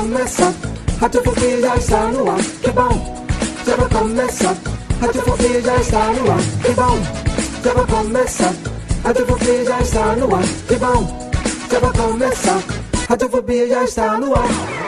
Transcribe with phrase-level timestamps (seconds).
[0.00, 0.54] Já vai começar.
[1.00, 2.42] Radiofobia já está no ar.
[2.62, 3.26] Que bom,
[3.66, 4.56] já vai começar.
[5.00, 6.38] Radiofobia já está no ar.
[6.62, 6.98] Que bom,
[7.64, 8.54] já vai começar.
[9.04, 10.44] Radiofobia já está no ar.
[10.68, 11.30] Que bom,
[11.70, 12.62] já vai começar.
[13.08, 14.79] Radiofobia já está no ar.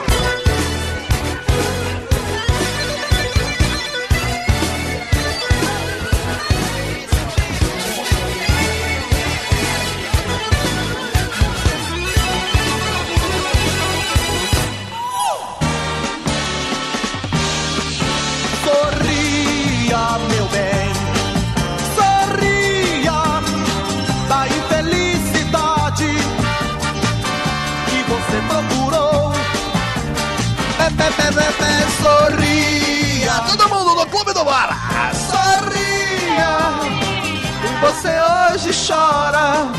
[37.83, 38.09] Você
[38.53, 39.69] hoje chora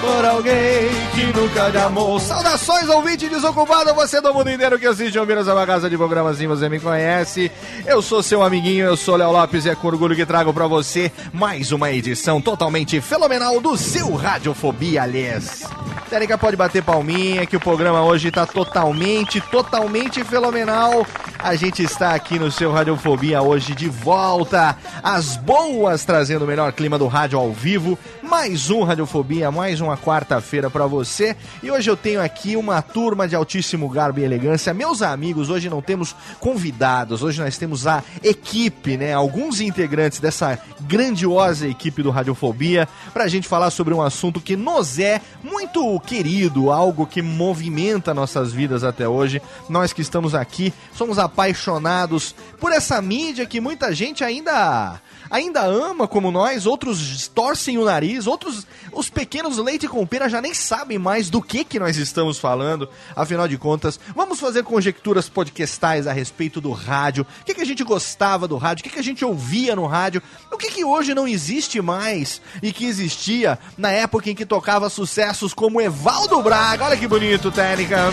[0.00, 2.18] por alguém que nunca lhe amou.
[2.18, 6.36] Saudações, ouvinte desocupado, você do mundo inteiro que assiste ao Miras uma casa de programas,
[6.36, 7.52] assim você me conhece.
[7.84, 10.66] Eu sou seu amiguinho, eu sou Léo Lopes e é com orgulho que trago pra
[10.66, 15.62] você mais uma edição totalmente fenomenal do seu Radiofobia, aliás.
[16.12, 21.06] Térica pode bater palminha que o programa hoje tá totalmente, totalmente fenomenal.
[21.38, 26.70] A gente está aqui no seu Radiofobia hoje de volta às boas, trazendo o melhor
[26.74, 27.98] clima do rádio ao vivo.
[28.32, 31.36] Mais um Radiofobia, mais uma quarta-feira pra você.
[31.62, 34.72] E hoje eu tenho aqui uma turma de altíssimo garbo e elegância.
[34.72, 39.12] Meus amigos, hoje não temos convidados, hoje nós temos a equipe, né?
[39.12, 44.98] Alguns integrantes dessa grandiosa equipe do Radiofobia pra gente falar sobre um assunto que nos
[44.98, 49.42] é muito querido, algo que movimenta nossas vidas até hoje.
[49.68, 56.06] Nós que estamos aqui somos apaixonados por essa mídia que muita gente ainda ainda ama
[56.06, 60.98] como nós, outros torcem o nariz, outros, os pequenos leite com pera já nem sabem
[60.98, 62.86] mais do que que nós estamos falando.
[63.16, 67.26] Afinal de contas, vamos fazer conjecturas podcastais a respeito do rádio.
[67.40, 68.82] O que, que a gente gostava do rádio?
[68.82, 70.22] O que, que a gente ouvia no rádio?
[70.52, 74.90] O que, que hoje não existe mais e que existia na época em que tocava
[74.90, 76.84] sucessos como Evaldo Braga?
[76.84, 78.12] Olha que bonito, técnica.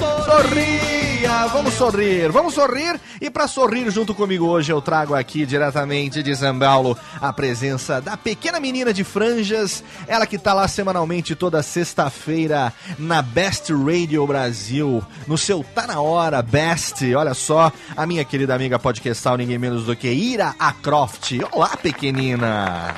[0.00, 2.98] Sorria, vamos sorrir, vamos sorrir.
[3.20, 8.00] E para sorrir junto comigo hoje eu trago aqui diretamente de São Paulo a presença
[8.00, 14.26] da pequena menina de franjas, ela que tá lá semanalmente toda sexta-feira na Best Radio
[14.26, 17.14] Brasil, no seu Tá Na Hora Best.
[17.14, 21.32] Olha só, a minha querida amiga podcastal, ninguém menos do que Ira Acroft.
[21.52, 22.94] Olá, pequenina.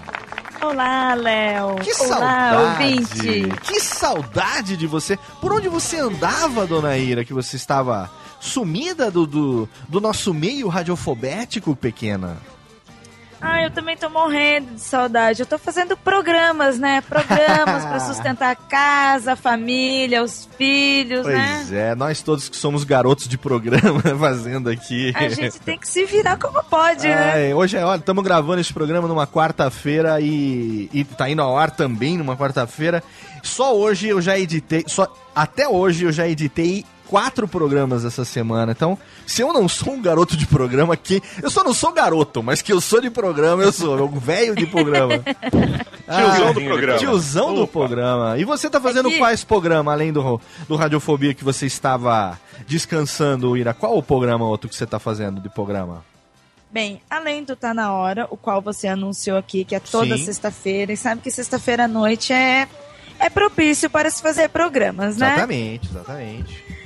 [0.62, 1.74] Olá, Léo.
[1.76, 2.18] Que Olá,
[2.52, 2.84] saudade!
[2.84, 3.48] ouvinte.
[3.64, 5.18] Que saudade de você!
[5.40, 8.08] Por onde você andava, dona Ira, que você estava
[8.38, 12.36] sumida do, do, do nosso meio radiofobético, pequena?
[13.44, 15.40] Ah, eu também tô morrendo de saudade.
[15.40, 17.00] Eu tô fazendo programas, né?
[17.00, 21.56] Programas pra sustentar a casa, a família, os filhos, né?
[21.56, 25.12] Pois é, nós todos que somos garotos de programa fazendo aqui.
[25.16, 27.32] A gente tem que se virar como pode, né?
[27.32, 31.58] Ai, hoje é, olha, estamos gravando esse programa numa quarta-feira e, e tá indo ao
[31.58, 33.02] ar também numa quarta-feira.
[33.42, 38.72] Só hoje eu já editei, só até hoje eu já editei quatro programas essa semana.
[38.72, 38.96] Então,
[39.26, 42.62] se eu não sou um garoto de programa aqui, eu só não sou garoto, mas
[42.62, 45.12] que eu sou de programa, eu sou, eu velho de programa.
[46.08, 46.98] Tiozão do programa.
[46.98, 47.72] Tiozão do Opa.
[47.80, 48.38] programa.
[48.38, 52.40] E você tá fazendo É que- quais programas, além do, do Radiofobia que você estava
[52.66, 53.74] descansando, Ira?
[53.74, 56.02] Qual o programa outro que você tá fazendo de programa?
[56.70, 60.90] Bem, além do Tá Na Hora, o qual você anunciou aqui, que é toda sexta-feira,
[60.94, 62.66] e sabe que sexta-feira à noite é,
[63.18, 65.32] é propício para se fazer programas, né?
[65.34, 66.81] Exatamente, exatamente.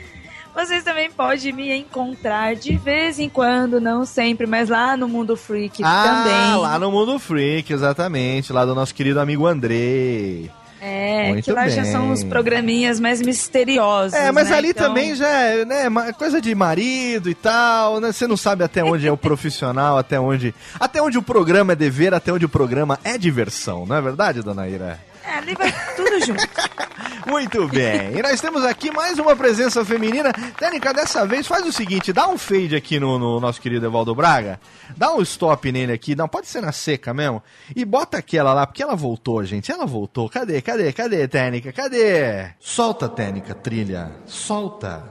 [0.57, 5.37] Vocês também podem me encontrar de vez em quando, não sempre, mas lá no Mundo
[5.37, 6.63] Freak ah, também.
[6.63, 8.55] lá no Mundo Freak, exatamente.
[8.55, 10.51] Lá do nosso querido amigo Andrei.
[10.81, 11.93] É, Muito que lá já bem.
[11.93, 14.15] são os programinhas mais misteriosos.
[14.15, 14.57] É, mas né?
[14.57, 18.11] ali Então, também já é né, coisa de marido e tal, né?
[18.11, 20.55] Você não sabe até onde é o profissional, até onde.
[20.81, 24.43] Até onde o programa é dever, até onde o programa é diversão, não é verdade,
[24.43, 24.99] dona Ira?
[25.27, 26.47] É, ali vai tudo junto.
[27.27, 28.17] Muito bem.
[28.17, 30.33] E nós temos aqui mais uma presença feminina.
[30.57, 34.15] Tênica, dessa vez faz o seguinte, dá um fade aqui no, no nosso querido Evaldo
[34.15, 34.61] Braga.
[34.97, 37.43] Dá um stop nele aqui, não, pode ser na seca mesmo.
[37.75, 39.73] E bota aquela lá, porque ela voltou, gente.
[39.73, 40.31] Ela voltou.
[40.31, 41.73] Cadê, cadê, cadê, Tênica?
[41.73, 42.51] Cadê?
[42.61, 44.13] Solta, Tênica, trilha.
[44.25, 45.03] Solta,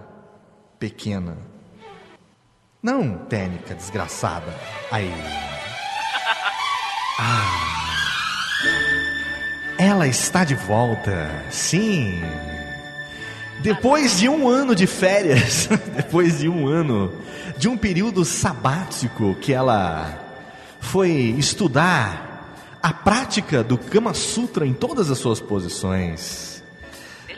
[0.79, 1.37] pequena.
[2.81, 4.53] Não, Tênica, desgraçada.
[4.89, 5.11] Aí.
[9.77, 12.21] Ela está de volta, sim.
[13.61, 17.11] Depois de um ano de férias, depois de um ano,
[17.57, 20.17] de um período sabático que ela
[20.79, 26.63] foi estudar a prática do Kama Sutra em todas as suas posições.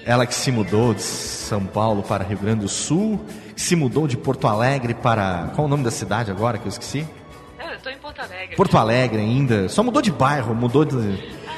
[0.06, 3.20] Ela que se mudou de São Paulo para Rio Grande do Sul,
[3.56, 5.52] se mudou de Porto Alegre para.
[5.56, 7.08] Qual o nome da cidade agora que eu esqueci?
[7.60, 8.56] Eu tô em Porto Alegre.
[8.56, 9.68] Porto Alegre ainda.
[9.70, 10.96] Só mudou de bairro, mudou de.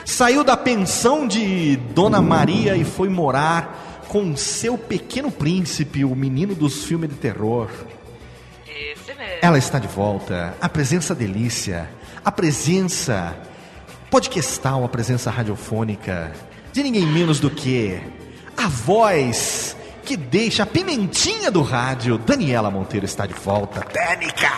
[0.10, 6.56] Saiu da pensão de Dona Maria e foi morar com seu pequeno príncipe, o menino
[6.56, 7.70] dos filmes de terror.
[8.68, 9.38] Esse mesmo.
[9.40, 10.58] Ela está de volta.
[10.60, 11.88] A presença delícia.
[12.26, 13.38] A presença
[14.10, 16.34] podcastal, a presença radiofônica
[16.74, 18.02] de ninguém menos do que
[18.58, 22.18] a voz que deixa a pimentinha do rádio.
[22.18, 23.82] Daniela Monteiro está de volta.
[23.82, 24.50] Técnica!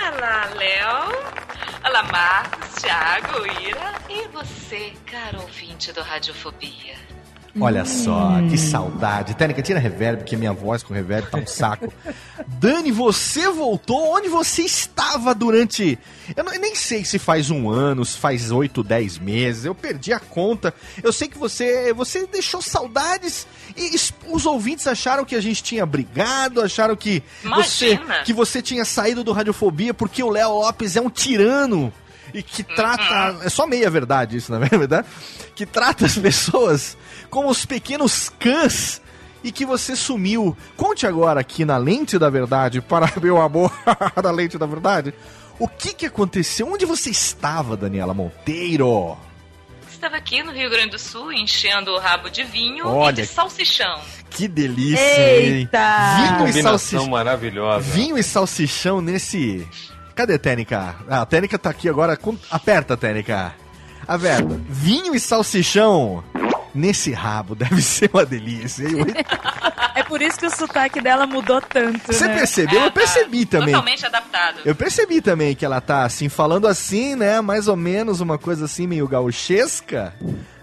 [0.00, 1.43] Olá, Léo.
[1.86, 3.94] Olá, Marcos, Thiago, Ira.
[4.08, 6.94] E você, caro ouvinte do Radiofobia.
[7.60, 9.34] Olha só, que saudade.
[9.36, 11.92] Técnica, tira reverb, porque minha voz com reverb tá um saco.
[12.58, 14.16] Dani, você voltou?
[14.16, 15.96] Onde você estava durante.
[16.36, 19.64] Eu, não- eu nem sei se faz um ano, se faz oito, dez meses.
[19.66, 20.74] Eu perdi a conta.
[21.00, 23.96] Eu sei que você, você deixou saudades e
[24.28, 29.24] os ouvintes acharam que a gente tinha brigado, acharam que você, que você tinha saído
[29.24, 31.92] do Radiofobia porque o Léo Lopes é um tirano
[32.32, 33.44] e que trata.
[33.44, 35.06] É só meia verdade isso, na verdade.
[35.54, 36.96] Que trata as pessoas
[37.30, 39.00] como os pequenos cães
[39.42, 40.56] e que você sumiu.
[40.76, 43.72] Conte agora aqui na Lente da Verdade, para meu amor
[44.20, 45.14] da Lente da Verdade,
[45.58, 46.66] o que que aconteceu?
[46.72, 49.16] Onde você estava, Daniela Monteiro?
[50.04, 53.10] Estava aqui no Rio Grande do Sul enchendo o rabo de vinho Olha.
[53.10, 54.02] e de salsichão.
[54.28, 55.54] Que delícia, hein?
[55.60, 56.36] Eita!
[56.36, 57.06] Vinho e salsichão.
[57.08, 57.90] maravilhosa.
[57.90, 59.66] Vinho e salsichão nesse.
[60.14, 60.94] Cadê a Tênica?
[61.08, 62.18] Ah, a Tênica tá aqui agora.
[62.18, 63.54] com- Aperta, Tênica.
[64.06, 64.60] Aperta.
[64.68, 66.22] Vinho e salsichão
[66.74, 69.06] nesse rabo deve ser uma delícia, hein?
[69.96, 72.34] É por isso que o sotaque dela mudou tanto, Você né?
[72.38, 72.80] percebeu?
[72.80, 73.00] Ah, Eu tá.
[73.00, 73.68] percebi também.
[73.74, 74.56] Totalmente adaptado.
[74.64, 77.40] Eu percebi também que ela tá assim, falando assim, né?
[77.40, 80.12] Mais ou menos uma coisa assim, meio gauchesca.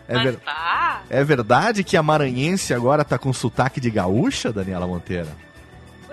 [0.05, 1.01] É, Mas ver- tá.
[1.09, 5.29] é verdade que a maranhense agora tá com sotaque de gaúcha, Daniela Monteiro?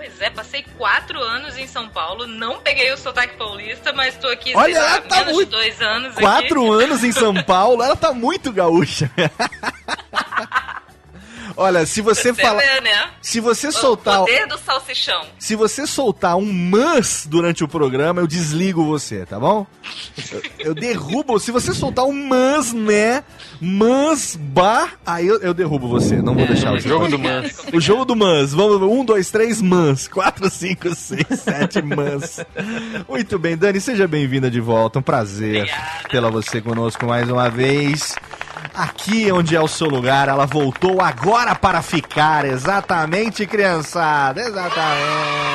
[0.09, 4.27] Pois é, passei quatro anos em São Paulo, não peguei o sotaque paulista, mas tô
[4.27, 6.83] aqui, Olha, sei ela tá menos muito- de dois anos Quatro aqui.
[6.83, 9.09] anos em São Paulo, ela tá muito gaúcha.
[11.61, 12.81] Olha, se você Você falar.
[12.81, 13.09] né?
[13.21, 14.19] Se você O soltar.
[14.19, 15.25] poder do salsichão.
[15.37, 19.67] Se você soltar um mas durante o programa, eu desligo você, tá bom?
[20.31, 21.37] Eu, eu derrubo.
[21.39, 23.23] Se você soltar um mas, né?
[23.59, 26.15] Mas, bah, aí eu, eu derrubo você.
[26.21, 26.87] Não vou deixar o você.
[26.87, 27.55] jogo do Mans.
[27.73, 28.53] O jogo do Mans.
[28.53, 30.07] Vamos, um, dois, três Mans.
[30.07, 32.39] Quatro, cinco, seis, sete Mans.
[33.07, 34.99] Muito bem, Dani, seja bem-vinda de volta.
[34.99, 36.09] Um prazer Obrigada.
[36.09, 38.15] tê-la você conosco mais uma vez.
[38.73, 42.45] Aqui onde é o seu lugar, ela voltou agora para ficar.
[42.45, 44.41] Exatamente, criançada.
[44.41, 45.49] Exatamente.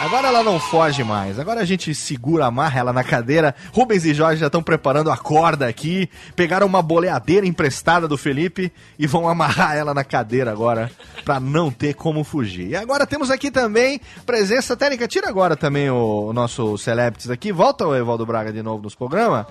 [0.00, 1.40] Agora ela não foge mais.
[1.40, 3.52] Agora a gente segura, amarra ela na cadeira.
[3.72, 6.08] Rubens e Jorge já estão preparando a corda aqui.
[6.36, 10.88] Pegaram uma boleadeira emprestada do Felipe e vão amarrar ela na cadeira agora
[11.24, 12.68] pra não ter como fugir.
[12.68, 15.08] E agora temos aqui também presença técnica.
[15.08, 17.50] Tira agora também o, o nosso Celebrities aqui.
[17.50, 19.46] Volta o Evaldo Braga de novo nos programas.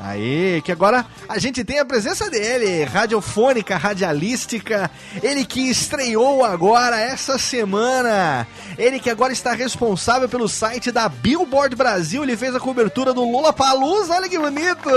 [0.00, 4.88] Aí, que agora a gente tem a presença dele, radiofônica, radialística,
[5.20, 8.46] ele que estreou agora essa semana,
[8.78, 13.24] ele que agora está responsável pelo site da Billboard Brasil, ele fez a cobertura do
[13.24, 14.88] Lula Palusa, olha que bonito!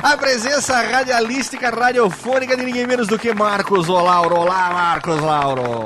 [0.00, 4.36] A presença radialística, radiofônica de ninguém menos do que Marcos Olauro.
[4.36, 5.84] Olá, Marcos Lauro!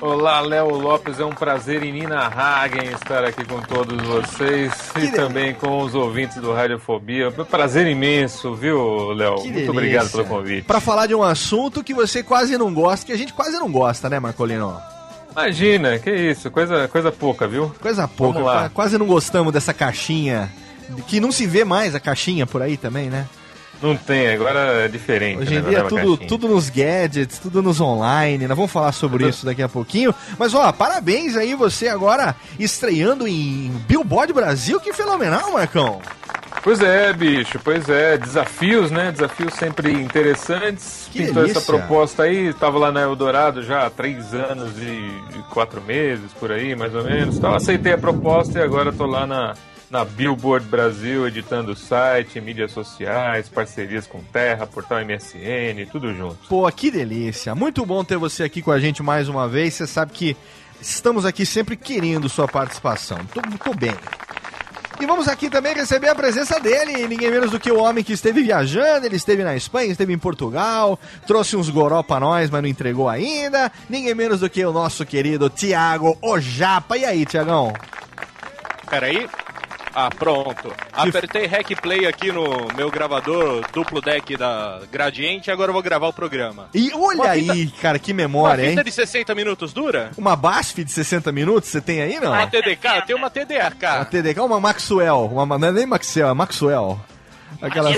[0.00, 5.16] Olá, Léo Lopes, é um prazer inenarrável estar aqui com todos vocês e delícia.
[5.16, 7.30] também com os ouvintes do Radiofobia.
[7.30, 9.36] Prazer imenso, viu, Léo?
[9.36, 9.70] Que Muito delícia.
[9.70, 10.64] obrigado pelo convite.
[10.66, 13.70] Pra falar de um assunto que você quase não gosta, que a gente quase não
[13.70, 14.76] gosta, né, Marcolino?
[15.32, 17.72] Imagina, que isso, coisa, coisa pouca, viu?
[17.80, 20.52] Coisa pouca, quase não gostamos dessa caixinha.
[21.06, 23.26] Que não se vê mais a caixinha por aí também, né?
[23.84, 25.42] Não tem, agora é diferente.
[25.42, 28.48] Hoje em né, dia é tudo, tudo nos gadgets, tudo nos online.
[28.48, 30.14] Nós vamos falar sobre isso daqui a pouquinho.
[30.38, 34.80] Mas ó, parabéns aí você agora estreando em Billboard Brasil.
[34.80, 36.00] Que fenomenal, Marcão.
[36.62, 38.16] Pois é, bicho, pois é.
[38.16, 39.12] Desafios, né?
[39.12, 41.06] Desafios sempre interessantes.
[41.12, 41.58] Que Pintou delícia.
[41.58, 46.50] essa proposta aí, tava lá na Eldorado já há três anos e quatro meses, por
[46.50, 47.36] aí, mais ou menos.
[47.36, 49.54] Então aceitei a proposta e agora tô lá na,
[49.94, 56.48] na Billboard Brasil, editando o site, mídias sociais, parcerias com Terra, Portal MSN, tudo junto.
[56.48, 57.54] Pô, que delícia.
[57.54, 59.74] Muito bom ter você aqui com a gente mais uma vez.
[59.74, 60.36] Você sabe que
[60.80, 63.18] estamos aqui sempre querendo sua participação.
[63.32, 63.94] Tô, tô bem.
[65.00, 68.14] E vamos aqui também receber a presença dele, ninguém menos do que o homem que
[68.14, 72.62] esteve viajando, ele esteve na Espanha, esteve em Portugal, trouxe uns goró pra nós, mas
[72.62, 73.70] não entregou ainda.
[73.88, 76.98] Ninguém menos do que o nosso querido Tiago Ojapa.
[76.98, 77.72] E aí, Tiagão?
[78.90, 79.28] Peraí.
[79.94, 80.72] Ah, pronto.
[80.92, 85.82] Apertei Hack Play aqui no meu gravador duplo deck da Gradiente e agora eu vou
[85.82, 86.68] gravar o programa.
[86.74, 88.70] E olha Uma aí, cara, que Uma memória, hein?
[88.70, 90.10] fita de 60 minutos dura?
[90.18, 92.32] Uma BASF de 60 minutos, você tem aí, não?
[92.32, 93.02] Uma TDK?
[93.06, 94.04] Tem uma Uma TDK.
[94.10, 95.26] TDK, uma Maxwell.
[95.32, 97.00] Uma, não é nem Maxwell, é Maxwell.
[97.62, 97.90] Aquela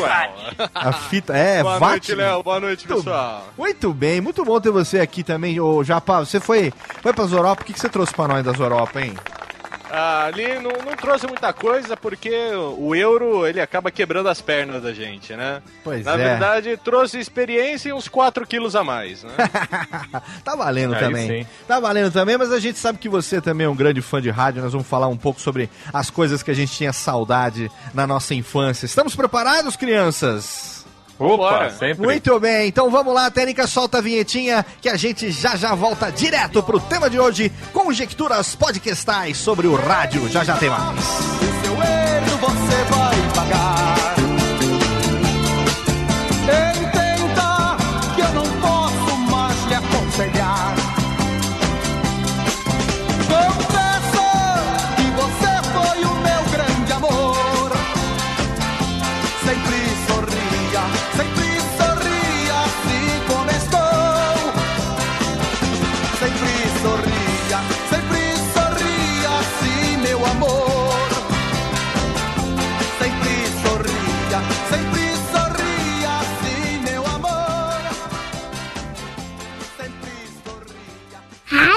[0.74, 2.42] a fita, é, Boa Vat- noite, Léo.
[2.42, 3.48] Boa noite, Muito- pessoal.
[3.56, 5.58] Muito bem, muito bom ter você aqui também.
[5.58, 6.72] Ô, Japa, você foi,
[7.02, 9.14] foi pra Europa, o que, que você trouxe pra nós das Europa, hein?
[9.90, 12.30] Ah, ali não, não trouxe muita coisa porque
[12.78, 15.62] o euro ele acaba quebrando as pernas da gente, né?
[15.84, 16.16] Pois Na é.
[16.16, 19.30] verdade, trouxe experiência e uns 4 quilos a mais, né?
[20.44, 21.44] Tá valendo Aí também.
[21.44, 21.50] sim.
[21.68, 24.30] Tá valendo também, mas a gente sabe que você também é um grande fã de
[24.30, 24.62] rádio.
[24.62, 28.34] Nós vamos falar um pouco sobre as coisas que a gente tinha saudade na nossa
[28.34, 28.86] infância.
[28.86, 30.75] Estamos preparados, crianças?
[31.18, 32.04] Opa, sempre.
[32.04, 36.10] Muito bem, então vamos lá, Técnica, solta a vinhetinha que a gente já já volta
[36.10, 40.28] direto pro tema de hoje, conjecturas podcastais sobre o rádio.
[40.28, 40.98] Já já tem mais.
[40.98, 43.25] O seu erro você vai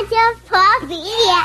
[0.09, 1.41] Radiofobia.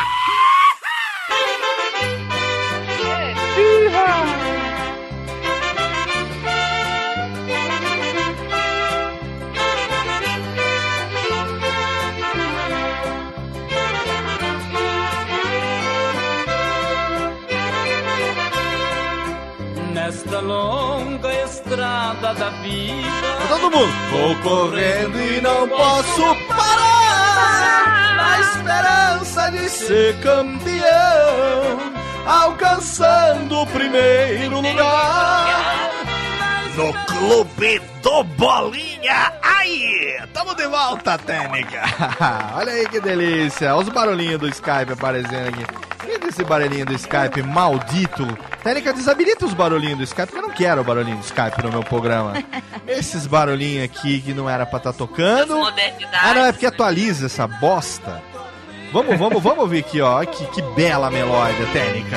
[19.92, 23.04] Nesta longa estrada da vida.
[23.48, 23.92] Todo mundo.
[24.10, 26.33] Vou correndo e não posso
[28.74, 31.92] esperança de ser campeão,
[32.26, 35.90] alcançando o primeiro lugar.
[36.76, 40.18] No clube do Bolinha, aí!
[40.32, 41.82] Tamo de volta, Técnica!
[42.56, 43.74] Olha aí que delícia!
[43.74, 45.64] Olha os barulhinhos do Skype aparecendo aqui.
[46.06, 48.26] E esse barulhinho do Skype maldito?
[48.62, 51.70] Técnica, desabilita os barulhinhos do Skype, porque eu não quero o barulhinho do Skype no
[51.70, 52.32] meu programa.
[52.88, 55.56] Esses barulhinhos aqui que não era pra estar tocando.
[55.56, 56.18] Modernidade.
[56.26, 58.33] Ah, não, é porque atualiza essa bosta.
[58.94, 60.24] Vamos, vamos, vamos ouvir aqui, ó.
[60.24, 62.16] Que, que bela melódia, Técnica.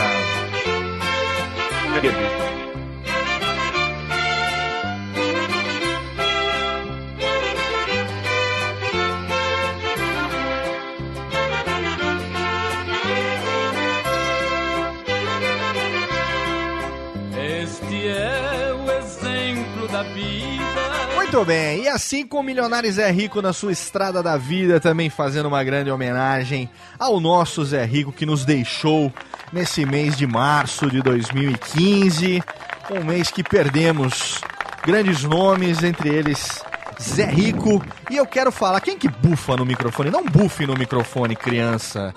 [21.38, 25.08] Muito bem, e assim como o Milionário Zé Rico na sua estrada da vida, também
[25.08, 26.68] fazendo uma grande homenagem
[26.98, 29.14] ao nosso Zé Rico que nos deixou
[29.54, 32.42] nesse mês de março de 2015,
[32.90, 34.42] um mês que perdemos
[34.84, 36.60] grandes nomes, entre eles
[37.02, 37.84] Zé Rico.
[38.10, 40.10] E eu quero falar, quem que bufa no microfone?
[40.10, 42.14] Não bufe no microfone, criança.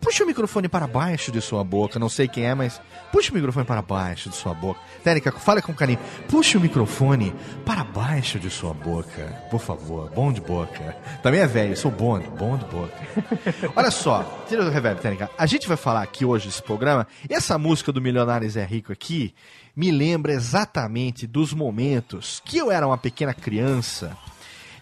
[0.00, 2.80] Puxa o microfone para baixo de sua boca, não sei quem é, mas
[3.12, 4.80] puxa o microfone para baixo de sua boca.
[5.02, 5.98] Técnica, fala com carinho.
[6.28, 10.10] Puxa o microfone para baixo de sua boca, por favor.
[10.14, 10.96] Bom de boca.
[11.22, 12.96] Também é velho, eu sou bom, bom de boca.
[13.74, 15.30] Olha só, tira o reverb, Técnica.
[15.38, 18.92] A gente vai falar aqui hoje nesse programa, e essa música do Milionário Zé Rico
[18.92, 19.34] aqui
[19.78, 24.18] me lembra exatamente dos momentos que eu era uma pequena criança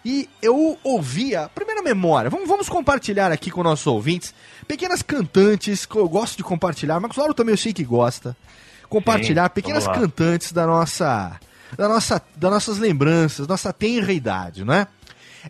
[0.03, 4.33] e eu ouvia, primeira memória, vamos, vamos compartilhar aqui com nossos ouvintes,
[4.67, 8.35] pequenas cantantes que eu gosto de compartilhar, Marcos Lauro também eu sei que gosta,
[8.89, 11.39] compartilhar Sim, pequenas cantantes da nossa,
[11.77, 14.87] da nossa, das nossas lembranças, nossa tenra idade, não é?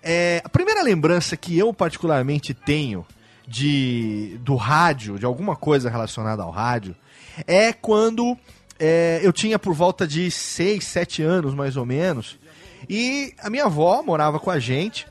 [0.04, 3.08] É, a primeira lembrança que eu particularmente tenho
[3.48, 6.94] de do rádio, de alguma coisa relacionada ao rádio,
[7.48, 8.38] é quando
[8.80, 12.38] é, eu tinha por volta de 6, 7 anos, mais ou menos.
[12.90, 15.08] E a minha avó morava com a gente.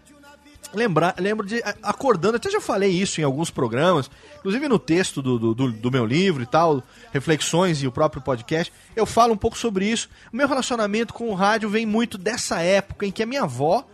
[0.74, 5.54] Lembra, lembro de acordando, até já falei isso em alguns programas, inclusive no texto do,
[5.54, 6.82] do- do meu livro e tal,
[7.12, 10.08] reflexões e o próprio podcast, eu falo um pouco sobre isso.
[10.32, 13.86] O meu relacionamento com o rádio vem muito dessa época em que a minha avó,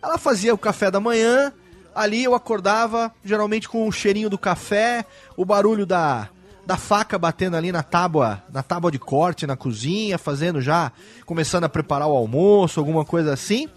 [0.00, 1.52] ela fazia o café da manhã,
[1.94, 5.04] ali eu acordava, geralmente com o cheirinho do café,
[5.36, 6.30] o barulho da,
[6.70, 10.92] da faca batendo ali na tábua, na tábua de corte na cozinha, fazendo já,
[11.26, 13.68] começando a preparar o almoço, alguma coisa assim.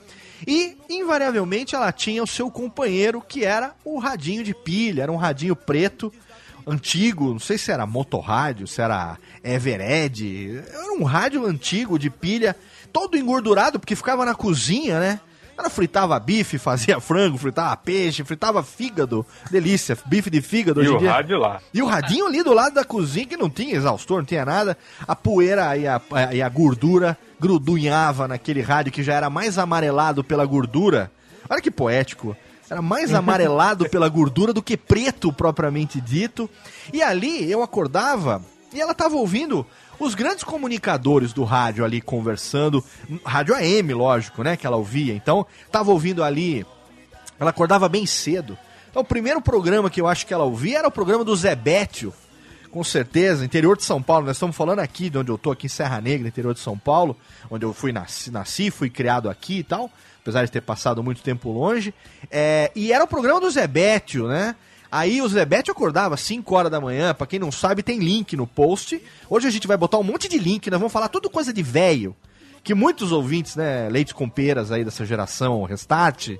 [0.45, 5.15] E, invariavelmente, ela tinha o seu companheiro, que era o radinho de pilha, era um
[5.15, 6.13] radinho preto,
[6.67, 12.55] antigo, não sei se era motorrádio, se era Evered, era um rádio antigo de pilha,
[12.91, 15.19] todo engordurado, porque ficava na cozinha, né?
[15.57, 20.97] Ela fritava bife, fazia frango, fritava peixe, fritava fígado, delícia, bife de fígado E o
[20.97, 21.11] dia.
[21.11, 21.61] rádio lá.
[21.73, 24.77] E o radinho ali do lado da cozinha, que não tinha exaustor, não tinha nada.
[25.07, 30.23] A poeira e a, e a gordura grudunhava naquele rádio que já era mais amarelado
[30.23, 31.11] pela gordura.
[31.49, 32.35] Olha que poético.
[32.69, 36.49] Era mais amarelado pela gordura do que preto propriamente dito.
[36.91, 38.41] E ali eu acordava
[38.73, 39.65] e ela tava ouvindo
[39.99, 42.83] os grandes comunicadores do rádio ali conversando.
[43.25, 44.57] Rádio AM, lógico, né?
[44.57, 45.13] Que ela ouvia.
[45.13, 46.65] Então, tava ouvindo ali
[47.39, 48.57] ela acordava bem cedo.
[48.89, 51.55] Então, o primeiro programa que eu acho que ela ouvia era o programa do Zé
[51.55, 52.13] Bétio.
[52.71, 54.25] Com certeza, interior de São Paulo.
[54.25, 56.77] Nós estamos falando aqui de onde eu tô, aqui em Serra Negra, interior de São
[56.77, 57.15] Paulo,
[57.49, 61.21] onde eu fui nasci, nasci fui criado aqui e tal, apesar de ter passado muito
[61.21, 61.93] tempo longe.
[62.31, 64.55] É, e era o programa do Zé Bétio, né?
[64.93, 68.37] Aí o Bétio acordava às 5 horas da manhã, pra quem não sabe, tem link
[68.37, 69.01] no post.
[69.27, 71.63] Hoje a gente vai botar um monte de link, nós vamos falar tudo coisa de
[71.63, 72.15] velho.
[72.63, 76.37] Que muitos ouvintes, né, leites com peras aí dessa geração Restart,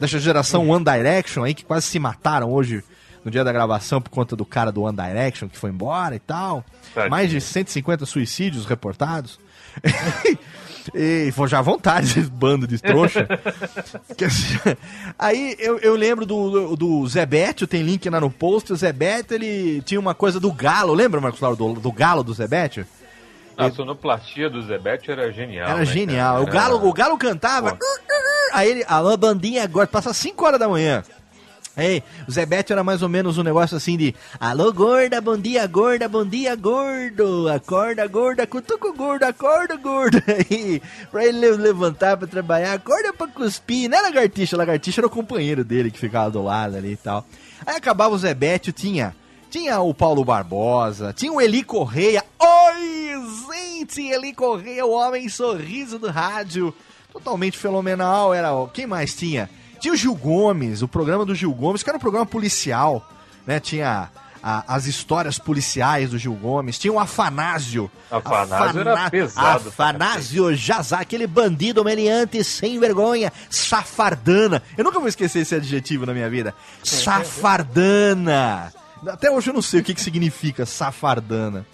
[0.00, 2.82] dessa geração One Direction aí, que quase se mataram hoje
[3.24, 6.18] no dia da gravação por conta do cara do One Direction que foi embora e
[6.18, 6.64] tal.
[6.92, 7.08] Tadinho.
[7.08, 9.38] Mais de 150 suicídios reportados.
[10.94, 13.28] e foi já à vontade, esse bando de trouxa.
[14.24, 14.76] Assim,
[15.18, 18.72] Aí eu, eu lembro do, do Zé Bétio, tem link lá no post.
[18.72, 20.94] O Zé Bétio, ele tinha uma coisa do galo.
[20.94, 22.86] Lembra, Marcos Lauro, do, do galo do Zé Bétio?
[23.56, 25.68] A sonoplastia do Zebete era genial.
[25.68, 26.36] Era né, genial.
[26.36, 26.42] cara?
[26.42, 27.76] O galo, o galo cantava.
[28.52, 31.02] Aí ele, alô, bandinha, agora passa 5 horas da manhã.
[31.74, 35.38] Aí, o Zé Bétio era mais ou menos um negócio assim de Alô, gorda, bom
[35.38, 37.48] dia, gorda, bom dia, gordo.
[37.48, 40.22] Acorda, gorda, cutuca o gordo, acorda, gordo.
[40.28, 43.88] Aí, pra ele le- levantar pra trabalhar, acorda pra cuspir.
[43.88, 47.24] Não é lagartixa, lagartixa era o companheiro dele que ficava do lado ali e tal.
[47.64, 49.14] Aí acabava o Zé Bétio, tinha
[49.50, 52.24] tinha o Paulo Barbosa, tinha o Eli Correia.
[52.38, 53.14] Oi,
[53.54, 56.74] gente, Eli Correia, o homem sorriso do rádio.
[57.12, 58.32] Totalmente fenomenal.
[58.32, 59.48] Era quem mais tinha?
[59.82, 63.06] Tinha o Gil Gomes, o programa do Gil Gomes, que era um programa policial,
[63.46, 63.60] né?
[63.60, 64.08] Tinha
[64.42, 67.90] a- as histórias policiais do Gil Gomes, tinha o Afanásio.
[68.10, 69.68] Afanásio era pesado.
[69.68, 74.62] Afanásio Jazá, aquele bandido meliante sem vergonha, safardana.
[74.78, 76.54] Eu nunca vou esquecer esse adjetivo na minha vida.
[76.82, 78.72] Safardana.
[79.06, 81.66] Até hoje eu não sei o que, que significa safardana.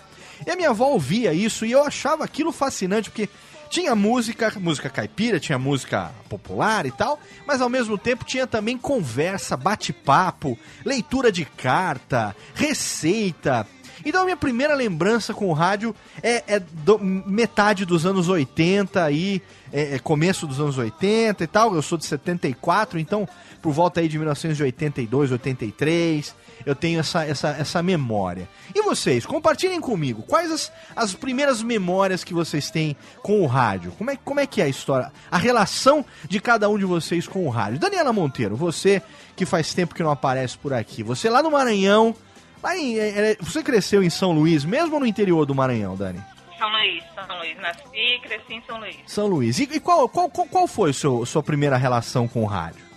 [0.47, 3.29] E a minha avó ouvia isso e eu achava aquilo fascinante, porque
[3.69, 8.77] tinha música, música caipira, tinha música popular e tal, mas ao mesmo tempo tinha também
[8.79, 13.67] conversa, bate-papo, leitura de carta, receita.
[14.05, 19.03] Então a minha primeira lembrança com o rádio é, é do- metade dos anos 80
[19.03, 21.75] aí, é, é começo dos anos 80 e tal.
[21.75, 23.29] Eu sou de 74, então
[23.61, 26.35] por volta aí de 1982, 83,
[26.69, 28.47] eu tenho essa, essa, essa memória.
[28.75, 33.91] E vocês, compartilhem comigo, quais as, as primeiras memórias que vocês têm com o rádio?
[33.93, 37.27] Como é, como é que é a história, a relação de cada um de vocês
[37.27, 37.79] com o rádio?
[37.79, 39.01] Daniela Monteiro, você
[39.35, 42.15] que faz tempo que não aparece por aqui, você lá no Maranhão,
[42.63, 46.23] lá em, é, é, você cresceu em São Luís, mesmo no interior do Maranhão, Dani?
[46.59, 47.57] São Luís, São Luís.
[47.59, 48.97] Nasci e cresci em São Luís.
[49.07, 49.59] São Luís.
[49.59, 52.88] E, e qual, qual, qual, qual foi a sua primeira relação com o rádio?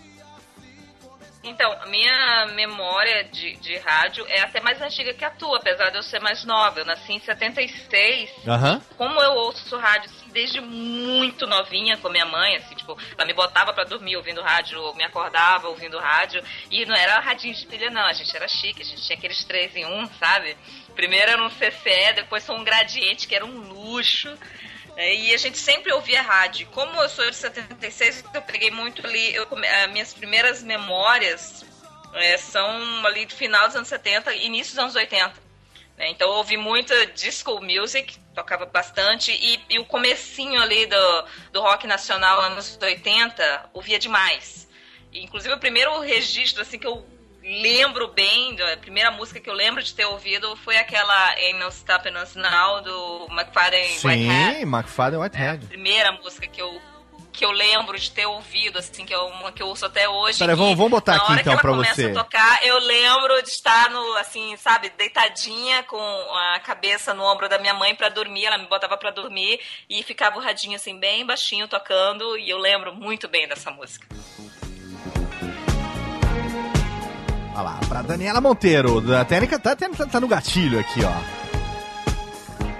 [1.44, 5.90] Então, a minha memória de, de rádio é até mais antiga que a tua, apesar
[5.90, 6.80] de eu ser mais nova.
[6.80, 8.30] Eu nasci em 76.
[8.48, 8.82] Aham.
[8.96, 13.34] Como eu ouço rádio assim, desde muito novinha com minha mãe, assim, tipo, ela me
[13.34, 16.44] botava pra dormir ouvindo rádio, ou me acordava ouvindo rádio.
[16.70, 18.06] E não era radinho de pilha, não.
[18.06, 20.56] A gente era chique, a gente tinha aqueles três em um, sabe?
[20.96, 24.38] Primeiro era um CCE, depois foi um gradiente, que era um luxo.
[25.02, 26.68] É, E a gente sempre ouvia rádio.
[26.68, 29.34] Como eu sou de 76, eu peguei muito ali.
[29.34, 29.48] Eu,
[29.84, 31.66] as minhas primeiras memórias
[32.14, 35.34] é, são ali do final dos anos 70 e início dos anos 80.
[35.98, 36.08] né?
[36.12, 41.62] Então eu ouvi muita disco music, tocava bastante, e, e o comecinho ali do, do
[41.62, 44.68] rock nacional anos 80, ouvia demais.
[45.12, 47.04] Inclusive o primeiro registro assim que eu
[47.62, 51.70] lembro bem, a primeira música que eu lembro de ter ouvido foi aquela Ain't No
[51.70, 54.56] Stopping Us Now, do McFadden Whitehead.
[54.58, 55.66] Sim, McFadden Whitehead.
[55.68, 56.82] Primeira música que eu,
[57.34, 60.40] que eu lembro de ter ouvido, assim, que é uma que eu ouço até hoje.
[60.46, 62.12] Vamos- vamos botar na aqui, hora então, que ela pra começa você.
[62.12, 67.48] a tocar, eu lembro de estar no, assim, sabe, deitadinha com a cabeça no ombro
[67.50, 69.60] da minha mãe pra dormir, ela me botava pra dormir
[69.90, 74.08] e ficava o radinho assim bem baixinho tocando e eu lembro muito bem dessa música.
[77.62, 81.12] Olha lá, pra Daniela Monteiro, da técnica, tá, tá, tá no gatilho aqui, ó.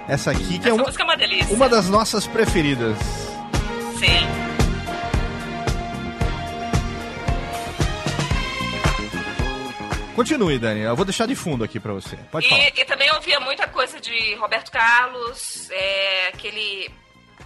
[0.08, 1.54] Essa aqui que é Essa uma, música é uma delícia.
[1.54, 2.98] uma das nossas preferidas.
[3.96, 4.26] Sim.
[10.16, 12.16] Continue, Dani, eu vou deixar de fundo aqui pra você.
[12.30, 12.60] Pode falar.
[12.62, 16.90] E, e também eu ouvia muita coisa de Roberto Carlos, é, aquele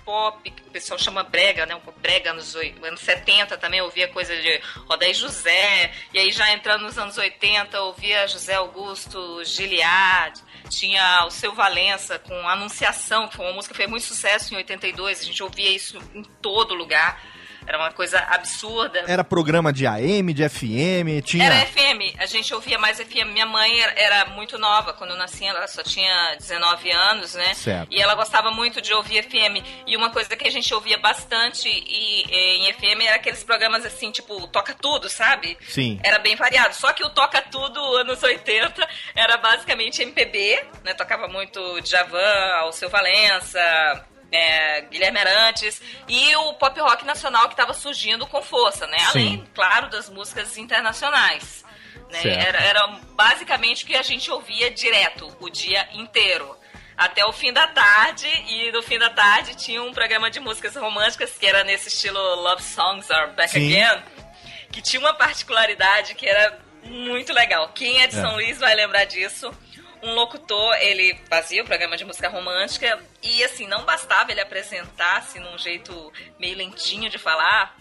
[0.06, 1.74] pop que o pessoal chama brega, né?
[1.74, 6.50] Um brega anos, oi- anos 70 também, ouvia coisa de Rodaí José, e aí já
[6.52, 10.40] entrando nos anos 80, eu ouvia José Augusto, Giliard,
[10.70, 14.56] tinha o Seu Valença com Anunciação, que foi uma música que fez muito sucesso em
[14.58, 17.20] 82, a gente ouvia isso em todo lugar.
[17.66, 19.04] Era uma coisa absurda.
[19.06, 21.44] Era programa de AM, de FM, tinha.
[21.46, 23.32] Era FM, a gente ouvia mais FM.
[23.32, 27.54] Minha mãe era, muito nova, quando eu nasci ela só tinha 19 anos, né?
[27.54, 27.92] Certo.
[27.92, 29.64] E ela gostava muito de ouvir FM.
[29.86, 33.84] E uma coisa que a gente ouvia bastante e, e, em FM era aqueles programas
[33.84, 35.56] assim, tipo, Toca Tudo, sabe?
[35.68, 35.98] Sim.
[36.02, 36.74] Era bem variado.
[36.74, 40.94] Só que o Toca Tudo, anos 80, era basicamente MPB, né?
[40.94, 47.72] Tocava muito Djavan, Alceu Valença, é, Guilherme Arantes e o pop rock nacional que estava
[47.72, 48.98] surgindo com força, né?
[48.98, 49.06] Sim.
[49.08, 51.64] Além, claro, das músicas internacionais.
[52.10, 52.20] Né?
[52.24, 56.56] Era, era basicamente o que a gente ouvia direto, o dia inteiro.
[56.96, 60.74] Até o fim da tarde, e no fim da tarde tinha um programa de músicas
[60.76, 63.74] românticas que era nesse estilo Love Songs Are Back Sim.
[63.74, 64.02] Again,
[64.72, 67.68] que tinha uma particularidade que era muito legal.
[67.74, 68.20] Quem é de É.
[68.20, 69.52] São Luís vai lembrar disso.
[70.02, 75.38] Um locutor, ele fazia o programa de música romântica e assim, não bastava ele apresentar-se
[75.40, 77.76] num jeito meio lentinho de falar,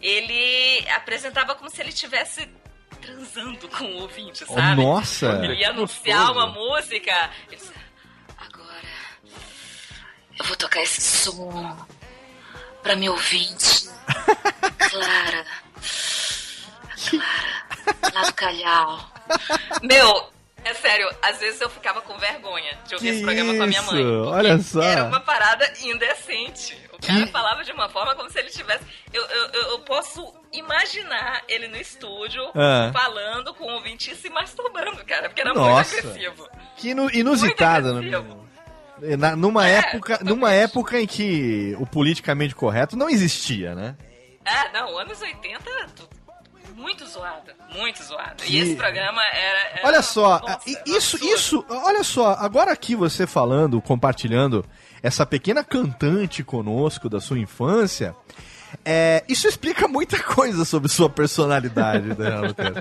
[0.00, 2.48] ele apresentava como se ele estivesse
[3.00, 4.82] transando com o ouvinte, Oh, sabe?
[4.82, 5.40] nossa!
[5.42, 7.72] Ele ia anunciar uma música, ele disse,
[8.38, 8.88] agora
[10.38, 11.86] eu vou tocar esse som
[12.82, 13.88] pra meu ouvinte,
[14.90, 15.46] Clara,
[17.10, 19.12] Clara, Clara do Calhau.
[19.82, 20.32] Meu,
[20.64, 23.66] é sério, às vezes eu ficava com vergonha de ouvir Que esse programa com a
[23.66, 24.00] minha mãe.
[24.00, 24.24] isso?
[24.30, 24.82] Olha só.
[24.82, 26.76] Era uma parada indecente.
[26.92, 28.84] O cara falava de uma forma como se ele tivesse.
[29.12, 32.90] Eu, eu, eu- posso imaginar ele no estúdio Ah.
[32.92, 35.92] falando com o ouvinte e se masturbando, cara, porque era Nossa.
[35.94, 36.48] muito agressivo.
[36.76, 38.16] Que inu- inusitada, Muito né?
[38.16, 38.44] agressivo.
[39.18, 43.96] Na- numa É, época, numa época em que o politicamente correto não existia, né?
[44.44, 45.64] É, não, anos 80,
[45.96, 46.08] tu-
[46.74, 48.42] muito zoado, muito zoado.
[48.42, 49.58] Que- E esse programa era.
[49.78, 51.26] era- Olha só, nossa, isso, absurdo.
[51.26, 54.64] isso, olha só, agora aqui você falando, compartilhando
[55.02, 58.14] essa pequena cantante conosco da sua infância,
[58.84, 62.74] é, isso explica muita coisa sobre sua personalidade, Monteiro.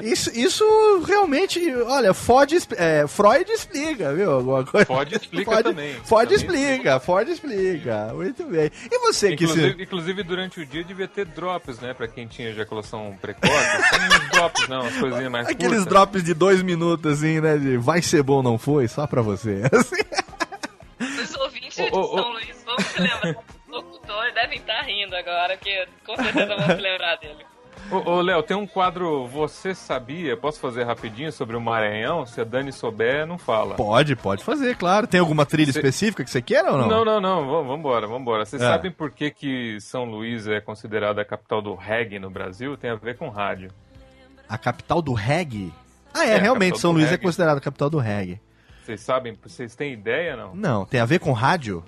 [0.00, 0.64] Isso, isso
[1.06, 4.32] realmente, olha, Ford, é, Freud explica, viu?
[4.32, 4.86] Alguma coisa.
[4.86, 5.94] Ford explica Ford, também.
[6.04, 8.12] Ford Também explica, Ford explica.
[8.14, 8.70] Muito bem.
[8.90, 9.52] E você que se...
[9.52, 11.94] Inclusive, inclusive, durante o dia devia ter drops, né?
[11.94, 13.52] Pra quem tinha ejaculação precoce.
[13.90, 15.86] Tem uns drops, não, as coisinhas mais Aqueles curtas.
[15.86, 17.56] drops de dois minutos, assim, né?
[17.56, 18.88] De vai ser bom, não foi?
[18.88, 19.62] Só pra você.
[19.72, 20.02] Assim.
[21.22, 22.16] Os ouvintes Ô, de ô, ô.
[22.18, 23.36] São Luís vão se lembrar.
[23.74, 27.44] Os locutores devem estar rindo agora, que com certeza vão se lembrar dele.
[27.90, 30.36] Ô, ô, Léo, tem um quadro Você Sabia?
[30.36, 32.24] Posso fazer rapidinho sobre o Maranhão?
[32.24, 33.74] Se a Dani souber, não fala.
[33.74, 35.06] Pode, pode fazer, claro.
[35.06, 36.88] Tem alguma trilha Cê- específica que você queira ou não?
[36.88, 37.46] Não, não, não.
[37.46, 38.44] Vamos vambora, vambora.
[38.46, 38.64] Vocês É.
[38.66, 42.76] sabem por que, que São Luís é considerada a capital do reggae no Brasil?
[42.76, 43.70] Tem a ver com rádio.
[44.48, 45.72] A capital do reggae?
[46.14, 47.24] Ah, é, É, realmente, São Luís é reggae.
[47.24, 48.40] considerada a capital do reggae.
[48.82, 49.36] Vocês sabem?
[49.42, 50.54] Vocês têm ideia, não?
[50.54, 51.82] Não, tem a ver com rádio?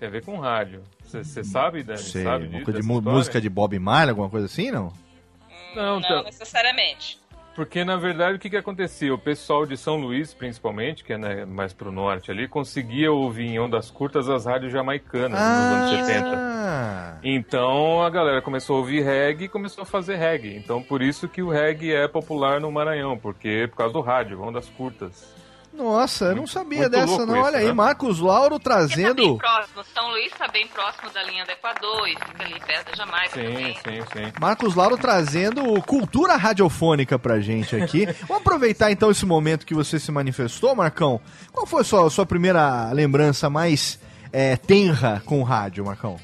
[0.00, 0.82] Tem a ver com rádio.
[1.04, 1.98] Você sabe, Dani?
[1.98, 4.92] Sei, sabe uma coisa de música de Bob Marley, alguma coisa assim, não?
[5.76, 7.20] Não, Não tá- necessariamente.
[7.54, 9.12] Porque, na verdade, o que, que acontecia?
[9.12, 13.48] O pessoal de São Luís, principalmente, que é né, mais pro norte ali, conseguia ouvir
[13.48, 16.26] em ondas curtas as rádios jamaicanas nos anos 70.
[16.36, 20.56] Ah, Então a galera começou a ouvir reggae e começou a fazer reggae.
[20.56, 24.40] Então por isso que o reggae é popular no Maranhão, porque por causa do rádio,
[24.40, 25.34] ondas curtas.
[25.72, 27.36] Nossa, eu não sabia muito dessa não.
[27.36, 27.72] isso, Olha aí, né?
[27.72, 29.36] Marcos Lauro Porque tá bem trazendo...
[29.38, 29.84] próximo.
[29.94, 33.30] São Luís tá bem próximo da linha do Equador e fica ali perto da Jamaica
[33.30, 33.74] Sim, também.
[33.74, 34.32] sim, sim.
[34.40, 38.06] Marcos Lauro trazendo cultura radiofônica pra gente aqui.
[38.26, 41.20] Vamos aproveitar então esse momento que você se manifestou, Marcão.
[41.52, 43.98] Qual foi a sua, sua primeira lembrança mais
[44.32, 46.18] é, tenra com o rádio, Marcão?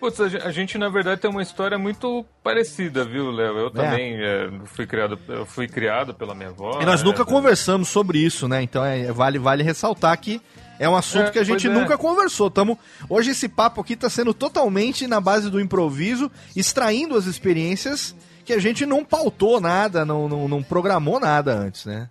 [0.00, 3.58] Putz, a gen- a gente na verdade tem uma história muito parecida, viu, Léo?
[3.58, 6.80] Eu também é, fui criado, eu fui criado pela minha avó.
[6.80, 7.08] E nós né?
[7.08, 8.62] nunca conversamos sobre isso, né?
[8.62, 10.40] Então é, vale, vale ressaltar que
[10.78, 11.70] é um assunto É, que a gente é.
[11.70, 12.50] nunca conversou.
[12.50, 12.78] Tamo,
[13.10, 18.54] hoje esse papo aqui tá sendo totalmente na base do improviso, extraindo as experiências que
[18.54, 22.08] a gente não pautou nada, não, não, não programou nada antes, né?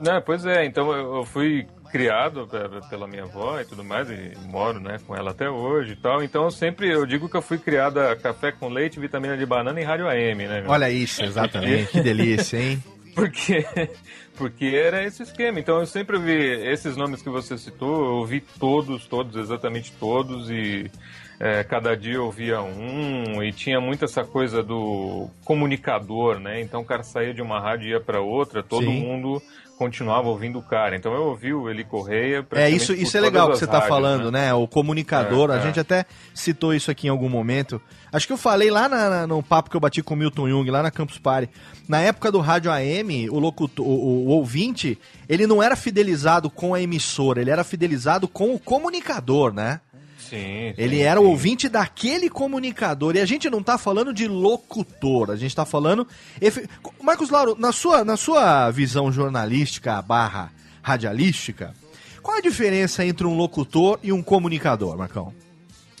[0.00, 4.32] Né, pois é, então eu fui criado pe- pela minha avó e tudo mais, e
[4.48, 6.24] moro né, com ela até hoje e tal.
[6.24, 9.80] Então eu sempre eu digo que eu fui criada café com leite, vitamina de banana
[9.80, 10.60] e rádio AM, né?
[10.62, 10.72] meu?
[10.72, 11.92] Olha isso, exatamente.
[11.92, 12.82] que delícia, hein?
[13.14, 13.64] Porque,
[14.36, 15.60] porque era esse esquema.
[15.60, 16.32] Então eu sempre vi
[16.66, 20.90] esses nomes que você citou, eu ouvi todos, todos, exatamente todos, e
[21.38, 26.60] é, cada dia eu ouvia um, e tinha muito essa coisa do comunicador, né?
[26.60, 28.98] Então o cara saía de uma rádio e ia para outra, todo Sim.
[28.98, 29.40] mundo
[29.78, 30.96] continuava ouvindo o cara.
[30.96, 32.46] Então eu ouvi o Eli Correia.
[32.52, 34.52] É, isso, isso é legal que você tá rádios, falando, né?
[34.54, 35.62] O comunicador, É, a é.
[35.62, 37.80] gente até citou isso aqui em algum momento.
[38.12, 40.70] Acho que eu falei lá na- no papo que eu bati com o Milton Jung,
[40.70, 41.50] lá na Campus Party.
[41.88, 46.48] Na época do rádio AM, o, locutor, o, o- o ouvinte, ele não era fidelizado
[46.48, 49.80] com a emissora, ele era fidelizado com o comunicador, né?
[50.28, 51.26] Sim, sim, Ele era sim.
[51.26, 53.16] o ouvinte daquele comunicador.
[53.16, 56.06] E a gente não tá falando de locutor, a gente tá falando.
[57.02, 61.74] Marcos Lauro, na sua, na sua visão jornalística barra radialística,
[62.22, 65.32] qual a diferença entre um locutor e um comunicador, Marcão?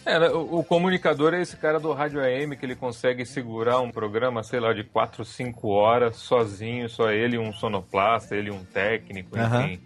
[0.06, 3.80] É, né, o, o comunicador é esse cara do rádio AM que ele consegue segurar
[3.80, 8.62] um programa, sei lá, de 4, 5 horas sozinho, só ele, um sonoplasta, ele, um
[8.64, 9.80] técnico, enfim.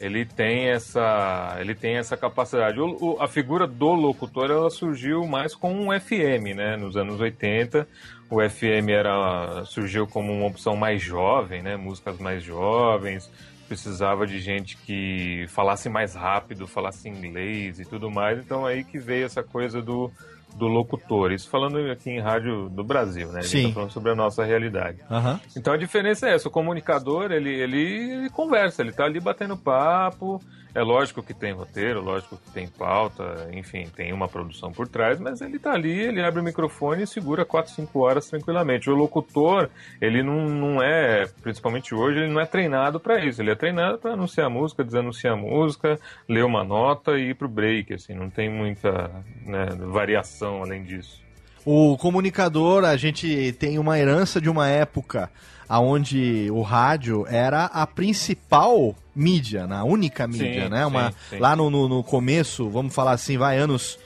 [0.00, 2.80] Ele tem essa, ele tem essa capacidade.
[2.80, 6.76] O- o- a figura do locutor ela surgiu mais com um FM, né?
[6.76, 7.86] Nos anos 80,
[8.30, 11.76] o FM era surgiu como uma opção mais jovem, né?
[11.76, 13.30] Músicas mais jovens,
[13.68, 18.38] precisava de gente que falasse mais rápido, falasse inglês e tudo mais.
[18.38, 20.10] Então aí que veio essa coisa do,
[20.56, 21.32] do locutor.
[21.32, 23.40] Isso falando aqui em rádio do Brasil, né?
[23.40, 23.68] A gente Sim.
[23.68, 24.98] tá falando sobre a nossa realidade.
[25.10, 25.40] Aham.
[25.56, 29.56] Então a diferença é essa, o comunicador, ele, ele, ele conversa, ele tá ali batendo
[29.56, 30.40] papo,
[30.74, 35.18] é lógico que tem roteiro, lógico que tem pauta, enfim, tem uma produção por trás,
[35.18, 38.90] mas ele tá ali, ele abre o microfone e segura 4, 5 horas tranquilamente.
[38.90, 39.68] O locutor,
[40.00, 43.98] ele não, não é, principalmente hoje, ele não é treinado para isso, ele é treinado
[43.98, 48.14] para anunciar a música, desanunciar a música, ler uma nota e ir pro break, assim,
[48.14, 49.10] não tem muita
[49.44, 51.20] né, variação além disso.
[51.64, 55.30] O comunicador, a gente tem uma herança de uma época
[55.78, 60.86] onde o rádio era a principal mídia, na única mídia, Sim, né?
[60.86, 61.38] Uma, sim, sim.
[61.38, 63.98] Lá no, no, no começo, vamos falar assim, vai anos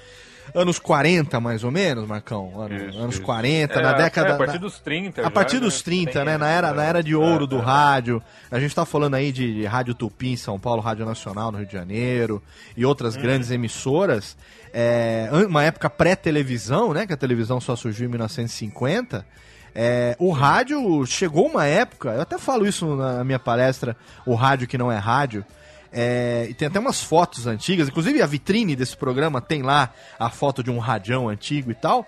[0.55, 3.24] anos 40 mais ou menos, Marcão, Ano- Isso, anos isso.
[3.24, 5.81] 40, É, na década é, a partir na- dos 30 A já, partir né, dos
[5.81, 7.62] 30, tem né, na era na era de ouro do é, é.
[7.62, 8.22] rádio.
[8.50, 11.57] A gente tá falando aí de, de Rádio Tupi em São Paulo, Rádio Nacional no
[11.59, 12.42] Rio de Janeiro
[12.77, 14.37] e outras grandes emissoras.
[14.72, 19.27] É, uma época pré-televisão, né, que a televisão só surgiu em 1950.
[19.75, 24.69] É, o rádio chegou uma época, eu até falo isso na minha palestra, o rádio
[24.69, 25.45] que não é rádio.
[25.93, 30.29] É, e tem até umas fotos antigas, inclusive a vitrine desse programa tem lá a
[30.31, 32.07] foto de um radião antigo e tal.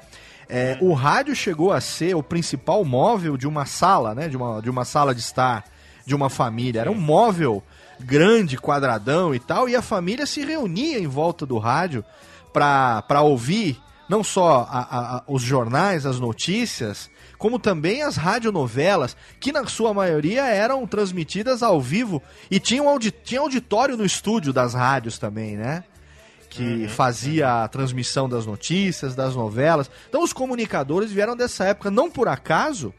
[0.49, 4.29] É, o rádio chegou a ser o principal móvel de uma sala, né?
[4.29, 5.65] De uma, de uma sala de estar
[6.05, 6.81] de uma família.
[6.83, 7.63] Era um móvel
[7.99, 12.05] grande, quadradão e tal, e a família se reunia em volta do rádio
[12.53, 19.17] para ouvir não só a- a- a- os jornais, as notícias, como também as radionovelas,
[19.39, 24.05] que na sua maioria eram transmitidas ao vivo e tinha, um audi tinha auditório no
[24.05, 25.85] estúdio das rádios também, né?
[26.49, 29.91] que fazia a transmissão das notícias, das novelas.
[30.09, 32.95] Então os comunicadores vieram dessa época, não por acaso.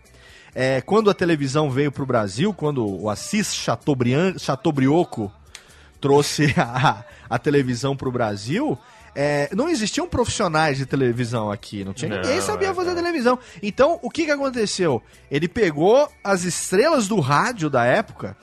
[0.54, 5.32] é, quando a televisão veio para o Brasil, quando o Assis Chateaubriand, Chateaubrioco
[6.00, 8.78] trouxe a, a televisão para o Brasil,
[9.20, 12.94] é, não existiam profissionais de televisão aqui, não tinha Não, ninguém sabia fazer é.
[12.94, 13.40] televisão.
[13.64, 15.02] Então, o que, que aconteceu?
[15.32, 18.38] Ele pegou as estrelas do rádio da época,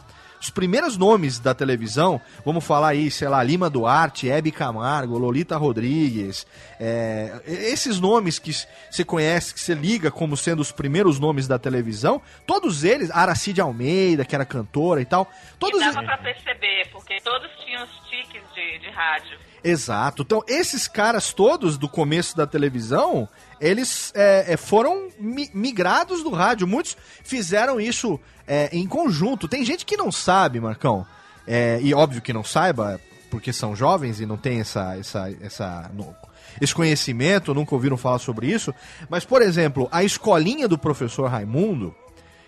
[0.44, 5.56] os primeiros nomes da televisão, vamos falar aí, sei lá, Lima Duarte, Hebe Camargo, Lolita
[5.56, 6.46] Rodrigues,
[6.78, 8.52] é, esses nomes que
[8.90, 13.62] você conhece, que você liga como sendo os primeiros nomes da televisão, todos eles, Aracide
[13.62, 17.90] Almeida, que era cantora e tal, todos E dava pra perceber, porque todos tinham os
[18.10, 19.38] tiques de, de rádio.
[19.64, 20.22] Exato.
[20.22, 23.26] Então, esses caras todos do começo da televisão,
[23.66, 26.66] eles é, é, foram mi- migrados do rádio.
[26.66, 29.48] Muitos fizeram isso é, em conjunto.
[29.48, 31.06] Tem gente que não sabe, Marcão.
[31.46, 33.00] É, e óbvio que não saiba,
[33.30, 36.14] porque são jovens e não tem essa, essa, essa, no-
[36.60, 38.72] esse conhecimento, nunca ouviram falar sobre isso.
[39.08, 41.94] Mas, por exemplo, a escolinha do professor Raimundo,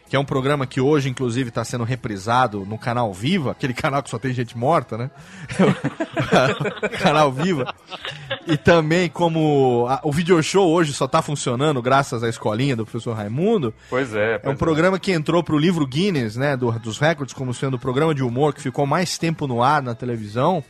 [0.08, 4.02] que é um programa que hoje, inclusive, está sendo reprisado no canal Viva, aquele canal
[4.02, 5.10] que só tem gente morta, né?
[7.00, 7.74] canal Viva.
[8.46, 12.84] E também como a- o video show hoje só está funcionando graças à escolinha do
[12.84, 13.74] professor Raimundo.
[13.90, 14.34] Pois é.
[14.34, 17.74] É pois um programa que entrou pro livro Guinness, né, do- dos recordes, como sendo
[17.74, 20.62] o programa de humor que ficou mais tempo no ar na televisão,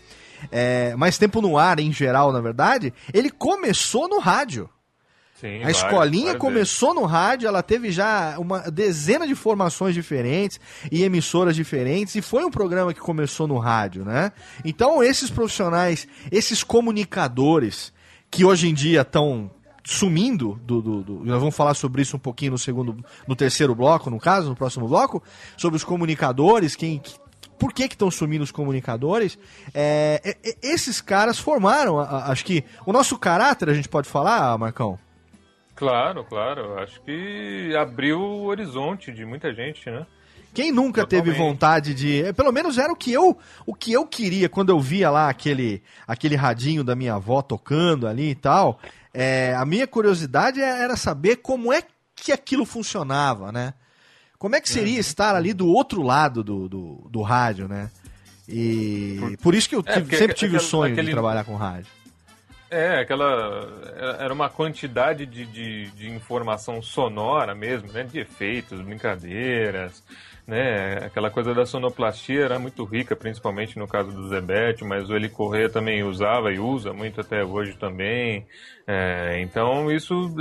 [0.50, 2.92] é, mais tempo no ar em geral, na verdade.
[3.12, 4.68] Ele começou no rádio.
[5.40, 10.58] Sim, A escolinha várias começou no rádio, ela teve já uma dezena de formações diferentes
[10.90, 14.32] e emissoras diferentes, e foi um programa que começou no rádio, né?
[14.64, 17.92] Então, esses profissionais, esses comunicadores,
[18.30, 19.50] que hoje em dia estão
[19.84, 22.96] sumindo do, do- do- Nós vamos falar sobre isso um pouquinho no segundo.
[23.28, 25.22] no terceiro bloco, no caso, no próximo bloco,
[25.56, 27.00] sobre os comunicadores, quem.
[27.58, 29.38] Por que estão sumindo os comunicadores?
[29.72, 32.64] É, e- e- esses caras formaram, acho que.
[32.84, 34.98] O nosso caráter, a gente pode falar, Marcão?
[35.76, 36.78] Claro, claro.
[36.80, 40.04] Acho que abriu o horizonte de muita gente, né?
[40.54, 41.38] Quem nunca teve Totalmente.
[41.52, 42.22] vontade de.
[42.24, 43.36] é, Pelo menos era o que eu
[43.66, 48.06] o que eu queria quando eu via lá aquele, aquele radinho da minha avó tocando
[48.08, 48.80] ali e tal.
[49.12, 51.82] É, a minha curiosidade é- era saber como é
[52.14, 53.74] que aquilo funcionava, né?
[54.38, 55.00] Como é que seria Uhum.
[55.00, 57.90] estar ali do outro lado do, do, do rádio, né?
[58.48, 61.12] E por isso que eu É, tive- porque sempre tive o aquele- sonho de aquele-
[61.12, 61.86] trabalhar com rádio.
[62.70, 63.68] É, aquela.
[64.18, 68.02] Era uma quantidade de, de, de informação sonora mesmo, né?
[68.02, 70.02] De efeitos, brincadeiras,
[70.46, 71.04] né?
[71.04, 75.28] Aquela coisa da sonoplastia era muito rica, principalmente no caso do Zebete, mas o Eli
[75.28, 78.46] Corrêa também usava e usa muito até hoje também.
[78.86, 80.34] É, então isso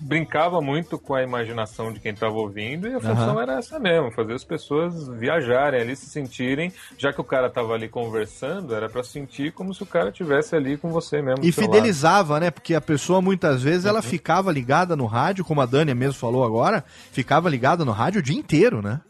[0.00, 3.42] brincava muito com a imaginação de quem estava ouvindo e a função Aham.
[3.42, 7.74] era essa mesmo, fazer as pessoas viajarem ali, se sentirem, já que o cara estava
[7.74, 11.44] ali conversando, era para sentir como se o cara estivesse ali com você mesmo.
[11.44, 11.74] E seu lado.
[11.74, 12.50] fidelizava, né?
[12.50, 16.44] Porque a pessoa muitas vezes ela ficava ligada no rádio, como a Dânia mesmo falou
[16.44, 19.00] agora, ficava ligada no rádio o dia inteiro, né?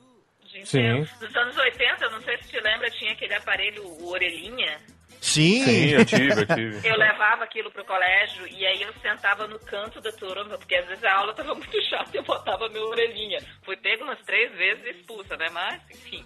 [0.65, 1.01] Sim.
[1.01, 4.79] Nos anos 80, eu não sei se te lembra, tinha aquele aparelho, o orelhinha.
[5.21, 5.65] Sim.
[5.65, 6.89] Sim, eu tive, eu tive.
[6.89, 10.87] Eu levava aquilo pro colégio e aí eu sentava no canto da turma, porque às
[10.89, 13.39] vezes a aula tava muito chata e eu botava meu orelhinha.
[13.63, 15.49] Fui pego umas três vezes e expulsa, né?
[15.53, 16.25] Mas, enfim.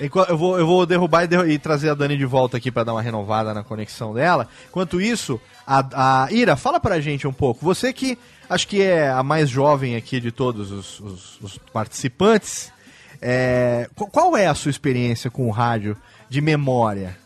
[0.28, 2.82] Eu vou, eu vou derrubar e, derru- e trazer a Dani de volta aqui pra
[2.84, 4.48] dar uma renovada na conexão dela.
[4.68, 7.64] Enquanto isso, a, a Ira, fala pra gente um pouco.
[7.64, 12.72] Você que acho que é a mais jovem aqui de todos os, os- os participantes,
[13.20, 15.96] é, qu- qual é a sua experiência com o rádio
[16.28, 17.16] de memória?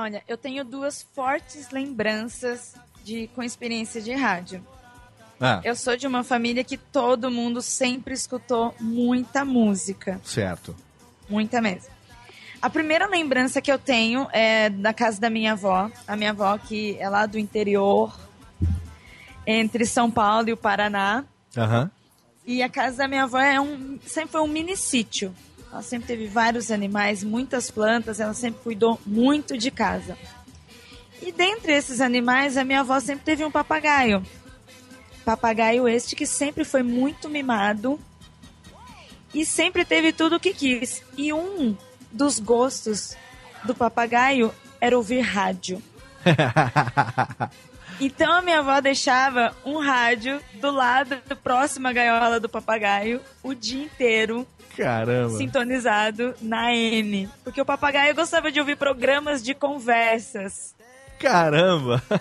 [0.00, 4.64] Olha, eu tenho duas fortes lembranças de com experiência de rádio.
[5.40, 10.74] Ah, Eu sou de uma família que todo mundo sempre escutou muita música, certo.
[11.28, 11.90] muita mesmo.
[12.62, 16.56] A primeira lembrança que eu tenho é da casa da minha avó, a minha avó
[16.58, 18.16] que é lá do interior,
[19.44, 21.24] entre São Paulo e o Paraná.
[21.56, 21.90] Aham.
[22.46, 25.34] E a casa da minha avó é um, sempre foi um mini sítio.
[25.70, 30.16] Ela sempre teve vários animais, muitas plantas, ela sempre cuidou muito de casa.
[31.20, 34.24] E dentre esses animais, a minha avó sempre teve um papagaio.
[35.24, 38.00] Papagaio este que sempre foi muito mimado
[39.34, 41.02] e sempre teve tudo o que quis.
[41.16, 41.76] E um
[42.10, 43.16] dos gostos
[43.64, 45.82] do papagaio era ouvir rádio.
[48.00, 53.54] Então a minha avó deixava um rádio do lado, próximo à gaiola do papagaio, o
[53.54, 54.46] dia inteiro,
[54.78, 55.36] Caramba.
[55.36, 57.28] sintonizado na M.
[57.44, 60.74] Porque o papagaio gostava de ouvir programas de conversas.
[61.18, 62.02] Caramba.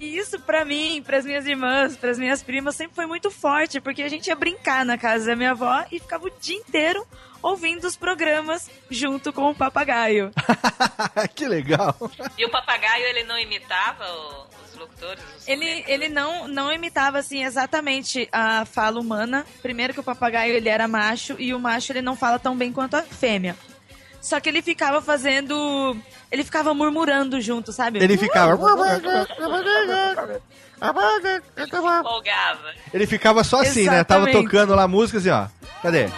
[0.00, 4.02] E isso pra mim, pras minhas irmãs, pras minhas primas, sempre foi muito forte, porque
[4.02, 7.06] a gente ia brincar na casa da minha avó e ficava o dia inteiro
[7.42, 10.30] ouvindo os programas junto com o papagaio.
[11.34, 11.94] que legal.
[12.36, 14.46] E o papagaio, ele não imitava o-
[14.86, 15.24] locutores?
[15.46, 19.44] Ele, ele não, não imitava assim exatamente a fala humana.
[19.62, 22.72] Primeiro que o papagaio ele era macho e o macho ele não fala tão bem
[22.72, 23.56] quanto a fêmea.
[24.20, 25.96] Só que ele ficava fazendo,
[26.32, 28.02] ele ficava murmurando junto, sabe?
[28.02, 28.58] Ele ficava.
[32.92, 34.02] Ele ficava só assim, né?
[34.02, 34.50] Tava Exatamente.
[34.50, 35.46] tocando lá música assim, ó.
[35.80, 36.10] Cadê?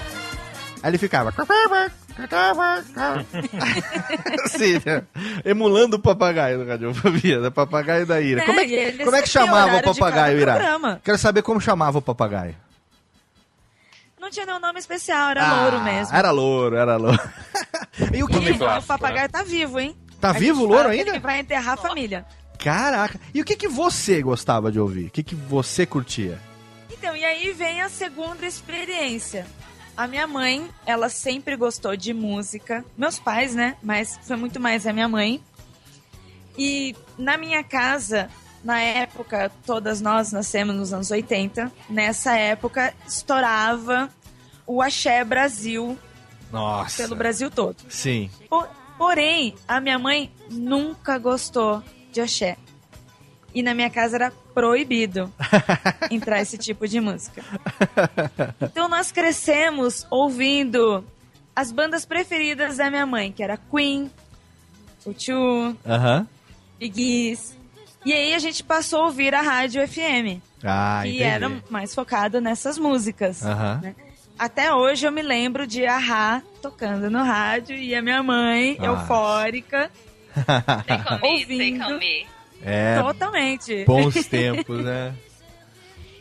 [0.82, 1.32] Aí ele ficava.
[4.44, 5.02] assim, né?
[5.44, 8.42] Emulando o papagaio do Radiofobia, da papagaio da Ira.
[8.42, 11.00] É, como é que, ele como é que chamava o papagaio, Ira?
[11.02, 12.56] Quero saber como chamava o papagaio.
[14.20, 16.14] Não tinha nenhum nome especial, era louro mesmo.
[16.14, 17.20] Era louro, era louro.
[18.12, 19.96] e o que, que- clássico, o papagaio tá vivo, hein?
[20.20, 21.10] Tá A vivo o louro ainda?
[21.10, 22.26] Ele vai enterrar a família.
[22.58, 23.18] Caraca.
[23.32, 25.06] E o que, que você gostava de ouvir?
[25.06, 26.38] O que, que você curtia?
[26.90, 29.46] Então, e aí vem a segunda experiência.
[29.98, 32.84] A minha mãe, ela sempre gostou de música.
[32.96, 33.76] Meus pais, né?
[33.82, 35.42] Mas foi muito mais a minha mãe.
[36.56, 38.30] E na minha casa,
[38.62, 41.72] na época, todas nós nascemos nos anos 80.
[41.90, 44.08] Nessa época, estourava
[44.64, 45.98] o Axé Brasil
[46.52, 47.02] Nossa.
[47.02, 47.76] pelo Brasil todo.
[47.88, 48.30] Sim.
[48.48, 51.82] Po- Porém, a minha mãe nunca gostou
[52.12, 52.56] de axé.
[53.54, 55.32] E na minha casa era proibido
[56.10, 57.42] entrar esse tipo de música.
[58.62, 61.04] Então nós crescemos ouvindo
[61.56, 64.10] as bandas preferidas da minha mãe, que era Queen,
[65.06, 66.26] U2, Aham.
[66.78, 67.54] Big East.
[68.04, 71.22] E aí a gente passou a ouvir a rádio FM, Ah, que entendi.
[71.22, 73.44] era mais focada nessas músicas.
[73.44, 73.80] Aham.
[73.82, 73.94] né?
[74.38, 78.84] Até hoje eu me lembro de Ahá tocando no rádio e a minha mãe, Ah.
[78.86, 79.90] eufórica,
[81.22, 81.98] Ouvindo.
[82.62, 83.84] É, totalmente.
[83.84, 85.14] bons tempos, né?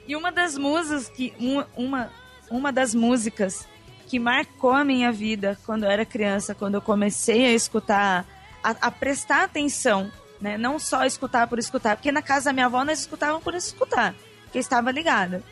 [0.08, 2.10] E uma das músicas que um- uma
[2.50, 3.68] uma das músicas
[4.08, 8.26] que marcou a minha vida quando eu era criança, quando eu comecei a escutar,
[8.64, 10.10] a, a prestar atenção,
[10.40, 10.58] né?
[10.58, 14.16] Não só escutar por escutar, porque na casa da minha avó nós escutavam por escutar,
[14.44, 15.44] porque estava ligada.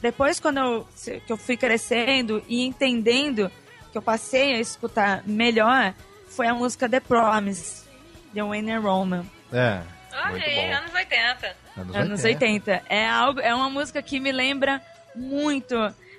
[0.00, 0.86] Depois quando eu
[1.26, 3.50] que eu fui crescendo e entendendo
[3.90, 5.92] que eu passei a escutar melhor,
[6.28, 7.82] foi a música The Promise,
[8.32, 9.24] de Wayne Roman.
[9.52, 9.80] É.
[10.12, 10.74] Bom.
[10.74, 11.56] anos 80.
[11.94, 12.82] Anos 80.
[12.88, 14.80] É, algo, é uma música que me lembra
[15.14, 15.74] muito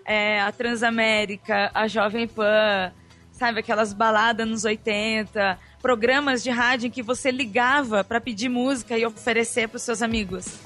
[0.05, 2.91] é, a Transamérica, a Jovem Pan,
[3.31, 3.59] sabe?
[3.59, 9.05] Aquelas baladas nos 80, programas de rádio em que você ligava pra pedir música e
[9.05, 10.57] oferecer pros seus amigos.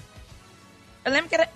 [1.06, 1.50] Eu lembro que era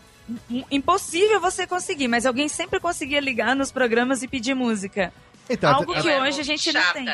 [0.49, 5.13] im- impossível você conseguir, mas alguém sempre conseguia ligar nos programas e pedir música.
[5.49, 7.05] Então, Algo que hoje a gente não tem.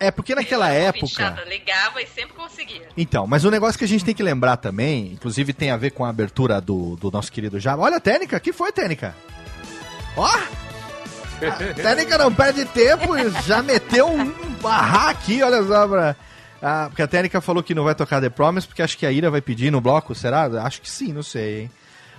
[0.00, 1.06] É porque naquela época.
[1.06, 2.88] Chata, ligava e sempre conseguia.
[2.96, 5.90] Então, mas o negócio que a gente tem que lembrar também, inclusive tem a ver
[5.90, 7.82] com a abertura do, do nosso querido Java.
[7.82, 9.14] Olha a técnica, que foi, técnica?
[10.16, 10.26] Ó!
[11.40, 14.30] A técnica não perde tempo, já meteu um
[14.60, 16.14] barra aqui, olha só pra.
[16.60, 19.10] Ah, porque a técnica falou que não vai tocar The Promise, porque acho que a
[19.10, 20.42] Ira vai pedir no bloco, será?
[20.62, 21.70] Acho que sim, não sei, hein?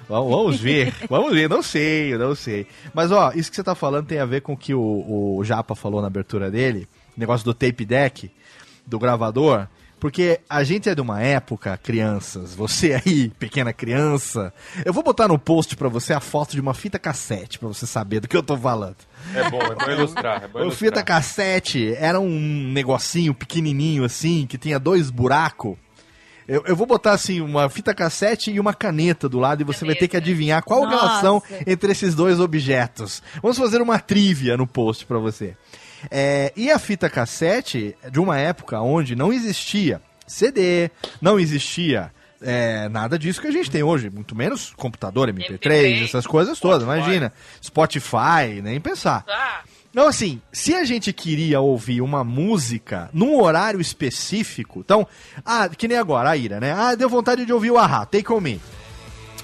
[0.09, 2.65] Vamos, vamos ver, vamos ver, não sei, não sei.
[2.95, 5.43] Mas ó, isso que você tá falando tem a ver com o que o, o
[5.43, 6.87] Japa falou na abertura dele,
[7.17, 8.31] negócio do tape deck,
[8.85, 9.67] do gravador,
[9.99, 14.51] porque a gente é de uma época, crianças, você aí, pequena criança,
[14.83, 17.85] eu vou botar no post pra você a foto de uma fita cassete, pra você
[17.85, 18.97] saber do que eu tô falando.
[19.35, 20.43] É bom, é bom ilustrar.
[20.43, 20.89] É bom O ilustrar.
[20.89, 25.77] fita cassete era um negocinho pequenininho assim, que tinha dois buracos.
[26.47, 29.85] Eu, eu vou botar assim, uma fita cassete e uma caneta do lado e você
[29.85, 31.05] vai ter que adivinhar qual a Nossa.
[31.05, 33.21] relação entre esses dois objetos.
[33.41, 35.55] Vamos fazer uma trivia no post pra você.
[36.09, 40.89] É, e a fita cassete de uma época onde não existia CD,
[41.21, 46.03] não existia é, nada disso que a gente tem hoje, muito menos computador, MP3, MP3,
[46.05, 46.99] essas coisas todas, Spotify.
[46.99, 47.33] imagina.
[47.63, 49.23] Spotify, nem pensar.
[49.27, 55.05] Ah, Então, assim, se a gente queria ouvir uma música num horário específico, então,
[55.45, 56.71] ah, que nem agora, a Ira, né?
[56.71, 58.59] Ah, deu vontade de ouvir o Ahá, Take On Me.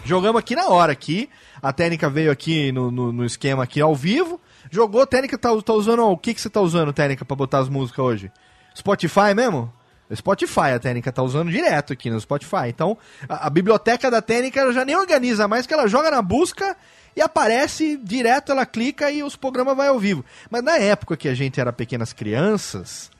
[0.06, 1.30] Jogamos aqui na hora aqui,
[1.62, 4.40] a técnica veio aqui no, no, no esquema aqui ao vivo,
[4.72, 7.70] jogou, técnica tá, tá usando, o que que você tá usando, técnica, pra botar as
[7.70, 8.32] músicas hoje?
[8.76, 9.72] Spotify mesmo?
[10.16, 12.68] Spotify, a técnica tá usando direto aqui no Spotify.
[12.70, 12.98] Então,
[13.28, 16.78] a, a biblioteca da técnica já nem organiza mais, que ela joga na busca
[17.16, 20.24] e aparece direto, ela clica e os programas vai ao vivo.
[20.50, 23.12] Mas na época que a gente era pequenas crianças,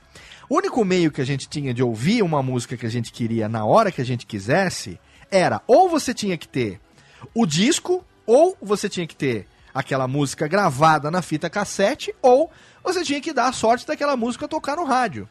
[0.48, 3.48] o único meio que a gente tinha de ouvir uma música que a gente queria
[3.48, 4.98] na hora que a gente quisesse
[5.30, 6.80] era ou você tinha que ter
[7.34, 9.46] o disco, ou você tinha que ter
[9.78, 12.50] aquela música gravada na fita cassete, ou
[12.82, 15.28] você tinha que dar a sorte daquela música tocar no rádio.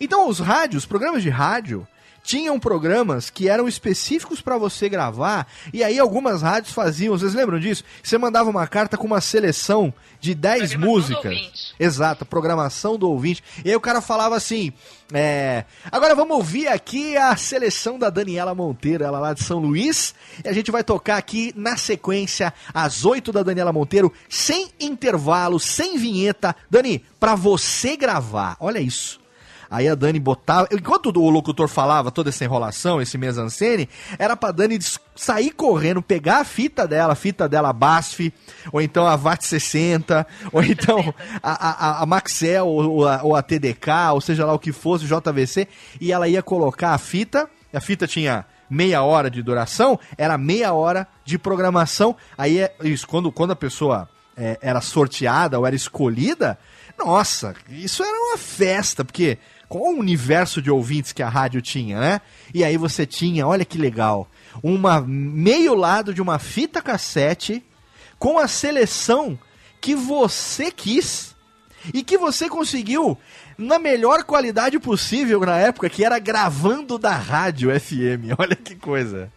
[0.00, 1.86] Então os rádios, os programas de rádio,
[2.24, 7.60] tinham programas que eram específicos para você gravar, e aí algumas rádios faziam, vocês lembram
[7.60, 7.84] disso?
[8.02, 11.74] Você mandava uma carta com uma seleção de 10 Programação do músicas.
[11.78, 13.44] Exato, programação do ouvinte.
[13.62, 14.72] E aí o cara falava assim:
[15.12, 20.14] é, agora vamos ouvir aqui a seleção da Daniela Monteiro, ela lá de São Luís.
[20.42, 25.60] E a gente vai tocar aqui na sequência às 8 da Daniela Monteiro, sem intervalo,
[25.60, 26.56] sem vinheta.
[26.70, 29.23] Dani, pra você gravar, olha isso.
[29.74, 30.68] Aí a Dani botava.
[30.70, 33.88] Enquanto o locutor falava toda essa enrolação, esse mesancene,
[34.20, 34.78] era pra Dani
[35.16, 38.32] sair correndo, pegar a fita dela, a fita dela BASF,
[38.70, 41.12] ou então a VAT 60, ou então
[41.42, 45.06] a, a, a Maxell, ou a, ou a TDK, ou seja lá o que fosse,
[45.06, 45.66] JVC,
[46.00, 50.72] e ela ia colocar a fita, a fita tinha meia hora de duração, era meia
[50.72, 52.14] hora de programação.
[52.38, 56.56] Aí é isso, quando, quando a pessoa é, era sorteada ou era escolhida,
[56.96, 59.38] nossa, isso era uma festa, porque
[59.68, 62.20] qual o universo de ouvintes que a rádio tinha, né?
[62.52, 64.28] E aí você tinha, olha que legal,
[64.62, 67.64] uma meio lado de uma fita cassete
[68.18, 69.38] com a seleção
[69.80, 71.34] que você quis
[71.92, 73.18] e que você conseguiu
[73.58, 78.32] na melhor qualidade possível na época, que era gravando da rádio FM.
[78.38, 79.32] Olha que coisa.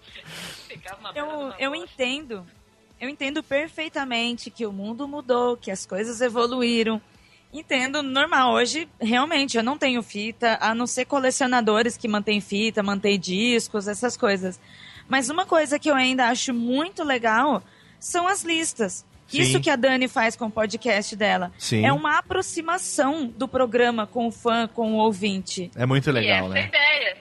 [1.14, 2.46] Eu, eu entendo.
[3.00, 7.02] Eu entendo perfeitamente que o mundo mudou, que as coisas evoluíram.
[7.54, 8.54] Entendo, normal.
[8.54, 13.88] Hoje, realmente, eu não tenho fita, a não ser colecionadores que mantêm fita, mantêm discos,
[13.88, 14.60] essas coisas.
[15.08, 17.64] Mas uma coisa que eu ainda acho muito legal
[18.00, 19.06] são as listas.
[19.28, 19.42] Sim.
[19.42, 21.52] Isso que a Dani faz com o podcast dela.
[21.58, 21.86] Sim.
[21.86, 25.70] É uma aproximação do programa com o fã, com o ouvinte.
[25.76, 26.68] É muito E legal, essa né?
[26.68, 27.18] ideia.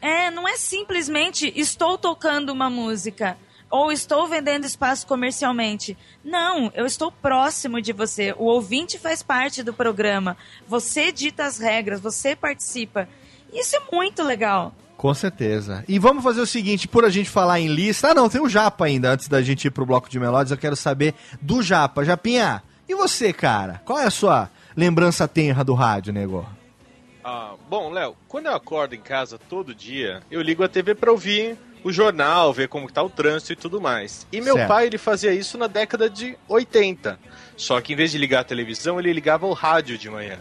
[0.00, 3.36] É, não é simplesmente estou tocando uma música
[3.70, 5.96] ou estou vendendo espaço comercialmente.
[6.24, 8.34] Não, eu estou próximo de você.
[8.38, 10.36] O ouvinte faz parte do programa.
[10.66, 13.08] Você dita as regras, você participa.
[13.52, 14.74] Isso é muito legal.
[14.96, 15.84] Com certeza.
[15.86, 18.10] E vamos fazer o seguinte, por a gente falar em lista.
[18.10, 19.10] Ah, não, tem o Japa ainda.
[19.10, 22.04] Antes da gente ir pro bloco de melódias, eu quero saber do Japa.
[22.04, 23.82] Japinha, e você, cara?
[23.84, 26.46] Qual é a sua lembrança tenra do rádio, nego?
[27.22, 31.10] Ah, bom, Léo, quando eu acordo em casa todo dia, eu ligo a TV pra
[31.10, 34.26] ouvir o jornal, ver como tá o trânsito e tudo mais.
[34.32, 34.68] E meu Certo.
[34.68, 37.18] pai, ele fazia isso na década de 80.
[37.56, 40.38] Só que em vez de ligar a televisão, ele ligava o rádio de manhã.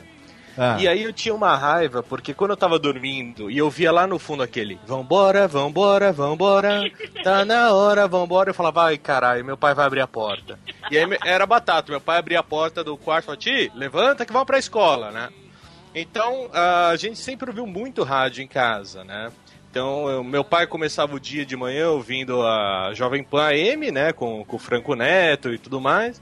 [0.57, 3.91] Ah, E aí eu tinha uma raiva, porque quando eu tava dormindo e eu via
[3.91, 6.89] lá no fundo aquele Vambora, vambora, vambora,
[7.23, 10.57] tá na hora, vambora, eu falava, ai caralho, meu pai vai abrir a porta.
[10.89, 14.25] E aí era batata, meu pai abria a porta do quarto e falava, Ti, levanta
[14.25, 15.29] que vamos pra escola, né?
[15.93, 19.31] Então a gente sempre ouviu muito rádio em casa, né?
[19.75, 24.13] Então, eu- meu pai começava o dia de manhã ouvindo a Jovem Pan AM, né,
[24.13, 26.21] com, com o Franco Neto e tudo mais.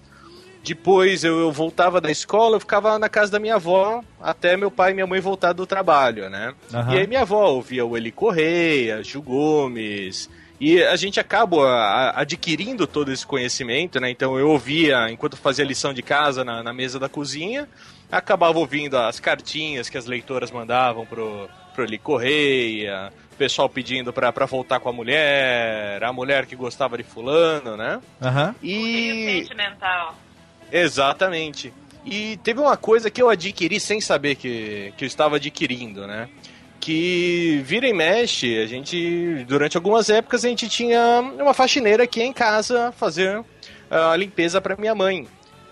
[0.64, 4.72] Depois eu, eu voltava da escola, eu ficava na casa da minha avó até meu
[4.72, 6.56] pai e minha mãe voltar do trabalho, né?
[6.74, 6.96] Aham.
[6.96, 12.88] E aí minha avó ouvia o Eli Correia, Gil Gomes, e a gente acaba adquirindo
[12.88, 14.10] todo esse conhecimento, né?
[14.10, 17.70] Então eu ouvia enquanto fazia lição de casa na, na mesa da cozinha,
[18.12, 24.14] acabava ouvindo as cartinhas que as leitoras mandavam pro, pro Eli Correia, o pessoal pedindo
[24.14, 28.00] pra, pra voltar com a mulher, a mulher que gostava de fulano, né?
[28.22, 28.56] Aham.
[28.62, 29.42] E...
[29.42, 30.16] Sentimental.
[30.72, 31.74] Exatamente.
[32.06, 36.30] E teve uma coisa que eu adquiri sem saber que, que eu estava adquirindo, né?
[36.80, 42.22] Que vira e mexe, a gente, durante algumas épocas, a gente tinha uma faxineira aqui
[42.22, 43.44] em casa fazer
[43.90, 45.28] ah, a limpeza para minha mãe.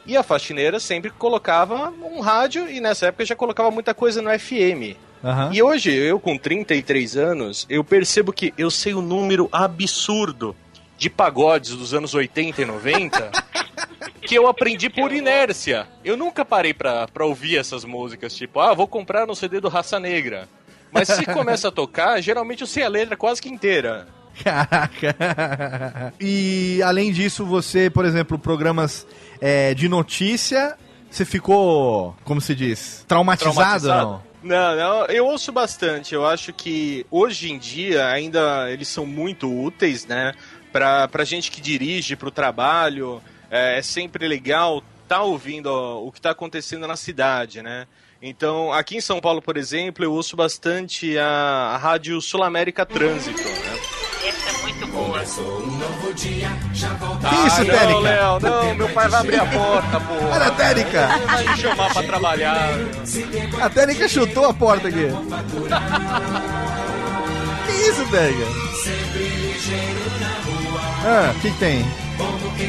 [0.05, 4.29] E a faxineira sempre colocava um rádio e nessa época já colocava muita coisa no
[4.39, 4.97] FM.
[5.23, 5.51] Aham.
[5.53, 10.55] E hoje, eu com 33 anos, eu percebo que eu sei um número absurdo
[10.97, 13.31] de pagodes dos anos 80 e 90
[14.21, 15.87] que eu aprendi por inércia.
[16.03, 19.69] Eu nunca parei pra, pra ouvir essas músicas, tipo, ah, vou comprar no CD do
[19.69, 20.47] Raça Negra.
[20.91, 24.07] Mas se começa a tocar, geralmente eu sei a letra quase que inteira.
[24.43, 26.13] Caraca.
[26.19, 29.07] E além disso, você, por exemplo, programas
[29.39, 30.75] é, de notícia,
[31.09, 34.30] você ficou, como se diz, traumatizado, ou não?
[34.43, 36.13] Não, não, eu ouço bastante.
[36.13, 40.33] Eu acho que hoje em dia ainda eles são muito úteis, né?
[40.71, 46.09] Pra, pra gente que dirige pro trabalho, é, é sempre legal tá ouvindo ó, o
[46.09, 47.85] que tá acontecendo na cidade, né?
[48.21, 51.27] Então, aqui em São Paulo, por exemplo, eu ouço bastante a,
[51.73, 53.80] a rádio Sul América Trânsito, né?
[54.61, 55.19] Muito boa.
[55.19, 55.41] Que isso,
[57.61, 57.99] Ah, não, Térica?
[57.99, 60.13] Léo, não, meu pai vai abrir a porta, pô.
[60.31, 61.07] Olha a Térica!
[61.27, 62.69] Vai me chamar pra trabalhar.
[63.61, 65.07] A Térica chutou a porta aqui.
[67.65, 68.45] Que isso, Térica?
[71.03, 71.81] Ah, o que, que tem?
[71.81, 72.67] O, o que,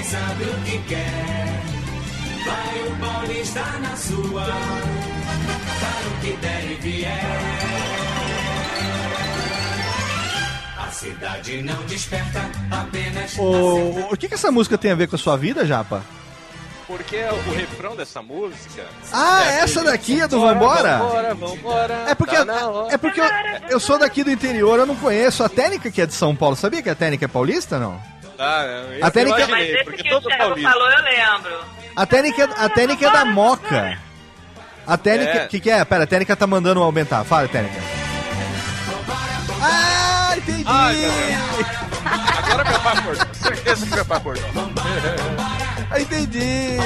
[14.28, 16.02] que essa música tem a ver com a sua vida, Japa?
[16.86, 18.84] Porque o refrão dessa música.
[19.12, 20.98] Ah, é essa aquele, daqui é do Vambora?
[20.98, 22.04] Vambora, vambora.
[22.08, 23.26] É porque, tá é porque eu,
[23.70, 25.42] eu sou daqui do interior, eu não conheço.
[25.42, 27.98] A Técnica que é de São Paulo, sabia que a Técnica é paulista, não?
[28.38, 28.62] Ah,
[28.98, 30.70] eu A técnica- imaginei, porque que o todo paulista.
[30.70, 31.60] falou, eu lembro.
[31.94, 33.98] A Técnica, a técnica é da Moca.
[34.86, 35.44] A Técnica, É.
[35.44, 35.84] o que, que é?
[35.84, 37.22] Pera, a Técnica tá mandando aumentar.
[37.24, 37.80] Fala, Técnica.
[39.62, 40.01] Ah,
[40.38, 40.64] entendi!
[40.66, 41.66] Ai, meu Deus.
[42.38, 43.26] Agora meu pai acordou.
[43.34, 44.44] Certeza que meu pai acordou.
[45.90, 46.76] Ah, entendi!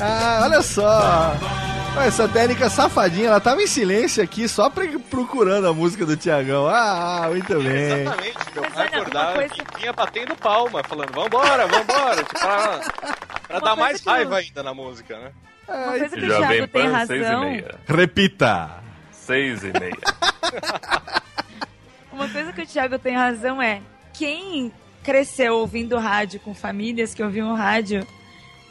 [0.00, 1.34] Ah, olha só!
[2.04, 6.66] Essa técnica safadinha, ela tava em silêncio aqui, só procurando a música do Tiagão.
[6.66, 8.00] Ah, muito bem.
[8.02, 12.16] Exatamente, meu pai acordava coisa- e vinha batendo palma, falando, vambora, vambora.
[12.24, 12.80] Tipo, pra,
[13.46, 15.30] pra dar mais raiva ainda na música, né?
[15.68, 17.44] Uma coisa que o Thiago tem razão.
[17.86, 18.83] Repita!
[19.24, 19.96] Seis e meia.
[22.12, 23.80] Uma coisa que o Thiago tem razão é
[24.12, 24.70] quem
[25.02, 28.06] cresceu ouvindo rádio com famílias que ouviam rádio,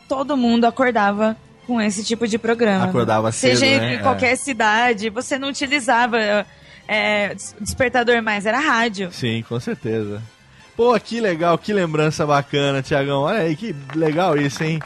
[0.07, 1.35] todo mundo acordava
[1.67, 2.85] com esse tipo de programa.
[2.85, 3.95] Acordava cedo, Seja né?
[3.95, 6.45] em qualquer cidade, você não utilizava
[6.87, 9.11] é, des- despertador mais, era rádio.
[9.11, 10.21] Sim, com certeza.
[10.75, 13.21] Pô, que legal, que lembrança bacana, Tiagão.
[13.21, 14.79] Olha aí, que legal isso, hein?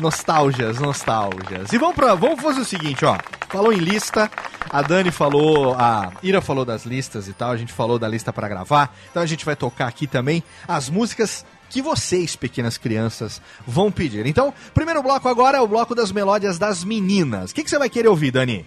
[0.00, 1.72] Nostalgias, nostalgias.
[1.72, 3.18] E vamos, pra, vamos fazer o seguinte, ó.
[3.48, 4.30] Falou em lista,
[4.70, 8.32] a Dani falou, a Ira falou das listas e tal, a gente falou da lista
[8.32, 8.94] pra gravar.
[9.10, 14.26] Então a gente vai tocar aqui também as músicas que vocês, pequenas crianças, vão pedir.
[14.26, 17.50] Então, primeiro bloco agora é o bloco das melódias das meninas.
[17.50, 18.66] O que, que você vai querer ouvir, Dani?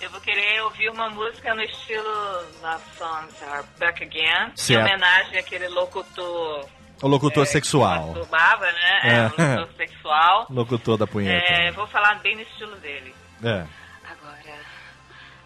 [0.00, 2.08] Eu vou querer ouvir uma música no estilo
[2.62, 4.80] Love Songs Are Back Again, em Certo.
[4.86, 6.66] homenagem àquele locutor
[7.02, 8.00] O locutor é, sexual.
[8.14, 9.00] que masturbava, né?
[9.02, 9.20] É, É.
[9.20, 9.24] um
[9.60, 10.46] locutor sexual.
[10.50, 11.52] Locutor da punheta.
[11.52, 13.14] É, vou falar bem no estilo dele.
[13.42, 13.66] É.
[14.08, 14.60] Agora,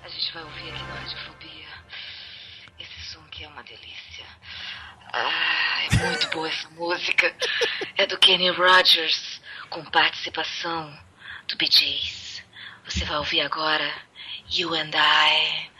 [0.05, 1.67] a gente vai ouvir aqui na Radiofobia
[2.79, 4.25] esse som que é uma delícia.
[5.13, 7.35] Ah, é muito boa essa música.
[7.97, 9.41] É do Kenny Rogers,
[9.71, 10.93] com participação
[11.49, 12.43] do Bee Gees.
[12.85, 13.91] Você vai ouvir agora
[14.51, 15.71] You and I.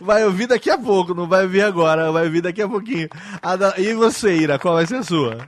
[0.00, 3.08] Vai ouvir daqui a pouco, não vai ouvir agora, vai ouvir daqui a pouquinho.
[3.42, 5.38] A da- E você, Ira, qual vai ser a sua?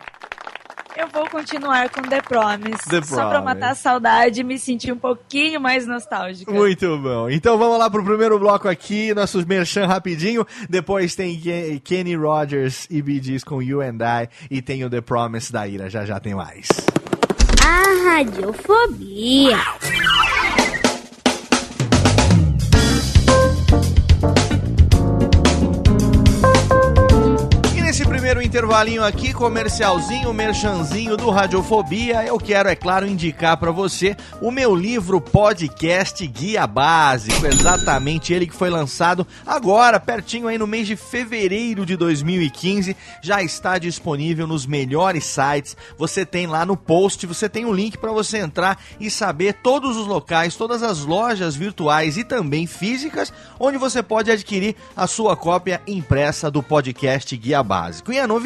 [0.95, 2.88] Eu vou continuar com The Promise.
[2.88, 6.53] The só pra matar a saudade e me sentir um pouquinho mais nostálgica.
[6.53, 7.30] Muito bom.
[7.30, 10.47] Então vamos lá pro primeiro bloco aqui, nossos merchan rapidinho.
[10.68, 14.28] Depois tem Ke- Kenny Rogers e Bee Gees com You and I.
[14.51, 16.68] E tem o The Promise da Ira, já já tem mais.
[17.64, 19.57] A radiofobia.
[19.57, 20.22] E
[28.33, 34.14] nesse primeiro intervalinho aqui, comercialzinho, merchanzinho do Radiofobia, eu quero, é claro, indicar pra você
[34.42, 40.66] o meu livro podcast Guia Básico, exatamente ele que foi lançado agora, pertinho aí no
[40.66, 45.74] mês de fevereiro de 2015, já está disponível nos melhores sites.
[45.96, 49.96] Você tem lá no post, você tem um link pra você entrar e saber todos
[49.96, 55.34] os locais, todas as lojas virtuais e também físicas, onde você pode adquirir a sua
[55.34, 58.12] cópia impressa do podcast Guia Básico.
[58.12, 58.41] E a novidade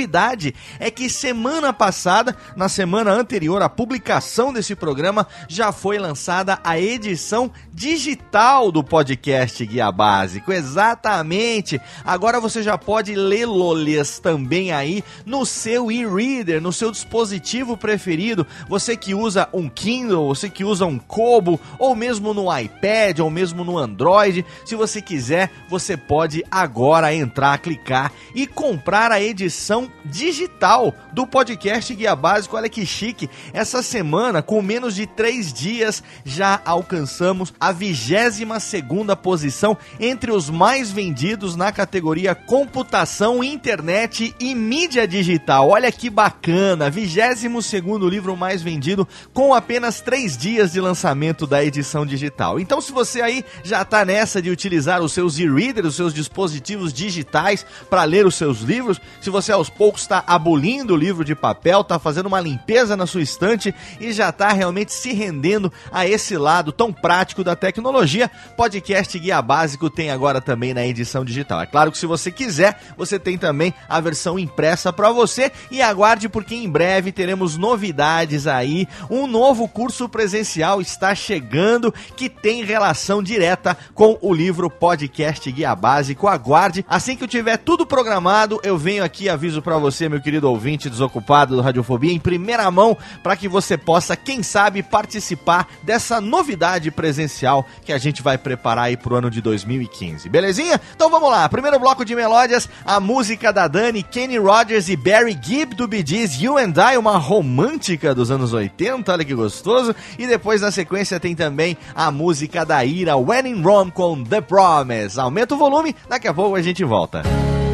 [0.78, 6.78] é que semana passada, na semana anterior à publicação desse programa, já foi lançada a
[6.78, 10.53] edição digital do podcast Guia Básico.
[10.53, 11.80] Exatamente!
[12.05, 18.47] Agora você já pode lê-lo-lhes também aí no seu e-reader, no seu dispositivo preferido.
[18.68, 23.30] Você que usa um Kindle, você que usa um Kobo, ou mesmo no iPad, ou
[23.30, 24.44] mesmo no Android.
[24.64, 31.95] Se você quiser, você pode agora entrar, clicar e comprar a edição digital do podcast
[31.95, 32.57] Guia Básico.
[32.57, 33.28] Olha que chique!
[33.53, 40.51] Essa semana, com menos de três dias, já alcançamos a 22 segunda posição entre os
[40.51, 45.70] mais vendidos na categoria computação, internet e mídia digital.
[45.70, 46.91] Olha que bacana!
[46.91, 52.59] 22 segundo livro mais vendido com apenas três dias de lançamento da edição digital.
[52.61, 56.93] Então, se você aí já está nessa de utilizar os seus e-readers, os seus dispositivos
[56.93, 61.35] digitais para ler os seus livros, se você aos poucos está abolindo o livro de
[61.35, 66.07] papel, está fazendo uma limpeza na sua estante e já está realmente se rendendo a
[66.07, 71.61] esse lado tão prático da tecnologia, podcast Guia Básico tem agora também na edição digital.
[71.61, 75.83] É claro que se você quiser, você tem também a versão impressa para você e
[75.83, 78.89] aguarde porque em breve teremos novidades aí.
[79.11, 85.74] Um novo curso presencial está chegando que tem relação direta com o livro Podcast Guia
[85.74, 86.29] Básico.
[86.29, 86.85] Aguarde.
[86.89, 90.88] Assim que eu tiver tudo programado, eu venho aqui aviso para você, meu querido ouvinte
[90.88, 96.88] desocupado do Radiofobia, em primeira mão, para que você possa, quem sabe, participar dessa novidade
[96.92, 100.28] presencial que a gente vai preparar aí pro ano de 2015.
[100.28, 100.80] Belezinha?
[100.94, 101.48] Então vamos lá.
[101.48, 106.04] Primeiro bloco de melódias, a música da Dani, Kenny Rogers e Barry Gibb do Bee
[106.06, 109.96] Gees, You and I, uma romântica dos anos 80, olha que gostoso.
[110.16, 114.42] E depois na sequência tem também a música da Ira, When in Rome com The
[114.42, 115.18] Promise.
[115.18, 117.24] Aumenta o volume, daqui a pouco a gente volta.
[117.24, 117.65] all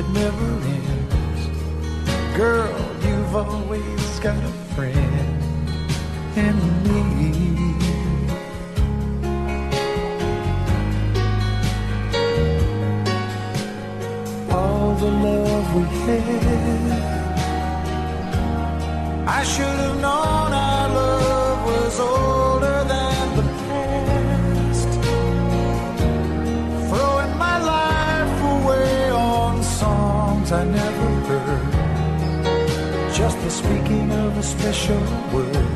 [0.00, 0.46] that never
[0.76, 1.42] ends.
[2.36, 5.42] Girl, you've always got a friend
[6.36, 7.00] in me.
[14.50, 17.02] All the love we had,
[19.28, 22.29] I should have known our love was over.
[33.62, 35.02] speaking of a special
[35.32, 35.66] word.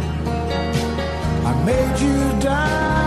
[1.50, 3.03] I made you die.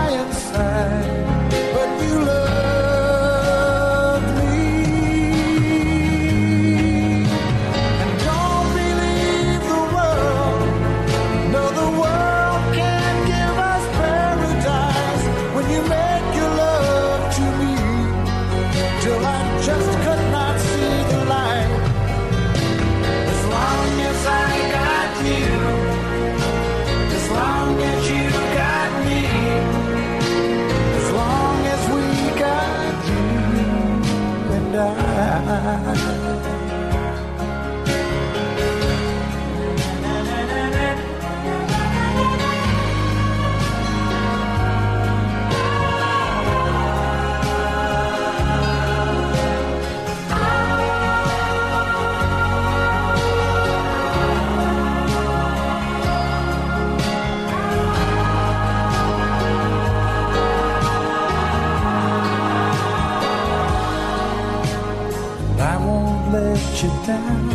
[67.08, 67.47] down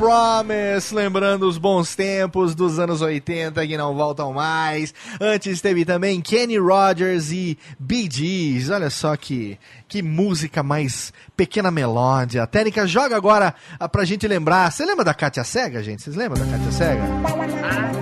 [0.00, 4.94] Promise, lembrando os bons tempos dos anos 80 que não voltam mais.
[5.20, 8.70] Antes teve também Kenny Rogers e Bee Gees.
[8.70, 12.44] Olha só que, que música mais pequena melódia.
[12.44, 14.72] A Técnica joga agora ah, pra gente lembrar.
[14.72, 16.00] Você lembra da Kátia Cega, gente?
[16.00, 17.02] Vocês lembram da Kátia Cega?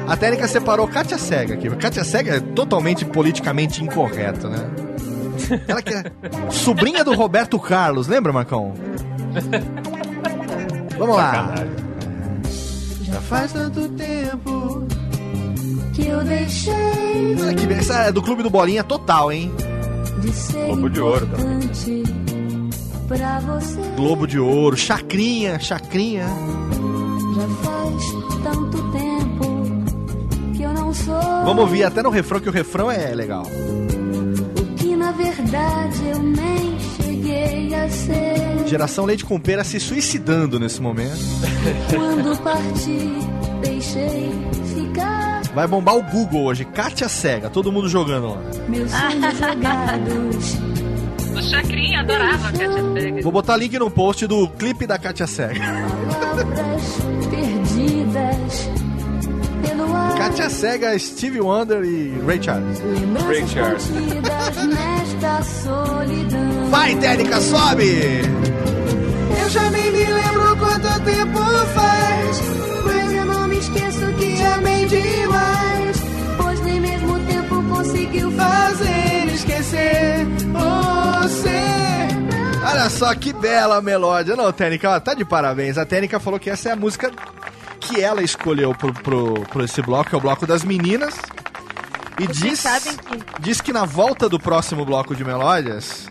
[0.06, 1.68] A Técnica separou Kátia Cega aqui.
[1.68, 4.70] Kátia Cega é totalmente politicamente incorreto, né?
[5.66, 6.04] Ela que é
[6.48, 8.72] sobrinha do Roberto Carlos, lembra, Marcão?
[10.96, 11.54] Vamos lá.
[13.10, 14.86] Já faz tanto tempo.
[15.94, 19.50] Que eu deixei Olha que bem, essa é do Clube do Bolinha total, hein?
[20.20, 21.54] de ser Globo de Ouro também.
[21.58, 22.02] importante
[23.08, 23.80] pra você.
[23.96, 26.26] Globo de Ouro, Chacrinha, Chacrinha.
[27.36, 28.02] Já faz
[28.42, 29.62] tanto tempo
[30.56, 33.42] que eu não sou Vamos ouvir até no refrão, que o refrão é legal.
[33.44, 36.77] o que na verdade eu nem
[37.28, 38.66] cheguei a ser.
[38.66, 41.18] Geração Leite com Pera se suicidando nesse momento.
[41.94, 42.98] Quando parti,
[43.62, 44.30] deixei
[44.74, 48.40] ficar Vai bombar o Google hoje, Kátia Cega, todo mundo jogando lá.
[48.68, 50.58] meus sonhos jogados.
[51.36, 53.22] O Chacrinha adorava a Katia Cega.
[53.22, 55.60] Vou botar link no post do clipe da Kátia Cega.
[56.20, 57.47] Palavras.
[60.28, 62.78] Kátia Cega, Steve Wonder e Ray Charles.
[63.26, 63.86] Ray Charles.
[63.86, 66.70] contidas nesta solidão.
[66.70, 68.20] Vai, Técnica, sobe!
[69.42, 71.38] Eu já nem me lembro quanto tempo
[71.74, 72.42] faz.
[72.84, 75.96] Mas eu não me esqueço que amei demais.
[76.36, 81.60] Pois nem mesmo o tempo conseguiu Fazer esquecer você.
[82.70, 84.36] Olha só que bela melódia.
[84.36, 85.78] Não, Técnica, ó, tá de parabéns.
[85.78, 87.10] A Técnica falou que essa é a música
[87.88, 91.14] que ela escolheu pro, pro, pro esse bloco, que é o bloco das meninas.
[92.20, 96.08] E Vocês diz, sabem que- diz que na volta do próximo bloco de melódias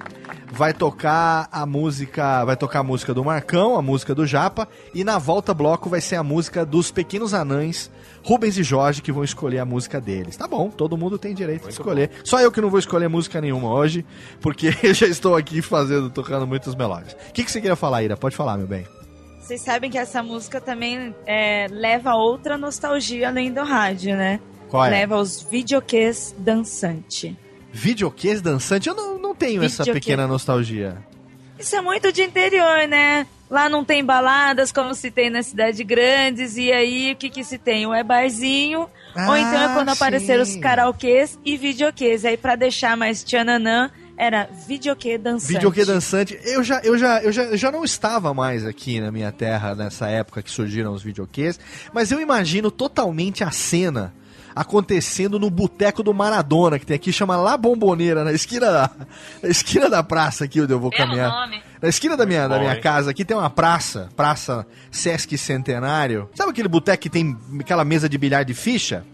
[0.51, 5.03] vai tocar a música, vai tocar a música do Marcão, a música do Japa, e
[5.03, 7.91] na volta bloco vai ser a música dos Pequenos Anães,
[8.23, 10.36] Rubens e Jorge, que vão escolher a música deles.
[10.36, 12.09] Tá bom, todo mundo tem direito de escolher.
[12.23, 14.03] Só eu que não vou escolher música nenhuma hoje,
[14.41, 17.13] porque eu já estou aqui fazendo, tocando muitas melódias.
[17.30, 18.17] O que, que você queria falar, Ira?
[18.17, 18.88] Pode falar, meu bem.
[19.48, 24.41] Vocês sabem que essa música também é, leva outra nostalgia além do rádio, né?
[24.70, 24.89] Qual é?
[24.89, 27.34] Leva os videoquês dançante.
[27.72, 28.89] Videoquês dançante?
[28.89, 30.02] Eu não, não tenho essa Videoquê.
[30.02, 30.98] pequena nostalgia.
[31.58, 33.26] Isso é muito de interior, né?
[33.50, 36.58] Lá não tem baladas como se tem nas cidades grandes.
[36.58, 37.86] E aí, o que que se tem?
[37.86, 40.60] Ou é barzinho, ou Ah, então é quando apareceram os sim.
[40.60, 42.26] karaokês e videoquês.
[42.26, 45.53] Aí, pra deixar mais tchananã, era videoquê dançante.
[45.53, 46.39] Videoquê dançante.
[46.43, 49.76] Eu já, eu, já, eu, já, eu já não estava mais aqui na minha terra
[49.76, 51.59] nessa época que surgiram os videoquês,
[51.93, 54.13] mas eu imagino totalmente a cena.
[54.55, 58.91] acontecendo no Boteco do Maradona, que tem aqui, chama La Bomboneira, na esquina da,
[59.43, 61.30] na esquina da praça aqui onde eu vou caminhar.
[61.30, 61.61] nome.
[61.80, 66.28] Na esquina da minha, da minha casa aqui tem uma praça, Praça Sesc Centenário.
[66.34, 69.05] Sabe aquele boteco que tem aquela mesa de bilhar de ficha?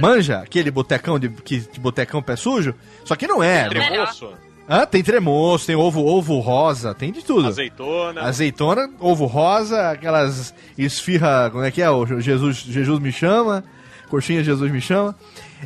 [0.00, 0.38] Manja?
[0.38, 2.74] Aquele botecão de, que, de botecão pé sujo?
[3.04, 3.68] Só que não é.
[3.68, 3.88] Melhor.
[3.88, 4.32] Tremoço,
[4.68, 4.86] Hã?
[4.86, 7.48] Tem tremoço, tem ovo, ovo rosa, tem de tudo.
[7.48, 8.22] azeitona.
[8.22, 11.90] Azeitona, ovo rosa, aquelas esfirra, como é que é?
[11.90, 13.64] O Jesus, Jesus me chama,
[14.08, 15.16] coxinha Jesus me chama.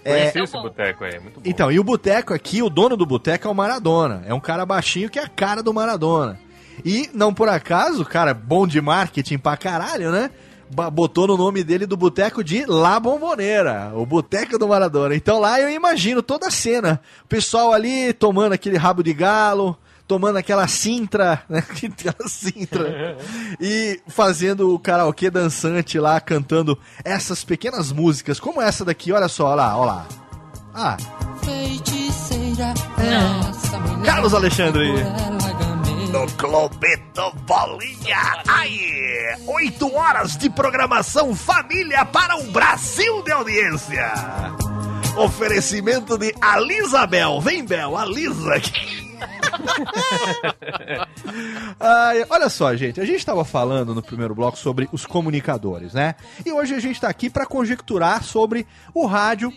[0.02, 1.42] É, Conheci esse boteco aí, muito bom.
[1.44, 4.22] então, e o boteco aqui, o dono do boteco é o Maradona.
[4.26, 6.40] É um cara baixinho que é a cara do Maradona.
[6.82, 10.30] E, não por acaso, cara, bom de marketing pra caralho, né?
[10.92, 15.14] Botou no nome dele do boteco de La Bomboneira, o boteco do Maradona.
[15.14, 17.00] Então lá eu imagino toda a cena.
[17.24, 21.58] O pessoal ali tomando aquele rabo de galo, tomando aquela cintra, né?
[21.68, 23.16] Aquela cintra.
[23.60, 29.46] e fazendo o karaokê dançante lá, cantando essas pequenas músicas, como essa daqui, olha só,
[29.46, 30.06] olha lá, olha lá.
[30.74, 30.96] Ah,
[31.44, 34.04] Feiticeira, É.
[34.04, 34.88] Carlos Alexandre.
[36.14, 38.44] No Clube do Bolinha.
[38.46, 44.12] Aí, oito horas de programação família para o Brasil de audiência.
[45.16, 47.40] Oferecimento de Alisabel.
[47.40, 49.18] Vem, Bel, Alisa aqui.
[52.30, 56.14] Olha só, gente, a gente estava falando no primeiro bloco sobre os comunicadores, né?
[56.46, 59.52] E hoje a gente está aqui para conjecturar sobre o rádio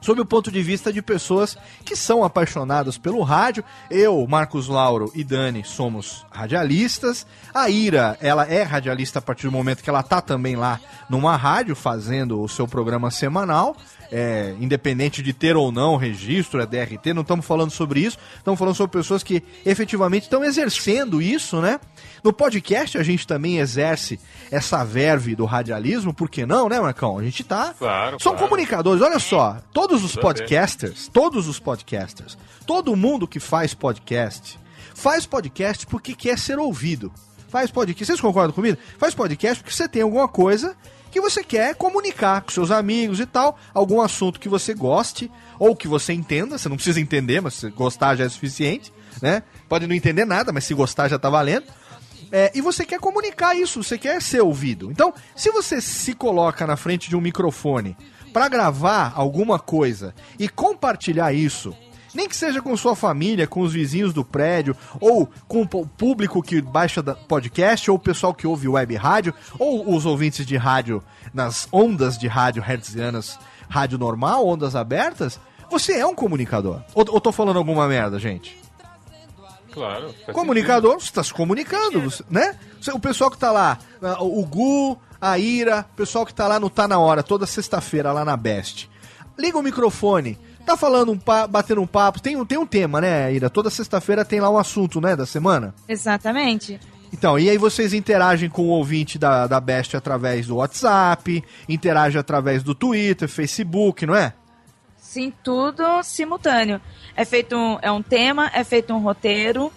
[0.00, 3.64] sob o ponto de vista de pessoas que são apaixonadas pelo rádio.
[3.90, 7.26] Eu, Marcos Lauro e Dani somos radialistas.
[7.52, 11.36] A Ira, ela é radialista a partir do momento que ela tá também lá numa
[11.36, 13.76] rádio fazendo o seu programa semanal.
[14.10, 18.56] É, independente de ter ou não registro, é DRT, não estamos falando sobre isso, estamos
[18.56, 21.80] falando sobre pessoas que efetivamente estão exercendo isso, né?
[22.22, 24.18] No podcast a gente também exerce
[24.50, 27.18] essa verve do radialismo, por que não, né, Marcão?
[27.18, 27.74] A gente tá.
[27.78, 28.48] Claro, São claro.
[28.48, 32.36] comunicadores, olha só, todos os podcasters, todos os podcasters,
[32.66, 34.58] todo mundo que faz podcast,
[34.94, 37.12] faz podcast porque quer ser ouvido.
[37.48, 38.76] Faz podcast, vocês concordam comigo?
[38.98, 40.76] Faz podcast porque você tem alguma coisa
[41.10, 45.74] que você quer comunicar com seus amigos e tal, algum assunto que você goste ou
[45.74, 48.92] que você entenda, você não precisa entender, mas se gostar já é suficiente,
[49.22, 49.42] né?
[49.68, 51.64] Pode não entender nada, mas se gostar já tá valendo.
[52.30, 54.90] É, e você quer comunicar isso, você quer ser ouvido.
[54.90, 57.96] Então, se você se coloca na frente de um microfone
[58.32, 61.74] para gravar alguma coisa e compartilhar isso,
[62.16, 66.42] nem que seja com sua família, com os vizinhos do prédio, ou com o público
[66.42, 71.02] que baixa podcast, ou o pessoal que ouve web rádio, ou os ouvintes de rádio
[71.32, 75.38] nas ondas de rádio hertzianas, rádio normal, ondas abertas,
[75.70, 76.80] você é um comunicador.
[76.94, 78.65] Ou, ou tô falando alguma merda, gente?
[79.76, 80.14] Claro.
[80.32, 82.56] Comunicador, você está se comunicando, você- né?
[82.94, 86.58] O pessoal que tá lá, ah, o Gu, a Ira, o pessoal que tá lá
[86.58, 88.88] no Tá Na Hora, toda sexta-feira lá na Best.
[89.38, 93.02] Liga o microfone, tá falando, um pa- batendo um papo, tem, um- tem um tema,
[93.02, 93.50] né, Ira?
[93.50, 95.74] Toda sexta-feira tem lá um assunto, né, da semana?
[95.86, 96.80] Exatamente.
[97.12, 102.18] Então, e aí vocês interagem com o ouvinte da, da Best através do WhatsApp, interagem
[102.18, 104.32] através do Twitter, Facebook, não é?
[105.16, 106.78] Sim, tudo simultâneo.
[107.16, 109.72] É feito um, é um tema, é feito um roteiro.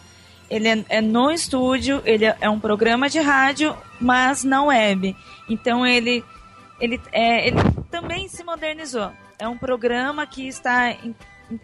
[0.50, 5.16] Ele é, é no estúdio, ele é, é um programa de rádio, mas não web.
[5.50, 6.26] Então ele,
[6.78, 7.56] ele, é, ele
[7.90, 9.14] também se modernizou.
[9.40, 10.94] É um programa que está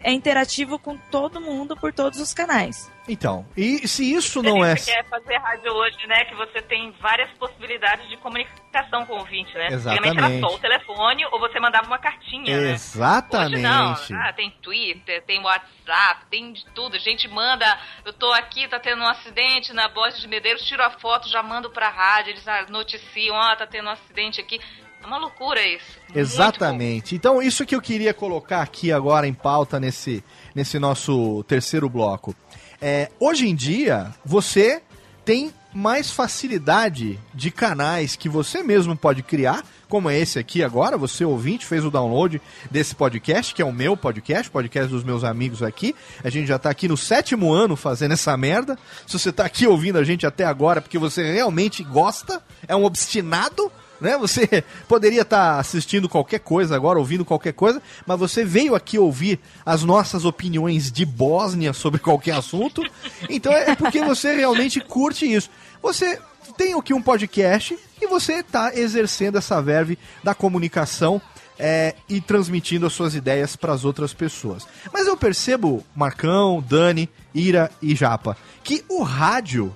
[0.02, 2.90] é interativo com todo mundo por todos os canais.
[3.08, 4.76] Então, e se isso não é...
[4.76, 6.24] Você quer fazer rádio hoje, né?
[6.24, 9.68] Que você tem várias possibilidades de comunicação com o ouvinte, né?
[9.70, 10.08] Exatamente.
[10.08, 12.72] Antigamente era só o telefone ou você mandava uma cartinha, né?
[12.72, 13.54] Exatamente.
[13.54, 16.98] Hoje não, ah, tem Twitter, tem WhatsApp, tem de tudo.
[16.98, 20.90] Gente manda, eu tô aqui, tá tendo um acidente na Borges de Medeiros, tiro a
[20.90, 24.60] foto, já mando pra rádio, eles ah, noticiam, ó, tá tendo um acidente aqui.
[25.02, 25.84] É uma loucura isso.
[26.14, 27.14] Exatamente.
[27.14, 30.22] Então, isso que eu queria colocar aqui agora em pauta nesse,
[30.54, 32.34] nesse nosso terceiro bloco.
[32.80, 34.82] É, hoje em dia, você
[35.24, 40.96] tem mais facilidade de canais que você mesmo pode criar, como esse aqui agora.
[40.96, 42.40] Você, ouvinte, fez o download
[42.70, 45.94] desse podcast, que é o meu podcast, podcast dos meus amigos aqui.
[46.24, 48.78] A gente já tá aqui no sétimo ano fazendo essa merda.
[49.06, 52.84] Se você tá aqui ouvindo a gente até agora, porque você realmente gosta, é um
[52.84, 53.70] obstinado
[54.00, 54.16] né?
[54.18, 59.38] Você poderia estar assistindo qualquer coisa agora, ouvindo qualquer coisa, mas você veio aqui ouvir
[59.64, 62.82] as nossas opiniões de Bósnia sobre qualquer assunto.
[63.28, 65.50] Então é porque você realmente curte isso.
[65.82, 66.18] Você
[66.56, 71.20] tem aqui um podcast e você está exercendo essa verve da comunicação
[71.58, 74.66] é, e transmitindo as suas ideias para as outras pessoas.
[74.92, 79.74] Mas eu percebo, Marcão, Dani, Ira e Japa, que o rádio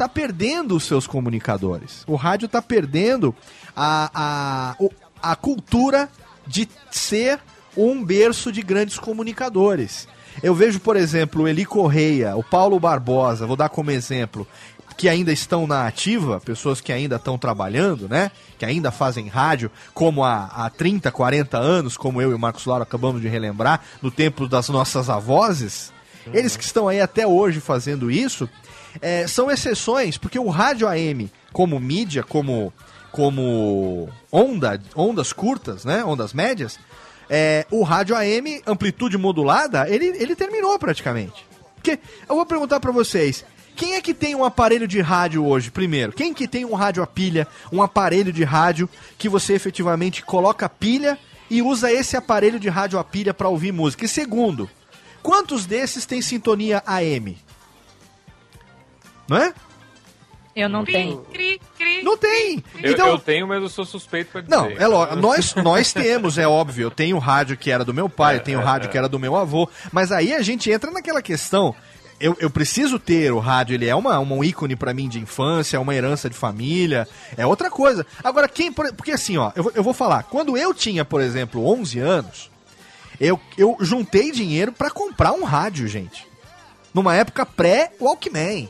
[0.00, 2.04] tá perdendo os seus comunicadores.
[2.06, 3.34] O rádio tá perdendo
[3.76, 4.76] a, a,
[5.22, 6.08] a cultura
[6.46, 7.38] de ser
[7.76, 10.08] um berço de grandes comunicadores.
[10.42, 14.48] Eu vejo, por exemplo, o Eli Correia, o Paulo Barbosa, vou dar como exemplo,
[14.96, 18.30] que ainda estão na ativa, pessoas que ainda estão trabalhando, né?
[18.58, 22.64] Que ainda fazem rádio, como há, há 30, 40 anos, como eu e o Marcos
[22.64, 25.92] Lauro acabamos de relembrar, no tempo das nossas avós.
[26.32, 28.48] Eles que estão aí até hoje fazendo isso,
[29.00, 32.72] é, são exceções, porque o rádio AM, como mídia, como,
[33.12, 36.04] como onda, ondas curtas, né?
[36.04, 36.78] Ondas médias,
[37.28, 41.46] é, o rádio AM, amplitude modulada, ele, ele terminou praticamente.
[41.76, 43.44] Porque eu vou perguntar pra vocês,
[43.76, 46.12] quem é que tem um aparelho de rádio hoje, primeiro?
[46.12, 50.68] Quem que tem um rádio a pilha, um aparelho de rádio que você efetivamente coloca
[50.68, 51.18] pilha
[51.48, 54.04] e usa esse aparelho de rádio a pilha para ouvir música?
[54.04, 54.68] E segundo,
[55.22, 57.38] quantos desses tem sintonia AM?
[59.30, 59.54] Não é?
[60.56, 61.24] Eu não tenho.
[62.02, 62.62] Não tem.
[62.82, 64.50] Eu, Então, eu tenho, mas eu sou suspeito pra dizer.
[64.54, 65.16] Não, é lógico.
[65.20, 66.86] Nós, nós temos, é óbvio.
[66.86, 68.90] Eu tenho rádio que era do meu pai, eu tenho é, rádio é.
[68.90, 69.70] que era do meu avô.
[69.92, 71.72] Mas aí a gente entra naquela questão.
[72.18, 75.20] Eu, eu preciso ter o rádio, ele é uma, uma- um ícone pra mim de
[75.20, 77.06] infância, é uma herança de família,
[77.36, 78.04] é outra coisa.
[78.22, 78.72] Agora, quem.
[78.72, 80.24] por- Porque assim, ó, eu, vou- eu vou falar.
[80.24, 82.50] Quando eu tinha, por exemplo, 11 anos,
[83.20, 86.26] eu, eu juntei dinheiro pra comprar um rádio, gente.
[86.92, 88.68] Numa época pré-Walkman.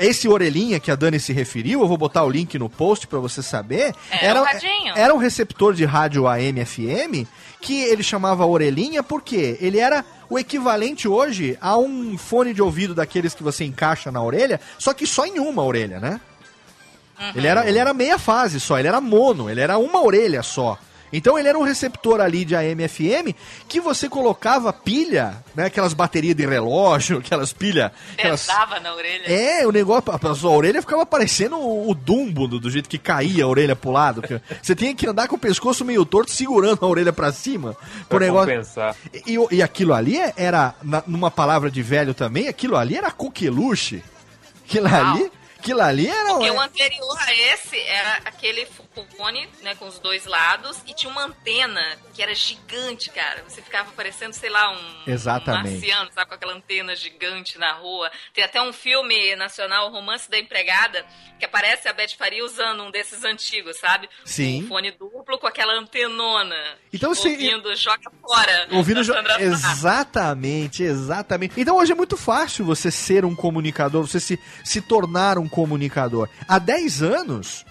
[0.00, 3.18] Esse orelhinha que a Dani se referiu, eu vou botar o link no post pra
[3.18, 3.94] você saber.
[4.10, 4.92] É, um radinho.
[4.96, 7.26] era um receptor de rádio AM FM
[7.60, 12.94] que ele chamava orelhinha porque ele era o equivalente hoje a um fone de ouvido
[12.94, 16.20] daqueles que você encaixa na orelha, só que só em uma orelha, né?
[17.34, 20.78] Ele era, ele era meia fase só, ele era mono, ele era uma orelha só.
[21.12, 23.34] Então ele era um receptor ali de AM FM
[23.68, 25.66] que você colocava pilha, né?
[25.66, 27.90] Aquelas baterias de relógio, aquelas pilhas.
[28.12, 28.46] Aquelas...
[28.46, 29.24] Pesava na orelha.
[29.26, 32.98] É, o negócio, a sua orelha ficava parecendo o, o Dumbo, do, do jeito que
[32.98, 34.22] caía a orelha pro lado.
[34.62, 37.74] Você tinha que andar com o pescoço meio torto, segurando a orelha pra cima.
[37.74, 38.50] Pra pro negócio...
[38.50, 38.96] compensar.
[39.26, 44.02] E, e aquilo ali era, na- numa palavra de velho também, aquilo ali era coqueluche.
[44.64, 46.34] Aquilo ali, aquilo ali era...
[46.34, 48.66] Porque o anterior a esse era aquele
[49.16, 51.80] fone, né, com os dois lados, e tinha uma antena
[52.14, 53.42] que era gigante, cara.
[53.48, 55.68] Você ficava parecendo, sei lá, um, Exatamente.
[55.68, 58.10] um marciano, sabe, com aquela antena gigante na rua.
[58.34, 61.04] Tem até um filme nacional, o Romance da Empregada,
[61.38, 64.08] que aparece a Beth Faria usando um desses antigos, sabe?
[64.24, 64.64] Sim.
[64.64, 66.56] Um fone duplo com aquela antenona.
[66.92, 68.68] Então, você- ouvindo Joga Fora.
[68.72, 69.40] Ouvindo da jo- Sandra Sá.
[69.40, 71.60] Exatamente, exatamente.
[71.60, 76.28] Então hoje é muito fácil você ser um comunicador, você se, se tornar um comunicador.
[76.48, 77.64] Há 10 anos,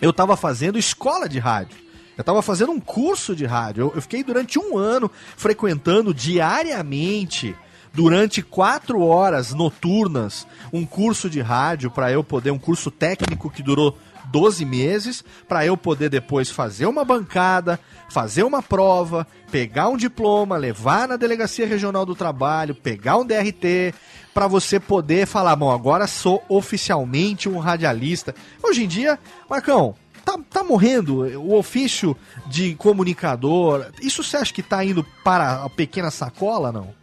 [0.00, 1.76] eu tava fazendo escola de rádio.
[2.16, 3.82] Eu tava fazendo um curso de rádio.
[3.82, 7.54] Eu, eu fiquei durante um ano frequentando diariamente,
[7.92, 13.62] durante quatro horas noturnas, um curso de rádio para eu poder, um curso técnico que
[13.62, 13.96] durou
[14.30, 20.56] 12 meses, para eu poder depois fazer uma bancada, fazer uma prova, pegar um diploma,
[20.56, 23.94] levar na Delegacia Regional do Trabalho, pegar um DRT,
[24.32, 28.34] para você poder falar, bom, agora sou oficialmente um radialista.
[28.62, 29.18] Hoje em dia,
[29.48, 32.16] Marcão, tá, tá morrendo o ofício
[32.46, 33.86] de comunicador.
[34.00, 36.97] Isso você acha que tá indo para a pequena sacola, não?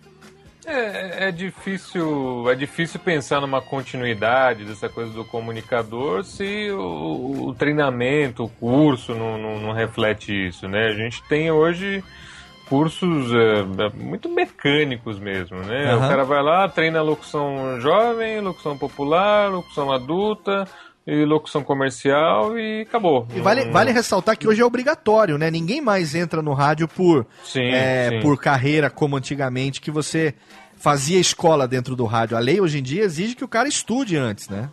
[0.65, 7.53] É, é difícil, é difícil pensar numa continuidade dessa coisa do comunicador se o, o
[7.53, 10.87] treinamento, o curso não, não, não reflete isso, né?
[10.87, 12.03] A gente tem hoje
[12.67, 15.91] cursos é, muito mecânicos mesmo, né?
[15.91, 15.97] Aham.
[15.97, 20.67] O cara vai lá, treina locução jovem, locução popular, locução adulta
[21.07, 23.27] e locução comercial e acabou.
[23.35, 25.51] E vale, vale ressaltar que hoje é obrigatório, né?
[25.51, 28.21] Ninguém mais entra no rádio por, Sim, é, sim.
[28.21, 30.33] por carreira, como antigamente, que você
[30.77, 32.35] fazia escola dentro do rádio.
[32.35, 34.69] A lei hoje em dia exige que o cara estude antes, né?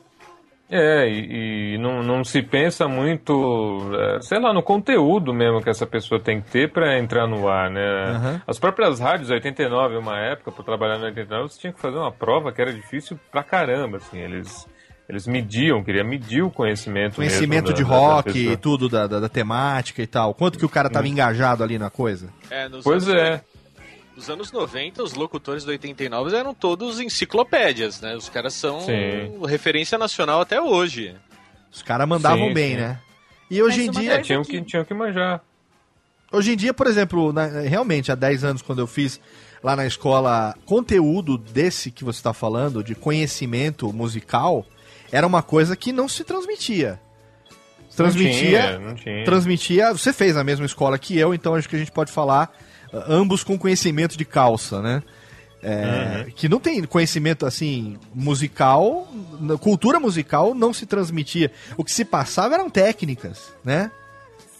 [0.75, 5.69] É, e, e não, não se pensa muito, é, sei lá, no conteúdo mesmo que
[5.69, 7.87] essa pessoa tem que ter para entrar no ar, né?
[8.09, 8.43] Aham.
[8.47, 12.11] As próprias rádios, 89, uma época, para trabalhar no 89, você tinha que fazer uma
[12.11, 14.67] prova que era difícil pra caramba, assim, eles,
[15.09, 19.07] eles mediam, queria medir o conhecimento Conhecimento mesmo de da- da rock e tudo, da,
[19.07, 20.33] da, da temática e tal.
[20.35, 22.29] Quanto que o cara tava engajado ali na coisa?
[22.51, 23.45] É, nos Pois anos, é.
[24.17, 28.15] Nos anos 90, os locutores do 89 eram todos enciclopédias, né?
[28.15, 29.41] Os caras são Sim.
[29.47, 31.15] referência nacional até hoje.
[31.73, 32.77] Os caras mandavam Sim, bem, sim.
[32.77, 33.01] né?
[33.51, 34.13] E hoje em Mas uma dia...
[34.15, 35.41] É, tinham que, tinham que manjar.
[36.31, 39.19] Hoje em dia, por exemplo, na- realmente, há 10 anos, quando eu fiz
[39.63, 44.65] lá na escola conteúdo desse que você está falando, de conhecimento musical,
[45.13, 46.99] era uma coisa que não se transmitia.
[47.95, 49.25] Transmitia, Não tinha, não tinha.
[49.25, 49.93] transmitia.
[49.93, 52.51] Você fez a mesma escola que eu, então acho que a gente pode falar
[52.93, 55.03] ah, ambos com conhecimento de calça, né?
[55.65, 59.07] É, Que não tem conhecimento assim musical,
[59.61, 61.53] cultura musical não se transmitia.
[61.77, 63.91] O que se passava eram técnicas, né?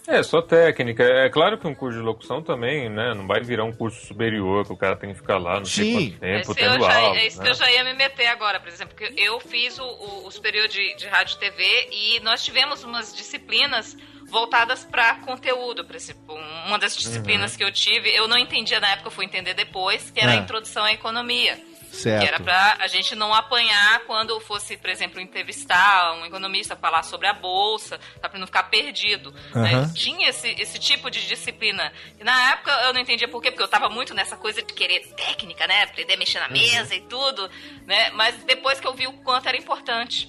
[0.07, 1.01] É, só técnica.
[1.03, 3.13] É claro que um curso de locução também, né?
[3.13, 5.85] Não vai virar um curso superior que o cara tem que ficar lá não sei
[5.85, 6.09] Sim.
[6.11, 7.17] quanto tempo, Esse tendo já, aula.
[7.17, 7.49] é isso que né?
[7.51, 10.67] eu já ia me meter agora, por exemplo, porque eu fiz o, o, o superior
[10.67, 13.95] de, de rádio e TV e nós tivemos umas disciplinas
[14.29, 16.35] voltadas para conteúdo, por exemplo,
[16.65, 20.09] uma das disciplinas que eu tive, eu não entendia na época, eu fui entender depois,
[20.11, 20.37] que era É.
[20.37, 21.57] a introdução à economia.
[21.93, 22.21] Certo.
[22.21, 27.03] Que era pra a gente não apanhar quando fosse, por exemplo, entrevistar um economista, falar
[27.03, 29.31] sobre a bolsa, tá, pra não ficar perdido.
[29.53, 29.75] né?
[29.75, 29.93] Aham.
[29.93, 31.93] Tinha esse, esse tipo de disciplina.
[32.19, 34.73] E na época eu não entendia por quê, porque eu tava muito nessa coisa de
[34.73, 35.83] querer técnica, né?
[35.83, 37.47] Aprender a mexer na mesa e tudo,
[37.85, 38.09] né?
[38.11, 40.27] Mas depois que eu vi o quanto era importante.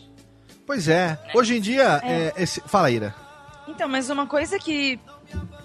[0.66, 1.18] Pois é.
[1.34, 2.60] Hoje em dia, é, esse...
[2.68, 3.14] fala, Ira.
[3.66, 5.00] Então, mas uma coisa que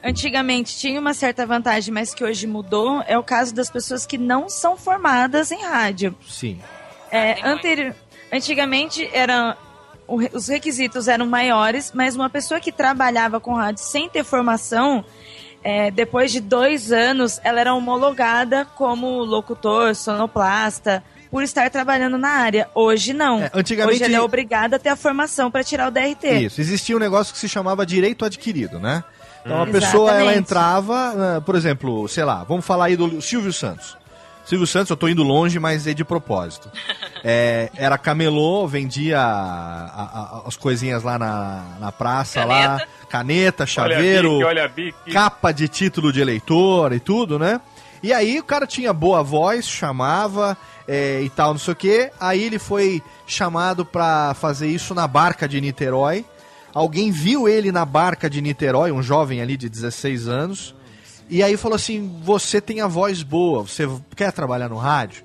[0.04, 4.18] antigamente tinha uma certa vantagem, mas que hoje mudou, é o caso das pessoas que
[4.18, 6.16] não são formadas em rádio.
[6.28, 6.60] Sim.
[7.12, 7.94] É, anteri-
[8.32, 9.56] Antigamente eram
[10.08, 15.04] os requisitos eram maiores, mas uma pessoa que trabalhava com rádio sem ter formação,
[15.64, 22.30] é, depois de dois anos, ela era homologada como locutor, sonoplasta, por estar trabalhando na
[22.30, 22.68] área.
[22.74, 23.42] Hoje não.
[23.44, 26.28] É, antigamente- Hoje ela é obrigada a ter a formação para tirar o DRT.
[26.40, 29.04] Isso, existia um negócio que se chamava direito adquirido, né?
[29.45, 30.40] Então a pessoa, ela Exatamente.
[30.40, 33.98] entrava, ah, por exemplo, sei lá, vamos falar aí do Silvio Santos.
[34.45, 36.70] Silvio Santos, eu tô indo longe, mas é de propósito.
[37.22, 42.80] É, era camelô, vendia a- a- as coisinhas lá na, na praça, lá,
[43.10, 47.60] caneta, chaveiro, Olha a bique, olha capa de título de eleitor e tudo, né?
[48.02, 50.56] E aí o cara tinha boa voz, chamava
[50.88, 52.10] é, e tal, não sei o quê.
[52.22, 56.24] Aí ele foi chamado pra fazer isso na barca de Niterói.
[56.74, 60.76] Alguém viu ele na barca de Niterói, um jovem ali de 16 anos.
[61.30, 65.24] E aí falou assim: Você tem a voz boa, você quer trabalhar no rádio?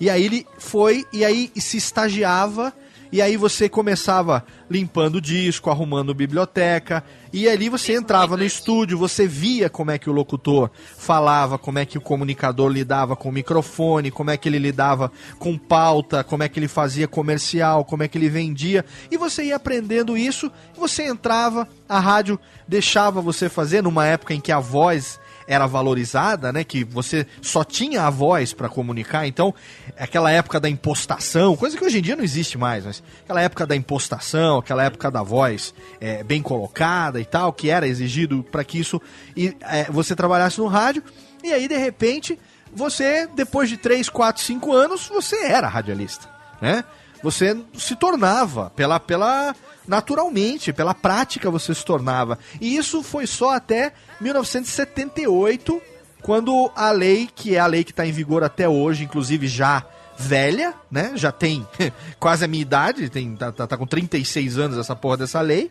[0.00, 2.72] E aí ele foi e aí se estagiava.
[3.12, 7.04] E aí você começava limpando o disco, arrumando biblioteca.
[7.30, 11.78] E ali você entrava no estúdio, você via como é que o locutor falava, como
[11.78, 16.24] é que o comunicador lidava com o microfone, como é que ele lidava com pauta,
[16.24, 18.82] como é que ele fazia comercial, como é que ele vendia.
[19.10, 24.40] E você ia aprendendo isso, você entrava, a rádio deixava você fazer numa época em
[24.40, 26.64] que a voz era valorizada, né?
[26.64, 29.26] Que você só tinha a voz para comunicar.
[29.26, 29.54] Então,
[29.98, 33.66] aquela época da impostação, coisa que hoje em dia não existe mais, mas aquela época
[33.66, 38.64] da impostação, aquela época da voz é, bem colocada e tal, que era exigido para
[38.64, 39.00] que isso
[39.36, 41.02] e, é, você trabalhasse no rádio.
[41.42, 42.38] E aí, de repente,
[42.72, 46.28] você, depois de 3, 4, 5 anos, você era radialista,
[46.60, 46.84] né?
[47.22, 49.54] Você se tornava pela pela
[49.86, 52.38] naturalmente, pela prática você se tornava.
[52.60, 55.80] E isso foi só até 1978,
[56.22, 59.84] quando a lei, que é a lei que está em vigor até hoje, inclusive já
[60.16, 61.12] velha, né?
[61.14, 61.66] Já tem
[62.18, 65.70] quase a minha idade, tem, tá, tá, tá com 36 anos essa porra dessa lei,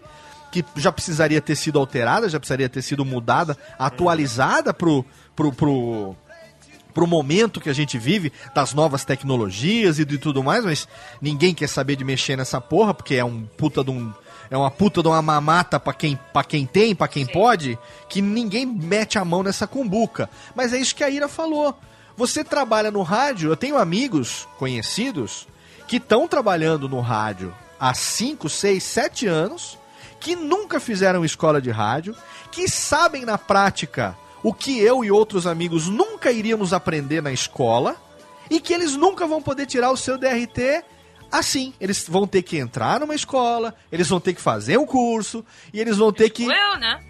[0.52, 5.06] que já precisaria ter sido alterada, já precisaria ter sido mudada, atualizada pro,
[5.36, 6.16] pro, pro,
[6.94, 10.88] pro momento que a gente vive, das novas tecnologias e de tudo mais, mas
[11.22, 14.14] ninguém quer saber de mexer nessa porra, porque é um puta de um.
[14.50, 18.22] É uma puta de uma mamata pra quem, pra quem tem, pra quem pode, que
[18.22, 20.30] ninguém mete a mão nessa cumbuca.
[20.54, 21.78] Mas é isso que a Ira falou.
[22.18, 25.48] Você trabalha no rádio, eu tenho amigos conhecidos
[25.88, 29.78] que estão trabalhando no rádio há 5, 6, 7 anos,
[30.20, 32.16] que nunca fizeram escola de rádio,
[32.52, 37.96] que sabem na prática o que eu e outros amigos nunca iríamos aprender na escola
[38.50, 40.84] e que eles nunca vão poder tirar o seu DRT
[41.32, 41.74] assim.
[41.80, 45.80] Eles vão ter que entrar numa escola, eles vão ter que fazer um curso e
[45.80, 46.44] eles vão ter que.
[46.44, 47.02] Eu, né?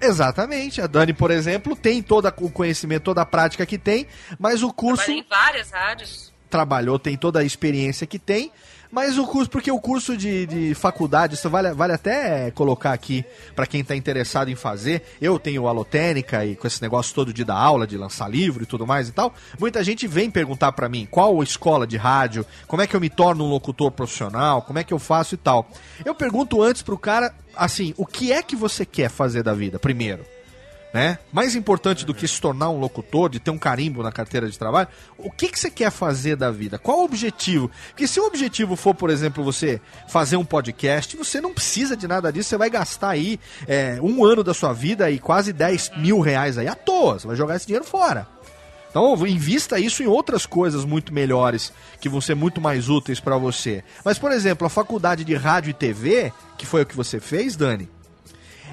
[0.00, 0.80] Exatamente.
[0.80, 4.06] A Dani, por exemplo, tem todo o conhecimento, toda a prática que tem,
[4.38, 6.32] mas o curso Trabalhei em várias rádios.
[6.48, 8.50] trabalhou, tem toda a experiência que tem,
[8.90, 13.24] mas o curso, porque o curso de, de faculdade, isso vale, vale até colocar aqui
[13.54, 15.02] para quem está interessado em fazer.
[15.20, 18.66] Eu tenho alotênica e com esse negócio todo de dar aula, de lançar livro e
[18.66, 19.32] tudo mais e tal.
[19.58, 23.08] Muita gente vem perguntar para mim qual escola de rádio, como é que eu me
[23.08, 25.68] torno um locutor profissional, como é que eu faço e tal.
[26.04, 29.78] Eu pergunto antes pro cara, assim, o que é que você quer fazer da vida,
[29.78, 30.24] primeiro?
[30.92, 31.18] Né?
[31.32, 34.58] Mais importante do que se tornar um locutor, de ter um carimbo na carteira de
[34.58, 34.88] trabalho,
[35.18, 36.78] o que, que você quer fazer da vida?
[36.78, 37.70] Qual o objetivo?
[37.88, 42.08] Porque se o objetivo for, por exemplo, você fazer um podcast, você não precisa de
[42.08, 43.38] nada disso, você vai gastar aí
[43.68, 47.26] é, um ano da sua vida e quase 10 mil reais aí à toa, você
[47.26, 48.26] vai jogar esse dinheiro fora.
[48.90, 53.36] Então, invista isso em outras coisas muito melhores, que vão ser muito mais úteis para
[53.36, 53.84] você.
[54.04, 57.54] Mas, por exemplo, a faculdade de rádio e TV, que foi o que você fez,
[57.54, 57.88] Dani,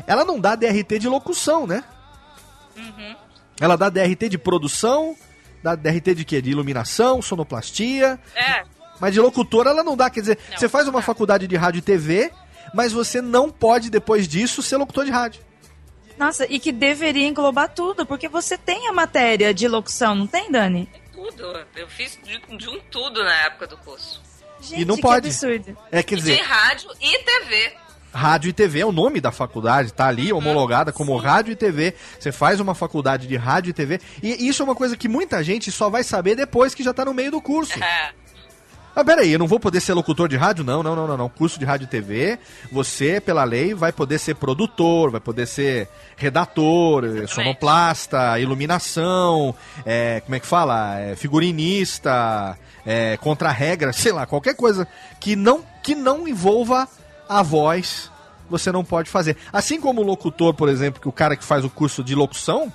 [0.07, 1.83] ela não dá DRT de locução, né?
[3.59, 5.15] Ela dá DRT de produção,
[5.63, 6.41] dá DRT de quê?
[6.41, 8.19] De iluminação, sonoplastia.
[8.35, 8.63] É.
[8.99, 10.09] Mas de locutora ela não dá.
[10.09, 12.31] Quer dizer, você faz uma faculdade de rádio e TV,
[12.73, 15.41] mas você não pode, depois disso, ser locutor de rádio.
[16.17, 20.51] Nossa, e que deveria englobar tudo, porque você tem a matéria de locução, não tem,
[20.51, 20.89] Dani?
[21.13, 21.43] Tudo.
[21.75, 24.19] Eu fiz de, de um tudo na época do curso.
[24.59, 25.27] Gente, E não que pode.
[25.27, 25.77] absurdo.
[25.91, 27.73] É, quer de dizer, rádio e TV.
[28.13, 31.93] Rádio e TV é o nome da faculdade, tá ali homologada como rádio e TV.
[32.19, 33.99] Você faz uma faculdade de rádio e TV.
[34.21, 37.05] E isso é uma coisa que muita gente só vai saber depois que já tá
[37.05, 37.81] no meio do curso.
[37.83, 38.11] É.
[38.97, 40.63] Ah, peraí, eu não vou poder ser locutor de rádio?
[40.63, 41.29] Não, não, não, não, não.
[41.29, 42.39] Curso de rádio e TV,
[42.71, 49.53] você, pela lei, vai poder ser produtor, vai poder ser redator, eh, sonoplasta, iluminação,
[49.85, 50.99] é, como é que fala?
[50.99, 54.87] É, figurinista, é, contra-regra, sei lá, qualquer coisa
[55.19, 56.89] que não, que não envolva
[57.29, 58.11] a voz,
[58.49, 59.37] você não pode fazer.
[59.51, 62.71] Assim como o locutor, por exemplo, que o cara que faz o curso de locução,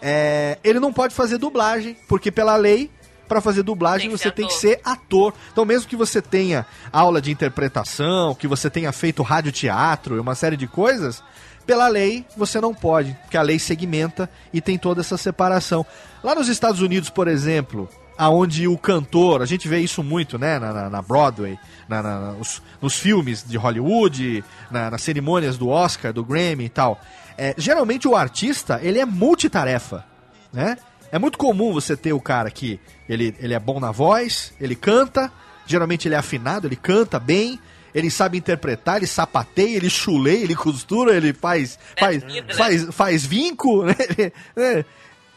[0.00, 2.90] é, ele não pode fazer dublagem, porque pela lei,
[3.26, 5.34] para fazer dublagem Tem você tem que ser ator.
[5.52, 10.34] Então, mesmo que você tenha aula de interpretação, que você tenha feito radioteatro e uma
[10.34, 11.22] série de coisas,
[11.66, 15.84] pela lei você não pode, porque a lei segmenta e tem toda essa separação.
[16.24, 17.88] Lá nos Estados Unidos, por exemplo,
[18.18, 21.56] aonde o cantor, a gente vê isso muito, né, na, na- Broadway,
[21.88, 26.68] na- na- nos, nos filmes de Hollywood, na- nas cerimônias do Oscar, do Grammy e
[26.68, 27.00] tal.
[27.38, 30.04] É, geralmente o artista, ele é multitarefa,
[30.52, 30.76] né?
[31.12, 32.78] É muito comum você ter o cara que
[33.08, 35.32] ele, ele é bom na voz, ele canta,
[35.64, 37.58] geralmente ele é afinado, ele canta bem,
[37.94, 42.54] ele sabe interpretar, ele sapateia, ele chuleia, ele costura, ele faz faz, vida, né?
[42.54, 43.84] faz, faz vinco,
[44.56, 44.84] né?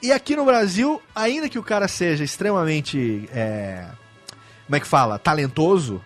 [0.01, 3.85] E aqui no Brasil, ainda que o cara seja extremamente, é,
[4.65, 6.03] como é que fala, talentoso,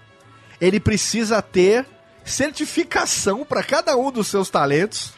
[0.59, 1.85] ele precisa ter
[2.25, 5.13] certificação para cada um dos seus talentos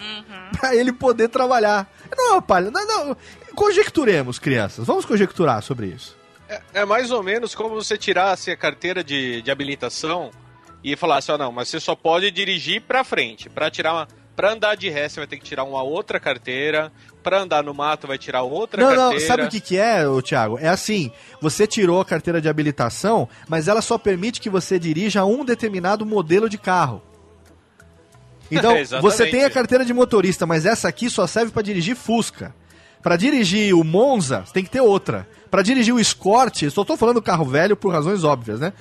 [0.59, 1.89] para ele poder trabalhar.
[2.15, 3.17] Não, palha, não, não.
[3.55, 4.85] Conjecturemos, crianças.
[4.85, 6.15] Vamos conjecturar sobre isso.
[6.49, 10.31] É, é mais ou menos como você tirasse a carteira de, de habilitação
[10.83, 13.49] e falasse, ó, não, mas você só pode dirigir pra frente.
[13.49, 14.07] Pra tirar uma.
[14.37, 16.91] Pra andar de ré, você vai ter que tirar uma outra carteira.
[17.23, 19.19] Pra andar no mato, vai tirar outra não, carteira.
[19.19, 20.59] não, sabe o que, que é, ô, Thiago?
[20.59, 21.11] É assim:
[21.41, 26.05] você tirou a carteira de habilitação, mas ela só permite que você dirija um determinado
[26.05, 27.01] modelo de carro.
[28.51, 32.53] Então, você tem a carteira de motorista, mas essa aqui só serve para dirigir Fusca.
[33.01, 35.27] Para dirigir o Monza, você tem que ter outra.
[35.49, 38.73] Para dirigir o Escort, só tô falando carro velho por razões óbvias, né?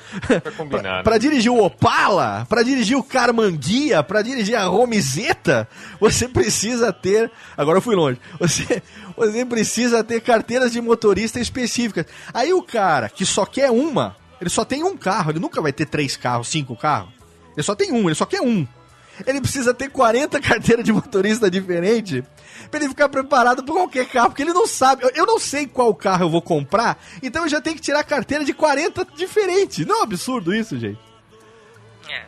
[1.03, 1.19] Pra né?
[1.19, 5.69] dirigir o Opala, pra dirigir o Carmanguia, pra dirigir a Romizeta,
[6.01, 7.31] você precisa ter.
[7.57, 8.19] Agora eu fui longe.
[8.39, 8.83] Você,
[9.17, 12.07] você precisa ter carteiras de motorista específicas.
[12.33, 15.73] Aí o cara que só quer uma, ele só tem um carro, ele nunca vai
[15.73, 17.11] ter três carros, cinco carros.
[17.57, 18.67] Ele só tem um, ele só quer um.
[19.25, 22.25] Ele precisa ter 40 carteiras de motorista diferente
[22.71, 25.05] pra ele ficar preparado pra qualquer carro, porque ele não sabe.
[25.05, 28.03] Eu, eu não sei qual carro eu vou comprar, então eu já tenho que tirar
[28.05, 29.87] carteira de 40 diferentes.
[29.87, 30.99] Não é um absurdo isso, gente?
[32.09, 32.25] É.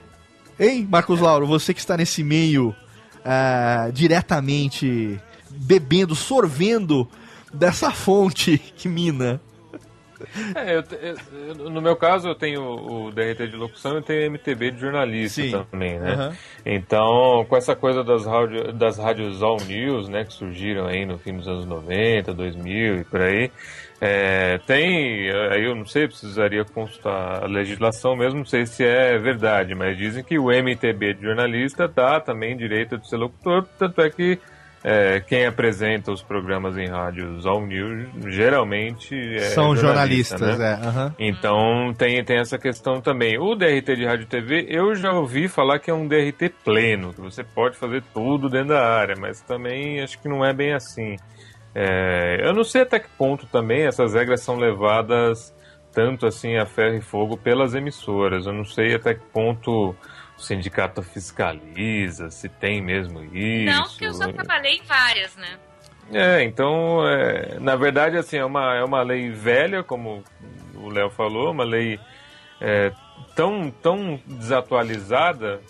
[0.59, 2.75] Hein, Marcos Lauro, você que está nesse meio
[3.25, 5.21] ah, diretamente
[5.51, 7.09] bebendo, sorvendo
[7.53, 9.41] dessa fonte que mina.
[10.55, 14.71] É, eu eu- no meu caso, eu tenho o DRT de locução e tenho MTB
[14.73, 15.65] de jornalista Sim.
[15.71, 16.13] também, né?
[16.13, 16.37] Aham.
[16.67, 21.19] Então, com essa coisa das, rádio, das rádios All News, né, que surgiram aí no
[21.19, 23.51] fim dos anos 90, 2000 e por aí,
[24.01, 29.19] é, tem, aí eu não sei, precisaria consultar a legislação mesmo, não sei se é
[29.19, 34.01] verdade, mas dizem que o MTB de jornalista dá também direito de ser locutor, tanto
[34.01, 34.39] é que
[34.83, 41.15] é, quem apresenta os programas em rádios All News geralmente é São jornalista, jornalistas, né?
[41.19, 41.29] é.
[41.29, 43.39] Então tem, tem essa questão também.
[43.39, 47.13] O DRT de rádio e TV, eu já ouvi falar que é um DRT pleno,
[47.13, 50.73] que você pode fazer tudo dentro da área, mas também acho que não é bem
[50.73, 51.17] assim.
[51.75, 55.55] É, eu não sei até que ponto também essas regras são levadas
[55.93, 58.47] tanto assim a ferro e fogo pelas emissoras.
[58.47, 59.95] Eu não sei até que ponto
[60.39, 63.77] o sindicato fiscaliza, se tem mesmo isso.
[63.77, 65.59] Não, porque eu só trabalhei em várias, né?
[66.13, 70.23] É, então, é, na verdade, assim, é uma, é uma lei velha, como
[70.75, 71.99] o Léo falou, uma lei
[72.61, 72.93] é,
[73.35, 75.61] tão, tão desatualizada,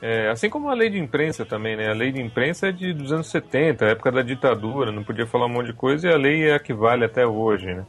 [0.00, 1.90] é, assim como a lei de imprensa também, né?
[1.90, 5.46] A lei de imprensa é de, dos anos 70, época da ditadura, não podia falar
[5.46, 7.84] um monte de coisa e a lei é a que vale até hoje, né?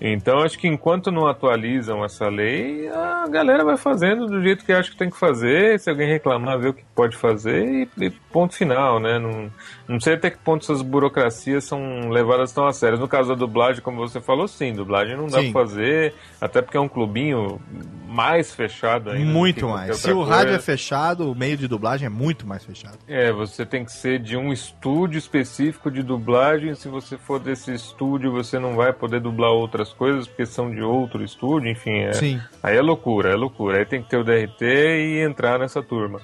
[0.00, 4.72] Então, acho que enquanto não atualizam essa lei, a galera vai fazendo do jeito que
[4.72, 5.78] acha que tem que fazer.
[5.78, 9.16] Se alguém reclamar, vê o que pode fazer e, e ponto final, né?
[9.16, 9.48] Não,
[9.86, 12.98] não sei até que ponto essas burocracias são levadas tão a sério.
[12.98, 15.52] No caso da dublagem, como você falou, sim, dublagem não dá Sim.
[15.52, 17.60] pra fazer, até porque é um clubinho
[18.08, 19.30] mais fechado ainda.
[19.30, 19.98] Muito mais.
[19.98, 22.98] Se o rádio é fechado, o meio de dublagem é muito mais fechado.
[23.06, 26.74] É, você tem que ser de um estúdio específico de dublagem.
[26.74, 30.82] Se você for desse estúdio, você não vai poder dublar outras coisas porque são de
[30.82, 32.00] outro estúdio, enfim.
[32.00, 32.40] É, Sim.
[32.60, 33.78] Aí é loucura, é loucura.
[33.78, 36.20] Aí tem que ter o DRT e entrar nessa turma.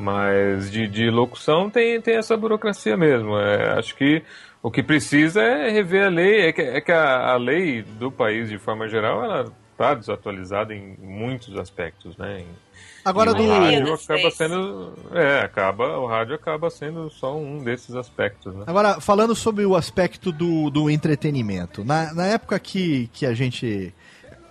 [0.00, 3.36] Mas de, de locução tem, tem essa burocracia mesmo.
[3.36, 4.22] É, acho que
[4.62, 6.46] o que precisa é rever a lei.
[6.46, 10.72] É que, é que a, a lei do país, de forma geral, ela está desatualizada
[10.72, 12.42] em muitos aspectos, né?
[12.42, 12.68] Em-
[13.04, 17.94] Agora do- o rádio acaba sendo, é, acaba, o rádio acaba sendo só um desses
[17.96, 18.64] aspectos, né?
[18.66, 23.92] Agora, falando sobre o aspecto do, do entretenimento, na, na época que, que a gente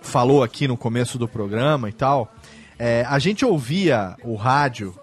[0.02, 2.32] falou aqui no começo do programa e tal,
[2.78, 4.94] é, a gente ouvia o rádio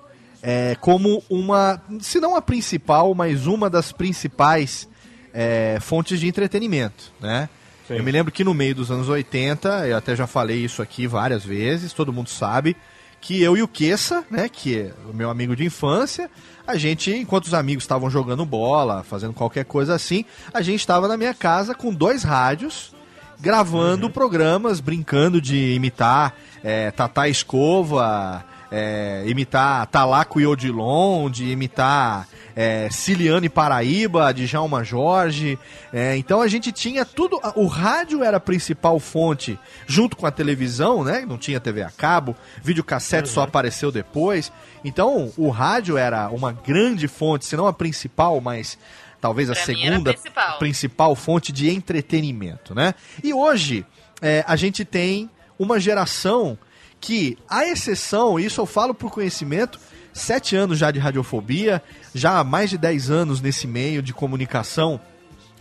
[0.41, 4.87] é, como uma, se não a principal, mas uma das principais
[5.33, 7.49] é, fontes de entretenimento, né?
[7.87, 7.97] Sim.
[7.97, 11.05] Eu me lembro que no meio dos anos 80, eu até já falei isso aqui
[11.05, 12.75] várias vezes, todo mundo sabe,
[13.21, 16.29] que eu e o Queça, né, que é o meu amigo de infância,
[16.65, 21.07] a gente, enquanto os amigos estavam jogando bola, fazendo qualquer coisa assim, a gente estava
[21.07, 22.93] na minha casa com dois rádios,
[23.39, 32.27] gravando programas, brincando de imitar é, Tatá Escova, é, imitar Talaco e Odilon, de imitar
[32.55, 35.59] é, Ciliano e Paraíba, de Djalma Jorge.
[35.91, 37.39] É, então a gente tinha tudo.
[37.55, 41.25] O rádio era a principal fonte, junto com a televisão, né?
[41.27, 44.51] Não tinha TV a cabo, videocassete só apareceu depois.
[44.83, 48.77] Então o rádio era uma grande fonte, se não a principal, mas
[49.19, 50.59] talvez a Pra a segunda principal.
[50.59, 52.93] principal fonte de entretenimento, né?
[53.23, 53.85] E hoje
[54.21, 56.57] é, a gente tem uma geração
[57.05, 59.79] que, a exceção, isso eu falo por conhecimento,
[60.11, 61.83] sete anos já de radiofobia,
[62.15, 64.99] já há mais de dez anos nesse meio de comunicação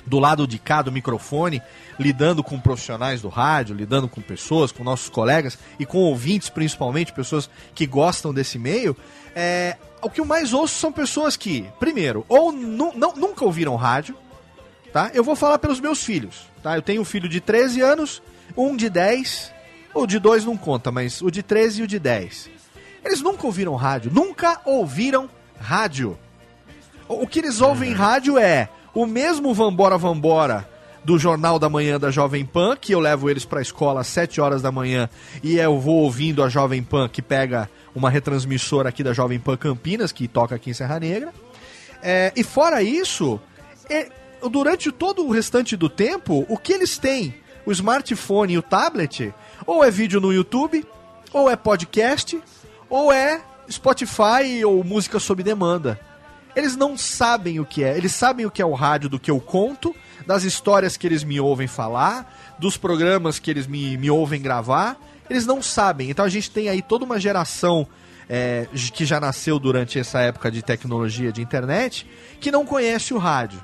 [0.06, 1.60] do lado de cá do microfone,
[1.98, 7.12] lidando com profissionais do rádio, lidando com pessoas, com nossos colegas e com ouvintes, principalmente,
[7.12, 8.96] pessoas que gostam desse meio,
[9.34, 13.76] é, o que eu mais ouço são pessoas que, primeiro, ou nu- não- nunca ouviram
[13.76, 14.14] rádio,
[14.92, 15.10] tá?
[15.14, 16.74] Eu vou falar pelos meus filhos, tá?
[16.76, 18.22] Eu tenho um filho de 13 anos,
[18.56, 19.52] um de 10,
[19.94, 22.50] o de 2 não conta, mas o de 13 e o de 10.
[23.04, 25.28] Eles nunca ouviram rádio, nunca ouviram
[25.60, 26.18] rádio.
[27.08, 30.68] O que eles ouvem em rádio é o mesmo Vambora Vambora
[31.04, 34.40] do Jornal da Manhã da Jovem Pan, que eu levo eles pra escola às 7
[34.40, 35.08] horas da manhã
[35.42, 39.56] e eu vou ouvindo a Jovem Pan, que pega uma retransmissora aqui da Jovem Pan
[39.56, 41.32] Campinas, que toca aqui em Serra Negra.
[42.02, 43.38] É, e fora isso,
[43.90, 44.08] é,
[44.50, 47.34] durante todo o restante do tempo, o que eles têm?
[47.66, 49.32] O smartphone e o tablet,
[49.66, 50.84] ou é vídeo no YouTube,
[51.32, 52.40] ou é podcast,
[52.88, 55.98] ou é Spotify ou música sob demanda.
[56.54, 57.96] Eles não sabem o que é.
[57.96, 59.94] Eles sabem o que é o rádio do que eu conto,
[60.26, 64.96] das histórias que eles me ouvem falar, dos programas que eles me, me ouvem gravar.
[65.28, 66.10] Eles não sabem.
[66.10, 67.86] Então a gente tem aí toda uma geração
[68.28, 72.06] é, que já nasceu durante essa época de tecnologia de internet
[72.40, 73.60] que não conhece o rádio.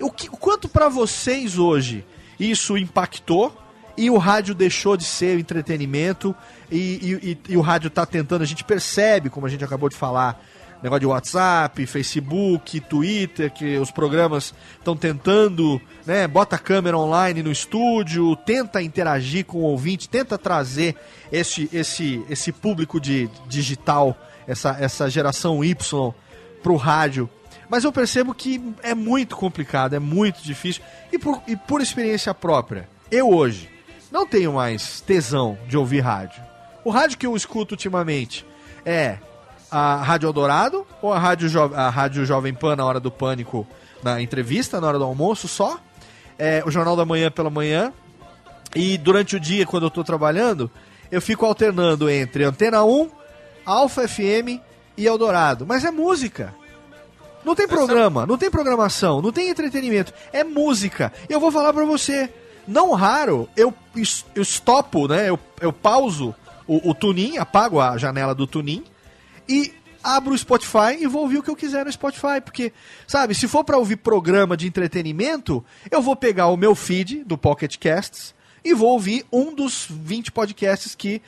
[0.00, 2.04] O, que, o quanto para vocês hoje
[2.38, 3.56] isso impactou
[3.96, 6.34] e o rádio deixou de ser entretenimento
[6.70, 6.76] e,
[7.22, 9.96] e- e- e o rádio tá tentando, a gente percebe, como a gente acabou de
[9.96, 10.42] falar,
[10.82, 17.42] negócio de WhatsApp, Facebook, Twitter, que os programas estão tentando, né, bota a câmera online
[17.42, 20.94] no estúdio, tenta interagir com o ouvinte, tenta trazer
[21.32, 24.14] esse, esse, esse público de digital,
[24.46, 26.12] essa, essa geração Y
[26.62, 27.30] pro rádio.
[27.66, 30.82] Mas eu percebo que é muito complicado, é muito difícil.
[31.10, 33.70] E por, e por experiência própria, eu hoje
[34.14, 36.40] não tenho mais tesão de ouvir rádio.
[36.84, 38.46] O rádio que eu escuto ultimamente
[38.86, 39.18] é
[39.68, 43.66] a Rádio Eldorado ou a Rádio, jo a rádio Jovem Pan na hora do pânico,
[44.04, 45.80] na entrevista, na hora do almoço só.
[46.38, 47.92] É, o Jornal da Manhã pela manhã.
[48.72, 50.70] E durante o dia, quando eu tô trabalhando,
[51.10, 53.10] eu fico alternando entre Antena 1,
[53.66, 54.60] Alfa FM
[54.96, 55.66] e Eldorado.
[55.66, 56.54] Mas é música.
[57.44, 60.14] Não tem programa, não tem programação, não tem entretenimento.
[60.32, 61.12] É música.
[61.28, 62.30] Eu vou falar pra você.
[62.66, 63.74] Não raro, eu,
[64.34, 65.28] eu estopo, né?
[65.28, 66.34] Eu, eu pauso
[66.66, 68.84] o, o tunin, apago a janela do tunin
[69.48, 69.72] e
[70.02, 72.40] abro o Spotify e vou ouvir o que eu quiser no Spotify.
[72.44, 72.72] Porque,
[73.06, 77.38] sabe, se for pra ouvir programa de entretenimento, eu vou pegar o meu feed do
[77.38, 78.34] Pocket Casts
[78.64, 81.20] e vou ouvir um dos 20 podcasts que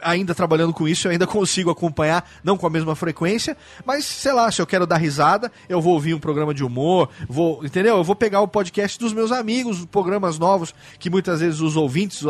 [0.00, 4.32] ainda trabalhando com isso, eu ainda consigo acompanhar, não com a mesma frequência, mas sei
[4.32, 7.96] lá, se eu quero dar risada, eu vou ouvir um programa de humor, vou, entendeu?
[7.96, 12.22] Eu vou pegar o podcast dos meus amigos, programas novos que muitas vezes os ouvintes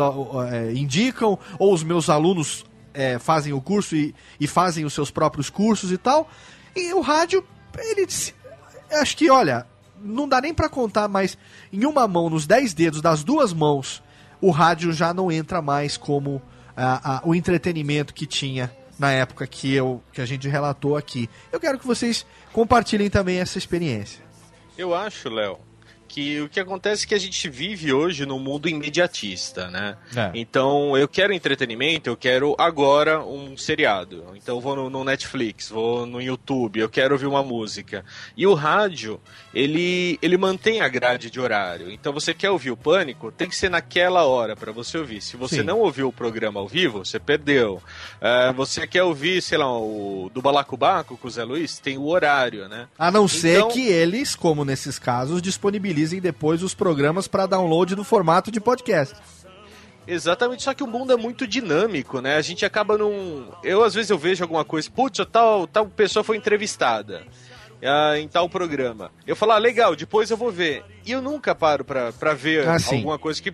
[0.51, 5.09] é, indicam, ou os meus alunos é, fazem o curso e, e fazem os seus
[5.09, 6.29] próprios cursos e tal.
[6.75, 7.43] E o rádio,
[7.77, 8.07] ele
[8.91, 9.65] acho que, olha,
[10.03, 11.37] não dá nem pra contar, mas
[11.71, 14.03] em uma mão, nos 10 dedos das duas mãos,
[14.41, 16.41] o rádio já não entra mais como
[16.75, 21.29] ah, ah, o entretenimento que tinha na época que, eu, que a gente relatou aqui.
[21.51, 24.23] Eu quero que vocês compartilhem também essa experiência.
[24.77, 25.59] Eu acho, Léo,
[26.07, 29.97] que o que acontece é que a gente vive hoje num mundo imediatista, né?
[30.15, 30.31] É.
[30.35, 34.23] Então, eu quero entretenimento, eu quero agora um seriado.
[34.35, 38.05] Então, eu vou no, no Netflix, vou no YouTube, eu quero ouvir uma música.
[38.37, 39.19] E o rádio,
[39.53, 41.91] ele, ele mantém a grade de horário.
[41.91, 45.21] Então, você quer ouvir o Pânico, tem que ser naquela hora para você ouvir.
[45.21, 45.63] Se você Sim.
[45.63, 47.81] não ouviu o programa ao vivo, você perdeu.
[48.19, 52.05] É, você quer ouvir, sei lá, o do Balacobaco com o Zé Luiz, tem o
[52.07, 52.87] horário, né?
[52.97, 57.95] A não ser Então- que eles, como nesses casos, disponibilizem depois os programas para download
[57.95, 59.15] no formato de podcast.
[60.05, 62.35] Exatamente, só que o mundo é muito dinâmico, né?
[62.35, 63.45] A gente acaba num.
[63.63, 67.23] Eu, às vezes, eu vejo alguma coisa, putz, tal, tal pessoa foi entrevistada
[67.85, 69.11] ah, em tal programa.
[69.25, 70.83] Eu falo, ah, legal, depois eu vou ver.
[71.05, 72.97] E eu nunca paro pra, pra ver Ah, sim.
[72.97, 73.53] alguma coisa que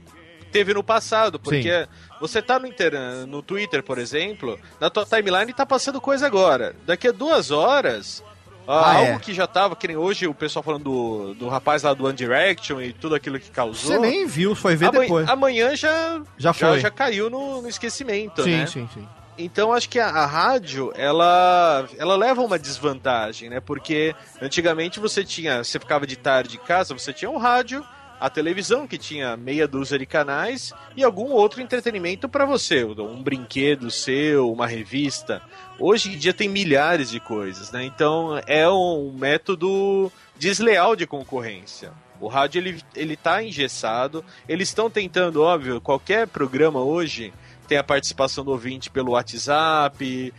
[0.51, 1.87] teve no passado, porque
[2.19, 2.93] você tá no, Inter,
[3.27, 6.75] no Twitter, por exemplo, na tua timeline tá passando coisa agora.
[6.85, 8.23] Daqui a duas horas.
[8.67, 9.19] ah, Ah, algo é.
[9.19, 12.15] que já tava, que nem hoje o pessoal falando do, do rapaz lá do One
[12.15, 13.91] Direction e tudo aquilo que causou.
[13.93, 15.29] Você nem viu, foi ver Amanhã- depois.
[15.29, 16.79] Amanhã já, Já foi.
[16.79, 18.65] já, caiu no, no esquecimento, Sim, né?
[18.67, 19.07] sim, sim.
[19.39, 23.61] Então acho que a, a rádio, ela, ela leva uma desvantagem, né?
[23.61, 27.85] Porque antigamente você tinha, você ficava de tarde em casa, você tinha um rádio,
[28.19, 33.23] a televisão que tinha meia dúzia de canais e algum outro entretenimento para você, um
[33.23, 35.41] brinquedo seu, uma revista.
[35.79, 37.85] Hoje em dia tem milhares de coisas, né?
[37.85, 41.93] Então é um método desleal de concorrência.
[42.19, 47.33] O rádio ele, ele tá engessado, eles estão tentando, óbvio, qualquer programa hoje
[47.69, 50.33] tem a participação do ouvinte pelo WhatsApp,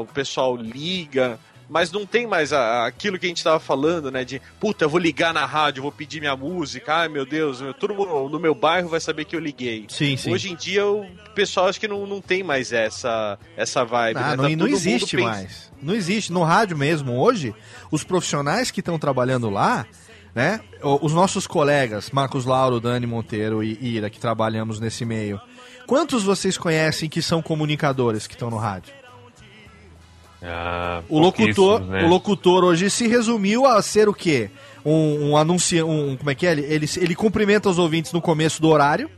[0.00, 1.38] o pessoal liga,
[1.68, 4.24] mas não tem mais a- aquilo que a gente estava falando, né?
[4.24, 7.74] De puta, eu vou ligar na rádio, vou pedir minha música, ai meu Deus, meu-
[7.74, 9.86] todo mundo no meu bairro vai saber que eu liguei.
[9.88, 10.32] Sim, sim.
[10.32, 14.16] Hoje em dia o pessoal acho que não, não tem mais essa, essa vibe.
[14.18, 14.36] Ah, né?
[14.36, 15.72] não, Tá não existe pens- mais.
[15.82, 16.32] Não existe.
[16.32, 17.54] No rádio mesmo, hoje,
[17.90, 19.86] os profissionais que estão trabalhando lá,
[20.34, 20.60] né?
[21.02, 25.40] Os nossos colegas, Marcos Lauro, Dani Monteiro e Ira, que trabalhamos nesse meio.
[25.86, 28.92] Quantos vocês conhecem que são comunicadores que estão no rádio?
[30.42, 32.04] Ah, O locutor, né?
[32.04, 34.50] o locutor hoje se resumiu a ser o quê?
[34.84, 36.52] Um, um anúncio, um, como é que é?
[36.52, 39.10] Ele, ele, ele cumprimenta os ouvintes no começo do horário.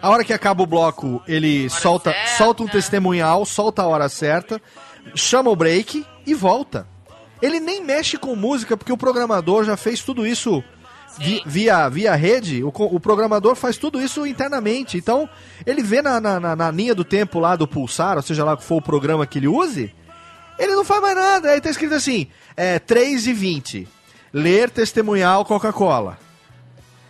[0.00, 4.60] A hora que acaba o bloco, ele solta, solta um testemunhal, solta a hora certa,
[5.14, 6.86] chama o break e volta.
[7.40, 10.62] Ele nem mexe com música, porque o programador já fez tudo isso
[11.18, 12.62] vi- via, via rede.
[12.64, 14.96] O, o programador faz tudo isso internamente.
[14.96, 15.28] Então,
[15.66, 18.62] ele vê na, na, na- linha do tempo lá do pulsar, ou seja lá qual
[18.66, 19.92] for o programa que ele use,
[20.58, 21.50] ele não faz mais nada.
[21.50, 22.26] Aí tá escrito assim:
[22.56, 23.88] é 3 e 20.
[24.32, 26.18] Ler testemunhal Coca-Cola.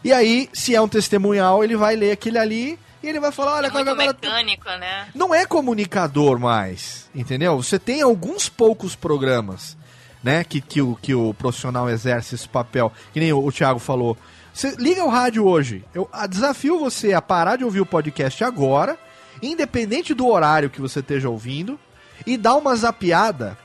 [0.05, 3.55] E aí, se é um testemunhal, ele vai ler aquele ali e ele vai falar:
[3.57, 3.97] olha, É Coca-Cola.
[3.97, 5.07] mecânico, né?
[5.15, 7.57] Não é comunicador mais, entendeu?
[7.63, 9.77] Você tem alguns poucos programas,
[10.23, 12.93] né, que, que, o, que o profissional exerce esse papel.
[13.13, 14.17] Que nem o, o Thiago falou.
[14.53, 15.85] Você liga o rádio hoje.
[15.95, 18.99] Eu a- desafio você a parar de ouvir o podcast agora,
[19.43, 21.79] independente do horário que você esteja ouvindo,
[22.27, 23.59] e dar uma zapiada,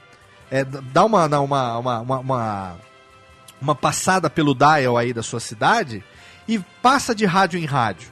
[0.50, 0.66] é,
[0.96, 2.76] uma, uma, uma, uma,
[3.62, 6.04] uma, passada pelo dial aí da sua cidade
[6.48, 8.12] e passa de rádio em rádio.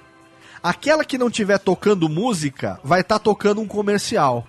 [0.61, 4.45] Aquela que não tiver tocando música vai estar tocando um comercial.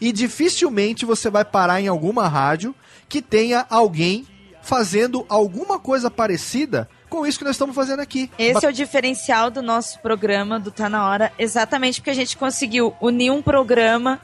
[0.00, 2.74] E dificilmente você vai parar em alguma rádio
[3.12, 4.26] que tenha alguém
[4.62, 8.30] fazendo alguma coisa parecida com isso que nós estamos fazendo aqui.
[8.38, 12.38] Esse é o diferencial do nosso programa do Tá Na Hora, exatamente porque a gente
[12.38, 14.18] conseguiu unir um programa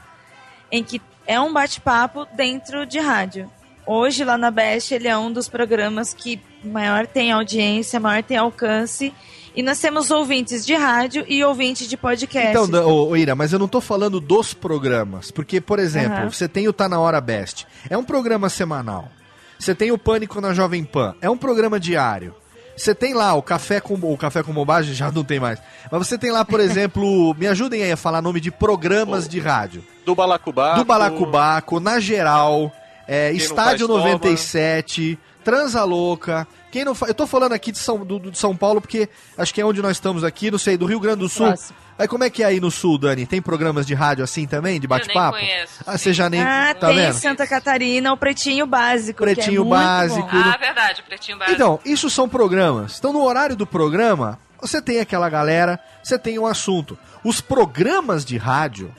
[0.71, 3.47] em que é um bate-papo dentro de rádio.
[3.85, 8.37] Hoje, lá na Best, ele é um dos programas que maior tem audiência, maior tem
[8.37, 9.13] alcance.
[9.55, 12.49] E nós temos ouvintes de rádio e ouvintes de podcast.
[12.49, 15.31] Então, ô, Ira, mas eu não tô falando dos programas.
[15.31, 16.31] Porque, por exemplo, Aham.
[16.31, 17.65] você tem o Tá Na Hora Best.
[17.89, 19.09] É um programa semanal.
[19.57, 21.15] Você tem o Pânico na Jovem Pan.
[21.21, 22.33] É um programa diário.
[22.77, 23.95] Você tem lá o Café com...
[23.95, 25.59] O Café com Bobagem já não tem mais.
[25.91, 27.35] Mas você tem lá, por exemplo...
[27.37, 29.83] me ajudem aí a falar nome de programas de rádio.
[30.05, 30.77] Do Balacubaco.
[30.77, 32.71] Do Balacubaco, na geral,
[33.05, 33.99] é, Estádio faz toma.
[33.99, 35.19] 97,
[35.49, 36.47] Transa Louca.
[36.71, 37.07] Quem não fa...
[37.07, 39.65] Eu tô falando aqui de São, do, do- de São Paulo porque acho que é
[39.65, 41.47] onde nós estamos aqui, não sei, do Rio Grande do Sul.
[41.47, 41.77] Próximo.
[41.97, 43.25] Aí como é que é aí no Sul, Dani?
[43.25, 45.37] Tem programas de rádio assim também, de bate-papo?
[45.37, 46.41] conheço, Ah, você já nem.
[46.41, 47.13] Ah, tá tem vendo?
[47.13, 49.23] Santa Catarina, o Pretinho Básico.
[49.25, 50.21] que é Pretinho muito Básico.
[50.21, 50.37] bom.
[50.37, 51.55] Ah, verdade, pretinho básico.
[51.55, 52.97] Então, isso são programas.
[52.99, 56.97] Então, no horário do programa, você tem aquela galera, você tem um assunto.
[57.23, 58.93] Os programas de rádio,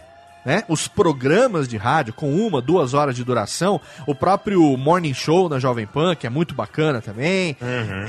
[0.45, 0.65] né?
[0.69, 5.59] Os programas de rádio com uma, duas horas de duração, o próprio Morning Show na
[5.59, 7.57] Jovem Pan, que é muito bacana também.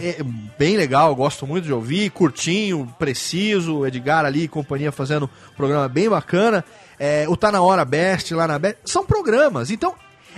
[0.02, 0.18] É
[0.58, 5.88] bem legal, gosto muito de ouvir, curtinho, preciso, Edgar ali e companhia fazendo um programa
[5.88, 6.64] bem bacana.
[7.00, 9.72] É, o Tá Na Hora Best, lá na Best, são programas.
[9.72, 9.94] Então,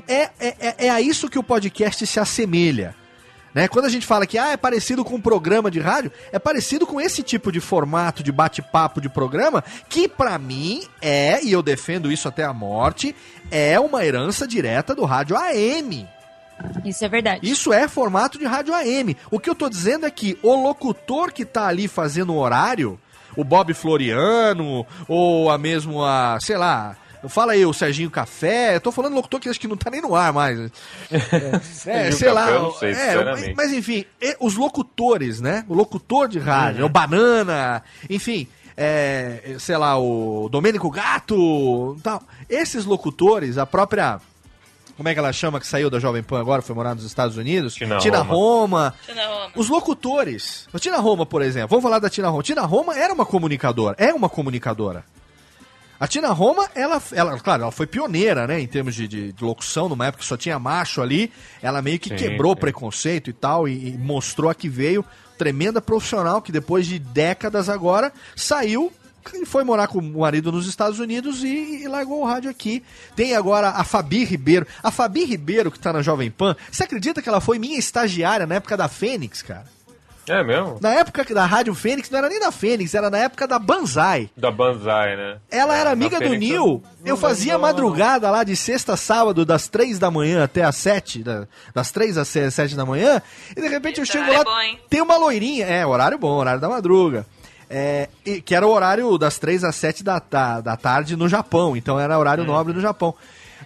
[0.07, 0.30] é, é,
[0.60, 2.95] é- é a isso que o podcast se assemelha
[3.53, 3.67] Né?
[3.67, 6.88] Quando a gente fala que ah, é parecido com um programa de rádio, é parecido
[6.88, 11.61] com esse tipo de formato de bate-papo de programa, que pra mim é, e eu
[11.61, 13.15] defendo isso até a morte,
[13.51, 16.07] é uma herança direta do rádio AM.
[16.84, 17.49] Isso é verdade.
[17.49, 19.15] Isso é formato de rádio AM.
[19.30, 22.99] O que eu tô dizendo é que o locutor que tá ali fazendo o horário,
[23.35, 26.95] o Bob Floriano, ou a mesmo a, sei lá,
[27.30, 30.02] fala aí, o Serginho Café, eu tô falando locutor que acho que não tá nem
[30.02, 30.60] no ar mais.
[31.86, 32.50] É, é, sei lá.
[32.50, 33.54] Eu não sei, é, sinceramente.
[33.56, 35.66] mas enfim, e- os locutores, né?
[35.68, 42.22] O locutor de rádio, o Banana, enfim, é, sei lá, o Domênico Gato, tal.
[42.50, 44.20] Esses locutores, a própria.
[44.95, 47.36] Como é que ela chama que saiu da Jovem Pan agora, foi morar nos Estados
[47.36, 47.74] Unidos?
[47.74, 48.24] Tina Roma.
[48.24, 48.95] Roma.
[49.06, 49.52] Tina Roma.
[49.56, 50.68] Os locutores.
[50.72, 51.70] A Tina Roma, por exemplo.
[51.70, 52.44] Vamos falar da Tina Roma.
[52.44, 53.95] Tina Roma era uma comunicadora.
[53.98, 55.04] É uma comunicadora.
[55.99, 59.44] A Tina Roma, ela, ela, claro, ela foi pioneira, né, em termos de, de- de
[59.44, 61.32] locução, numa época que só tinha macho ali.
[61.61, 62.60] Ela meio que Sim, quebrou o sim.
[62.61, 65.06] preconceito e tal, e, e mostrou a que veio.
[65.38, 68.91] Tremenda profissional que depois de décadas agora saiu
[69.34, 72.84] e foi morar com o marido nos Estados Unidos e, e largou o rádio aqui.
[73.15, 74.68] Tem agora a Fabi Ribeiro.
[74.84, 78.45] A Fabi Ribeiro, que tá na Jovem Pan, você acredita que ela foi minha estagiária
[78.45, 79.65] na época da Fênix, cara?
[80.28, 80.78] É mesmo?
[80.82, 84.30] Na época da Rádio Fênix, não era nem da Fênix, era na época da Banzai.
[84.38, 85.38] Da Banzai, né?
[85.52, 86.84] Ela É, era amiga do Fênix Nil.
[87.02, 90.76] não Eu fazia madrugada lá de sexta a sábado, das três da manhã até as
[90.78, 93.22] sete, da- das três às se- sete da manhã.
[93.52, 95.66] E de repente eu Esse chego horário lá, é bom, tem uma loirinha.
[95.66, 97.26] É, horário bom, horário da madruga.
[97.70, 101.28] É, e- que era o horário das três às sete da, ta- da tarde no
[101.28, 101.76] Japão.
[101.76, 103.14] Então era horário nobre no Japão.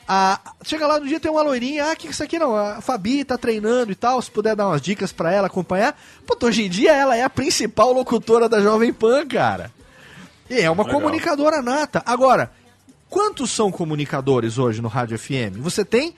[0.07, 3.25] Ah, chega lá no dia tem uma loirinha, ah, que isso aqui não, a Fabi
[3.25, 5.99] tá treinando e tal, se puder dar umas dicas pra ela acompanhar.
[6.25, 9.69] Pô, hoje em dia ela é a principal locutora da Jovem Pan, cara.
[10.49, 11.01] E é uma Legal.
[11.01, 12.01] comunicadora nata.
[12.05, 12.51] Agora,
[13.09, 15.57] quantos são comunicadores hoje no Rádio FM?
[15.57, 16.15] Você tem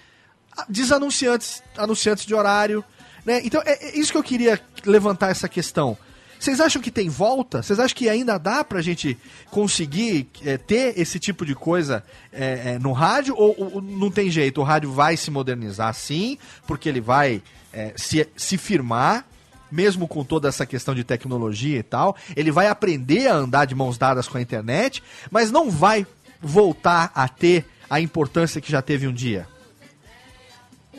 [0.67, 2.83] desanunciantes, anunciantes de horário,
[3.25, 3.41] né?
[3.43, 5.97] Então, é, é isso que eu queria levantar essa questão.
[6.39, 7.61] Vocês acham que tem volta?
[7.61, 9.17] Vocês acham que ainda dá pra gente
[9.51, 12.01] conseguir é, ter esse tipo de coisa
[12.31, 13.35] é, é, no rádio?
[13.37, 14.61] Ou, ou não tem jeito?
[14.61, 17.41] O rádio vai se modernizar sim, porque ele vai
[17.73, 19.25] é, se, se firmar,
[19.69, 22.15] mesmo com toda essa questão de tecnologia e tal.
[22.35, 26.07] Ele vai aprender a andar de mãos dadas com a internet, mas não vai
[26.41, 29.45] voltar a ter a importância que já teve um dia.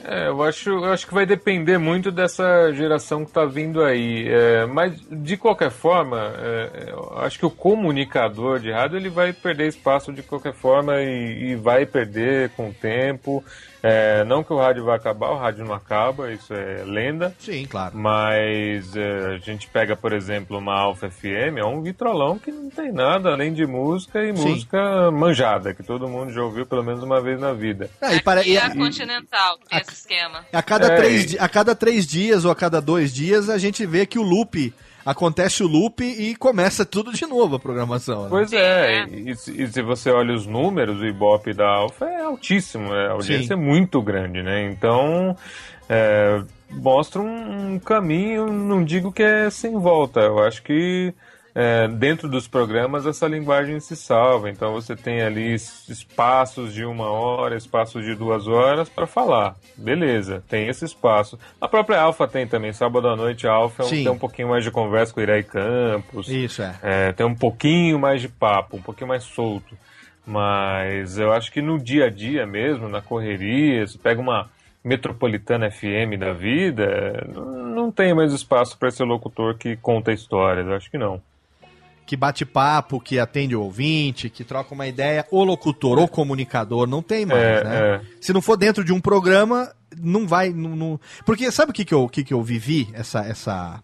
[0.04, 4.26] É, eu acho, eu acho que vai depender muito dessa geração que está vindo aí.
[4.28, 9.68] É, mas, de qualquer forma, é, acho que o comunicador de rádio ele vai perder
[9.68, 13.44] espaço de qualquer forma e, e vai perder com o tempo.
[13.82, 17.34] É, não que o rádio vai acabar, o rádio não acaba, isso é lenda.
[17.38, 17.96] Sim, claro.
[17.96, 22.68] Mas é, a gente pega, por exemplo, uma Alfa FM, é um vitrolão que não
[22.68, 24.48] tem nada além de música e Sim.
[24.48, 27.88] música manjada, que todo mundo já ouviu pelo menos uma vez na vida.
[28.02, 30.44] Ah, e para- e- é a e- Continental, que tem esse esquema.
[30.52, 33.56] A cada, É, três, e- a cada três dias ou a cada dois dias a
[33.58, 34.72] gente vê que o loop
[35.04, 38.24] acontece o loop e começa tudo de novo a programação.
[38.24, 38.28] né?
[38.30, 42.22] Pois é, e, se- e se você olha os números, o Ibope da Alfa é
[42.22, 43.08] altíssimo, né?
[43.08, 43.62] a audiência Sim.
[43.62, 44.70] é muito grande, né?
[44.70, 45.36] Então,
[45.88, 51.12] é, mostra um, um caminho, não digo que é sem volta, eu acho que
[51.54, 56.84] é, dentro dos programas essa linguagem se salva, então você tem ali es- espaços de
[56.84, 61.38] uma hora, espaços de duas horas para falar, beleza, tem esse espaço.
[61.60, 64.48] A própria Alfa tem também, sábado à noite a Alfa é um- tem um pouquinho
[64.48, 66.74] mais de conversa com o Irai Campos, Isso é.
[66.82, 69.76] é, tem um pouquinho mais de papo, um pouquinho mais solto.
[70.26, 74.48] Mas eu acho que no dia a dia mesmo, na correria, se pega uma
[74.84, 80.66] metropolitana FM da vida, não não tem mais espaço para esse locutor que conta histórias.
[80.66, 81.20] Eu acho que não.
[82.10, 86.84] Que bate papo, que atende o ouvinte, que troca uma ideia, o locutor, o comunicador,
[86.88, 87.78] não tem mais, É, né?
[87.78, 88.00] é.
[88.20, 90.50] Se não for dentro de um programa, não vai.
[90.50, 93.80] Não, não- Porque sabe o que, que, eu, que, que eu vivi, essa, essa,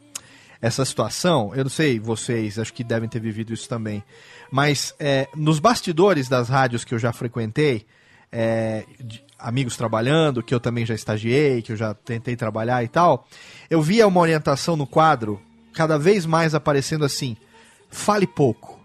[0.60, 1.52] essa situação?
[1.54, 4.02] Eu não sei, vocês, acho que devem ter vivido isso também.
[4.50, 7.86] Mas é, nos bastidores das rádios que eu já frequentei,
[8.32, 12.88] é, de amigos trabalhando, que eu também já estagiei, que eu já tentei trabalhar e
[12.88, 13.24] tal,
[13.70, 15.40] eu via uma orientação no quadro,
[15.72, 17.36] cada vez mais aparecendo assim:
[17.90, 18.76] fale pouco.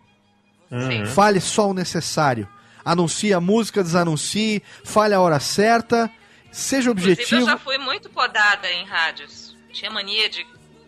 [1.14, 2.48] Fale só o necessário.
[2.84, 6.10] Anuncie a música, desanuncie, fale a hora certa,
[6.52, 7.42] seja Inclusive, objetivo.
[7.42, 9.56] eu já fui muito podada em rádios.
[9.72, 10.46] Tinha mania de,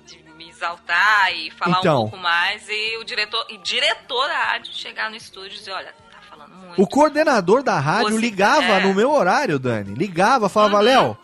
[0.08, 1.98] de me exaltar e falar Então.
[1.98, 2.64] um pouco mais.
[2.68, 6.56] E o diretor, e diretor da rádio chegar no estúdio e dizer, olha, tá falando
[6.56, 6.82] muito.
[6.82, 8.80] O coordenador da rádio Você- ligava é.
[8.80, 9.94] no meu horário, Dani.
[9.94, 10.82] Ligava, falava, Uhum.
[10.82, 11.18] Léo,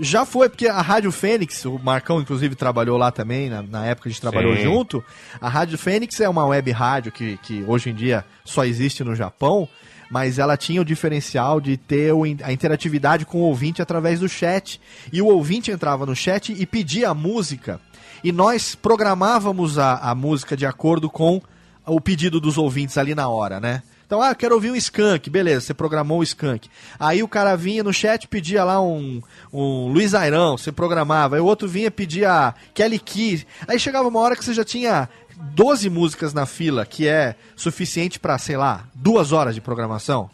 [0.00, 4.08] já foi, porque a Rádio Fênix, o Marcão inclusive trabalhou lá também, na, na época
[4.08, 4.62] a gente trabalhou Sim.
[4.62, 5.04] junto.
[5.40, 9.14] A Rádio Fênix é uma web rádio que, que hoje em dia só existe no
[9.14, 9.68] Japão,
[10.10, 12.12] mas ela tinha o diferencial de ter
[12.42, 14.80] a interatividade com o ouvinte através do chat.
[15.12, 17.80] E o ouvinte entrava no chat e pedia a música.
[18.24, 21.40] E nós programávamos a, a música de acordo com
[21.86, 23.82] o pedido dos ouvintes ali na hora, né?
[24.10, 26.68] Então, ah, eu quero ouvir um skunk, beleza, você programou o skunk.
[26.98, 29.22] Aí o cara vinha no chat pedia lá um,
[29.52, 31.36] um Luiz Airão, você programava.
[31.36, 33.46] Aí o outro vinha pedia Kelly Key.
[33.68, 35.08] Aí chegava uma hora que você já tinha
[35.54, 40.28] 12 músicas na fila, que é suficiente pra, sei lá, duas horas de programação,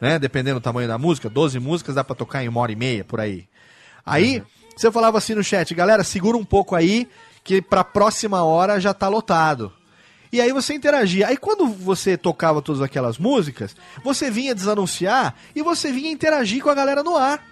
[0.00, 0.18] né?
[0.18, 3.04] Dependendo do tamanho da música, 12 músicas dá pra tocar em uma hora e meia,
[3.04, 3.46] por aí.
[4.04, 4.42] Aí,
[4.76, 7.06] você falava assim no chat, galera, segura um pouco aí,
[7.44, 9.72] que pra próxima hora já tá lotado.
[10.32, 11.26] E aí você interagia.
[11.26, 13.74] Aí quando você tocava todas aquelas músicas,
[14.04, 17.42] você vinha desanunciar e você vinha interagir com a galera no ar.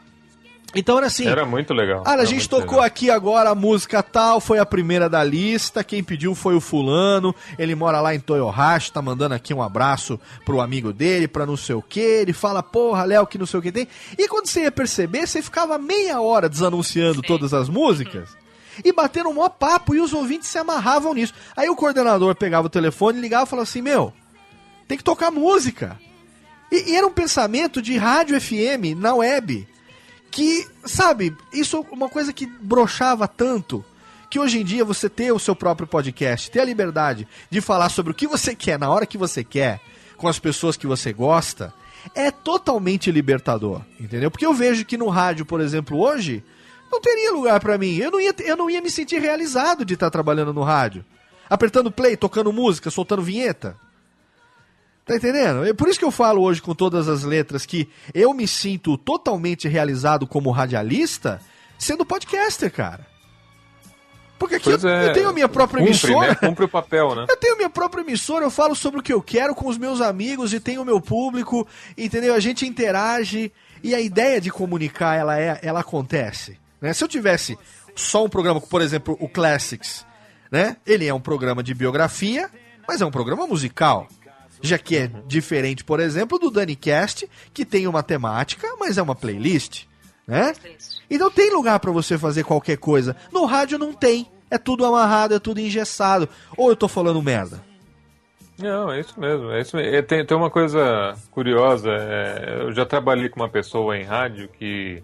[0.75, 1.27] Então era assim.
[1.27, 2.03] Era muito legal.
[2.07, 2.85] Ah, a gente tocou legal.
[2.85, 7.35] aqui agora a música tal, foi a primeira da lista, quem pediu foi o fulano,
[7.59, 11.57] ele mora lá em Toyohashi, tá mandando aqui um abraço pro amigo dele, pra não
[11.57, 13.89] sei o que, ele fala, porra, Léo, que não sei o que tem.
[14.19, 18.37] E quando você ia perceber, você ficava meia hora desanunciando todas as músicas
[18.85, 21.35] e batendo um maior papo e os ouvintes se amarravam nisso.
[21.57, 24.13] Aí o coordenador pegava o telefone, ligava e falava assim, meu,
[24.87, 25.99] tem que tocar música.
[26.71, 29.67] E, e era um pensamento de rádio FM na web
[30.31, 33.85] que, sabe, isso é uma coisa que brochava tanto.
[34.31, 37.89] Que hoje em dia você ter o seu próprio podcast, ter a liberdade de falar
[37.89, 39.81] sobre o que você quer, na hora que você quer,
[40.19, 41.73] com as pessoas que você gosta,
[42.15, 44.31] é totalmente libertador, entendeu?
[44.31, 46.45] Porque eu vejo que no rádio, por exemplo, hoje,
[46.90, 47.97] não teria lugar pra mim.
[47.97, 51.05] Eu não ia, eu não ia me sentir realizado de estar trabalhando no rádio.
[51.48, 53.77] Apertando play, tocando música, soltando vinheta.
[55.05, 55.65] Tá entendendo?
[55.65, 58.98] É por isso que eu falo hoje com todas as letras que eu me sinto
[58.98, 61.40] totalmente realizado como radialista
[61.78, 63.06] sendo podcaster, cara.
[64.39, 66.28] Porque aqui eu, é, eu tenho a minha própria cumpre, emissora.
[66.28, 66.35] né?
[66.35, 67.27] Cumpre o papel, né?
[67.28, 70.01] Eu tenho minha própria emissora, eu falo sobre o que eu quero com os meus
[70.01, 71.66] amigos e tenho o meu público,
[71.97, 72.35] entendeu?
[72.35, 73.51] A gente interage
[73.82, 76.59] e a ideia de comunicar, ela é, ela acontece.
[76.81, 76.93] Né?
[76.93, 77.59] Se eu tivesse
[77.95, 80.07] só um programa, por exemplo, o Classics,
[80.51, 80.77] né?
[80.87, 82.51] Ele é um programa de biografia,
[82.87, 84.09] mas é um programa musical.
[84.61, 89.15] Já que é diferente, por exemplo, do DaniCast, que tem uma temática, mas é uma
[89.15, 89.85] playlist,
[90.27, 90.53] né?
[91.09, 93.15] Então tem lugar pra você fazer qualquer coisa.
[93.33, 94.29] No rádio não tem.
[94.51, 96.29] É tudo amarrado, é tudo engessado.
[96.57, 97.63] Ou eu tô falando merda?
[98.59, 99.51] Não, é isso mesmo.
[99.51, 99.95] É isso mesmo.
[99.95, 101.91] É, tem, tem uma coisa curiosa.
[101.91, 105.03] é, eu já trabalhei com uma pessoa em rádio que,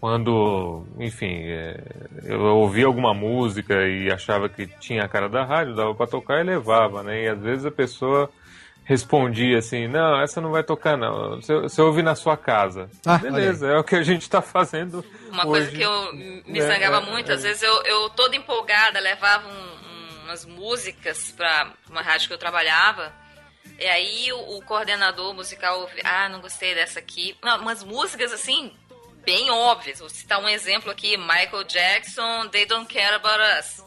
[0.00, 1.80] quando, enfim, é,
[2.24, 6.40] eu ouvia alguma música e achava que tinha a cara da rádio, dava pra tocar
[6.40, 7.24] e levava, né?
[7.24, 8.30] E às vezes a pessoa
[8.84, 11.36] respondia assim: Não, essa não vai tocar, não.
[11.40, 12.88] Você, você ouve na sua casa.
[13.04, 15.04] Ah, Beleza, é o que a gente tá fazendo.
[15.30, 15.66] Uma hoje.
[15.66, 16.12] coisa que eu
[16.46, 17.34] me zangava é, muito, é.
[17.34, 22.34] às vezes eu, eu toda empolgada levava um- um- umas músicas pra uma rádio que
[22.34, 23.12] eu trabalhava.
[23.80, 27.36] E aí o, o coordenador musical, ouvi- ah, não gostei dessa aqui.
[27.42, 28.72] Não, umas músicas assim,
[29.28, 29.98] bem óbvias.
[29.98, 33.84] Vou citar um exemplo aqui: Michael Jackson, They Don't Care About Us.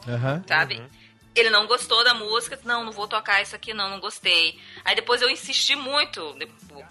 [0.48, 0.84] Sabe?
[1.34, 4.60] Ele não gostou da música, não, não vou tocar isso aqui, não, não gostei.
[4.84, 6.36] Aí depois eu insisti muito,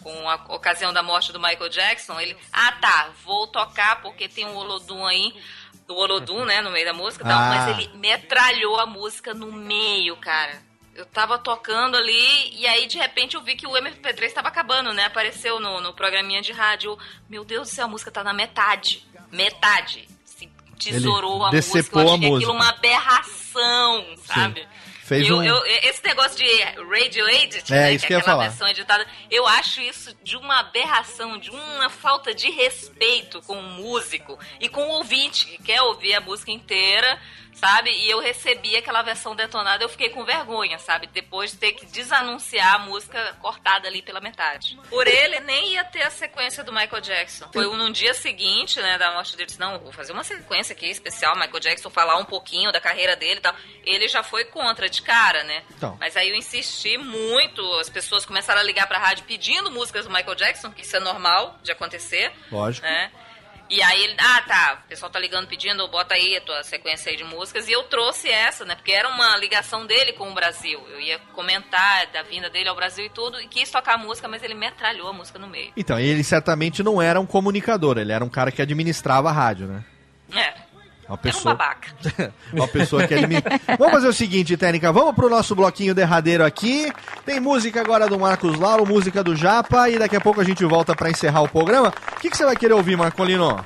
[0.02, 4.46] com a ocasião da morte do Michael Jackson, ele, ah tá, vou tocar porque tem
[4.46, 5.34] um Olodum aí,
[5.86, 7.48] do Olodum, né, no meio da música, tal, Ah.
[7.50, 10.58] mas ele metralhou a música no meio, cara.
[11.00, 14.92] Eu tava tocando ali e aí de repente eu vi que o MP3 estava acabando,
[14.92, 15.06] né?
[15.06, 16.98] Apareceu no, no programinha de rádio.
[17.28, 19.02] Meu Deus do céu, a música tá na metade.
[19.32, 20.06] Metade.
[20.26, 20.46] Se
[20.78, 21.78] tesourou a música.
[21.96, 24.68] Eu a achei aquilo uma aberração, sabe?
[25.02, 28.32] Fez eu, um- eu- esse negócio de radio edit, É, né, isso que é aquela
[28.36, 28.48] falar.
[28.48, 33.62] versão editada, eu acho isso de uma aberração, de uma falta de respeito com o
[33.62, 37.20] músico e com o ouvinte que quer ouvir a música inteira,
[37.60, 37.90] sabe?
[37.90, 41.06] E eu recebi aquela versão detonada, eu fiquei com vergonha, sabe?
[41.08, 44.78] Depois de ter que desanunciar a música cortada ali pela metade.
[44.88, 47.50] Por ele, nem ia ter a sequência do Michael Jackson.
[47.52, 50.86] Foi num dia seguinte, né, da morte dele, disse, não, vou fazer uma sequência aqui
[50.86, 53.54] especial, Michael Jackson, falar um pouquinho da carreira dele e tal.
[53.84, 55.62] Ele já foi contra de cara, né?
[55.76, 55.96] Então.
[56.00, 60.12] Mas aí eu insisti muito, as pessoas começaram a ligar pra rádio pedindo músicas do
[60.12, 62.32] Michael Jackson, que isso é normal de acontecer.
[62.50, 62.86] Lógico.
[62.86, 63.10] Né?
[63.70, 67.10] E aí ele, ah tá, o pessoal tá ligando pedindo, bota aí a tua sequência
[67.10, 67.68] aí de músicas.
[67.68, 68.74] E eu trouxe essa, né?
[68.74, 70.80] Porque era uma ligação dele com o Brasil.
[70.90, 74.26] Eu ia comentar da vinda dele ao Brasil e tudo, e quis tocar a música,
[74.26, 75.72] mas ele metralhou a música no meio.
[75.76, 79.68] Então, ele certamente não era um comunicador, ele era um cara que administrava a rádio,
[79.68, 79.84] né?
[81.10, 81.88] É, Uma um pessoa, babaca.
[82.52, 83.42] uma pessoa que admira.
[83.78, 86.92] Vamos fazer o seguinte, Técnica, vamos pro nosso bloquinho derradeiro aqui.
[87.26, 90.64] Tem música agora do Marcos Lauro, música do Japa, e daqui a pouco a gente
[90.64, 91.92] volta pra encerrar o programa.
[92.16, 93.58] O que, que você vai querer ouvir, Marcolino?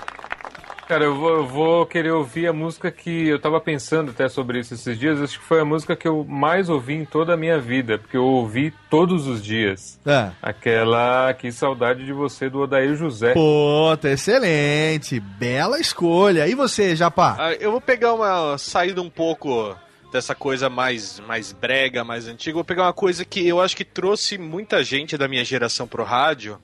[0.95, 4.61] Cara, eu vou, eu vou querer ouvir a música que eu tava pensando até sobre
[4.61, 5.21] isso esses dias.
[5.21, 8.17] Acho que foi a música que eu mais ouvi em toda a minha vida, porque
[8.17, 9.99] eu ouvi todos os dias.
[10.07, 10.31] É.
[10.41, 13.33] Aquela Que Saudade de Você, do Odair José.
[13.33, 15.19] Puta, excelente.
[15.19, 16.47] Bela escolha.
[16.47, 17.37] E você, Japá?
[17.41, 19.77] Ah, eu vou pegar uma saída um pouco
[20.13, 22.55] dessa coisa mais, mais brega, mais antiga.
[22.55, 26.05] Vou pegar uma coisa que eu acho que trouxe muita gente da minha geração pro
[26.05, 26.57] rádio,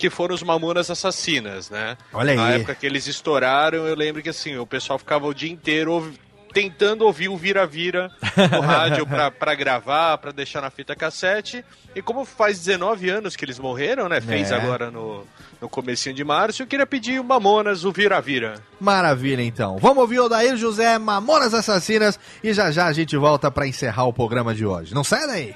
[0.00, 1.96] que foram os Mamonas Assassinas, né?
[2.12, 2.54] Olha Na aí.
[2.56, 6.12] época que eles estouraram, eu lembro que assim, o pessoal ficava o dia inteiro
[6.52, 8.10] tentando ouvir o vira-vira
[8.50, 11.64] no rádio pra, pra gravar, pra deixar na fita cassete.
[11.94, 14.20] E como faz 19 anos que eles morreram, né?
[14.20, 14.54] Fez É.
[14.56, 15.24] agora no,
[15.60, 18.54] no comecinho de março, eu queria pedir o Mamonas, o vira-vira.
[18.80, 19.76] Maravilha, então.
[19.78, 24.04] Vamos ouvir o Daír José, Mamonas Assassinas, e já já a gente volta pra encerrar
[24.06, 24.92] o programa de hoje.
[24.94, 25.54] Não sai daí!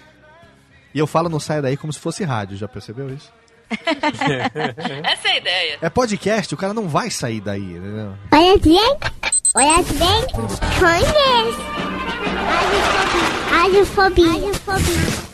[0.94, 3.32] E eu falo não sai daí como se fosse rádio, já percebeu isso?
[5.04, 5.78] Essa é a ideia.
[5.82, 8.14] É podcast, o cara não vai sair daí, entendeu?
[8.32, 8.96] Olha bem,
[9.56, 10.26] olha bem,
[10.78, 11.60] conhece.
[13.50, 14.26] Radiofobia.
[14.32, 15.33] Radiofobia.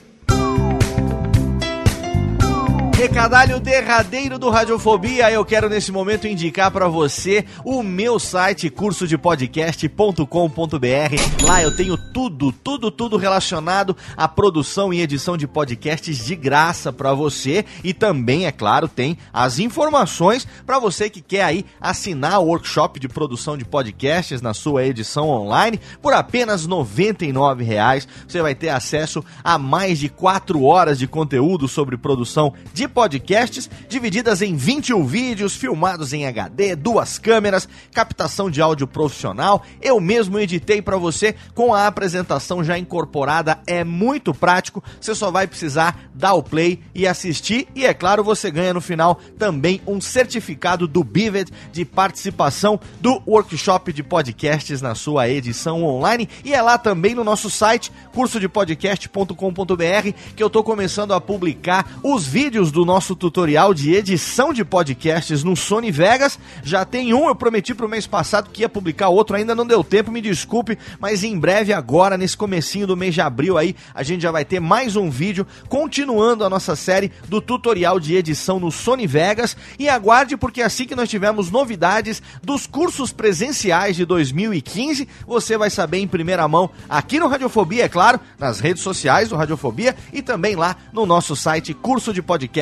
[3.01, 11.43] Recadalho derradeiro do Radiofobia, eu quero nesse momento indicar pra você o meu site cursodepodcast.com.br.
[11.43, 16.93] Lá eu tenho tudo, tudo, tudo relacionado à produção e edição de podcasts de graça
[16.93, 22.39] pra você e também, é claro, tem as informações pra você que quer aí assinar
[22.39, 28.07] o workshop de produção de podcasts na sua edição online por apenas 99 reais.
[28.29, 33.71] Você vai ter acesso a mais de 4 horas de conteúdo sobre produção de podcasts,
[33.89, 39.63] divididas em 21 vídeos, filmados em HD, duas câmeras, captação de áudio profissional.
[39.81, 43.61] Eu mesmo editei para você com a apresentação já incorporada.
[43.67, 44.83] É muito prático.
[45.01, 47.69] Você só vai precisar dar o play e assistir.
[47.75, 53.23] E é claro, você ganha no final também um certificado do Bivet de participação do
[53.27, 56.29] workshop de podcasts na sua edição online.
[56.45, 62.27] E é lá também no nosso site, cursodepodcast.com.br, que eu tô começando a publicar os
[62.27, 66.39] vídeos do nosso tutorial de edição de podcasts no Sony Vegas.
[66.63, 69.83] Já tem um, eu prometi pro mês passado que ia publicar outro, ainda não deu
[69.83, 74.03] tempo, me desculpe, mas em breve agora, nesse comecinho do mês de abril aí, a
[74.03, 78.61] gente já vai ter mais um vídeo continuando a nossa série do tutorial de edição
[78.61, 84.05] no Sony Vegas e aguarde porque assim que nós tivermos novidades dos cursos presenciais de
[84.05, 89.29] 2015, você vai saber em primeira mão aqui no Radiofobia, é claro, nas redes sociais
[89.29, 91.75] do Radiofobia e também lá no nosso site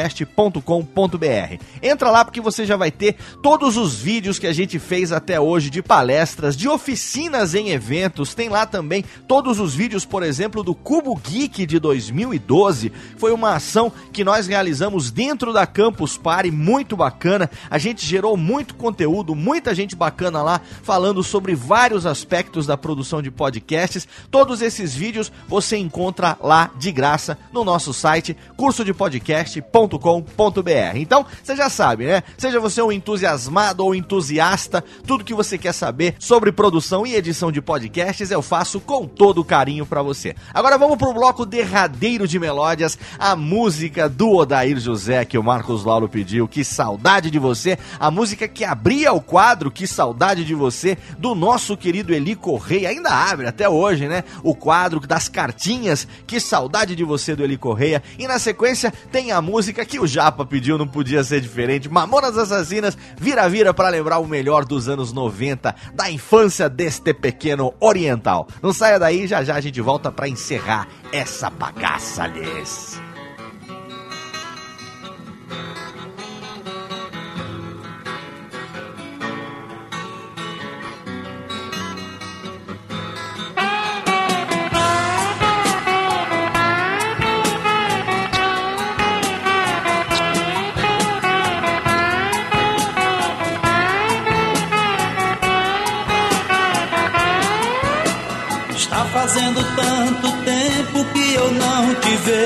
[0.09, 1.63] cursodepodcast.com.br.
[1.83, 5.41] Entra lá porque você já vai ter todos os vídeos que a gente fez até
[5.41, 8.35] hoje de palestras, de oficinas em eventos.
[8.35, 12.93] Tem lá também todos os vídeos, por exemplo, do Cubo Geek de 2012.
[13.17, 17.51] Foi uma ação que nós realizamos dentro da Campus Party, muito bacana.
[17.71, 23.23] A gente gerou muito conteúdo, muita gente bacana lá falando sobre vários aspectos da produção
[23.23, 24.07] de podcasts.
[24.31, 29.98] Todos esses vídeos você encontra lá de graça no nosso site cursodepodcast.com.br.
[30.97, 32.23] Então, você já sabe, né?
[32.37, 37.53] Seja você um entusiasmado ou entusiasta, tudo que você quer saber sobre produção e edição
[37.53, 40.35] de podcasts eu faço com todo carinho pra você.
[40.53, 45.85] Agora vamos pro bloco derradeiro de melódias, a música do Odair José que o Marcos
[45.85, 46.49] Lauro pediu.
[46.49, 51.35] Que saudade de você, a música que abria o quadro, que saudade de você, do
[51.35, 54.25] nosso querido Eli Correia, ainda abre até hoje, né?
[54.43, 58.03] O quadro das cartinhas, que saudade de você do Eli Correia.
[58.19, 61.89] E na sequência tem a música que o Japa pediu, não podia ser diferente.
[61.89, 68.49] Mamonas Assassinas, vira-vira para lembrar o melhor dos anos 90, da infância deste pequeno oriental.
[68.63, 73.08] Não saia daí, já já a gente volta para encerrar essa bagaça, lhes.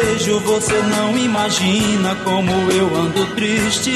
[0.03, 0.41] Te vejo.
[0.41, 3.93] Você não imagina como eu ando triste.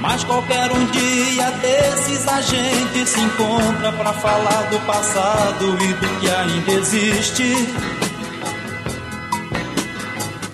[0.00, 6.20] Mas qualquer um dia desses a gente se encontra pra falar do passado e do
[6.20, 7.68] que ainda existe.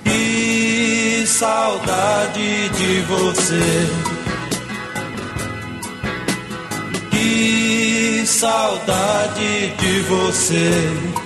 [0.04, 3.88] Que saudade de você.
[7.10, 11.21] Que saudade de você.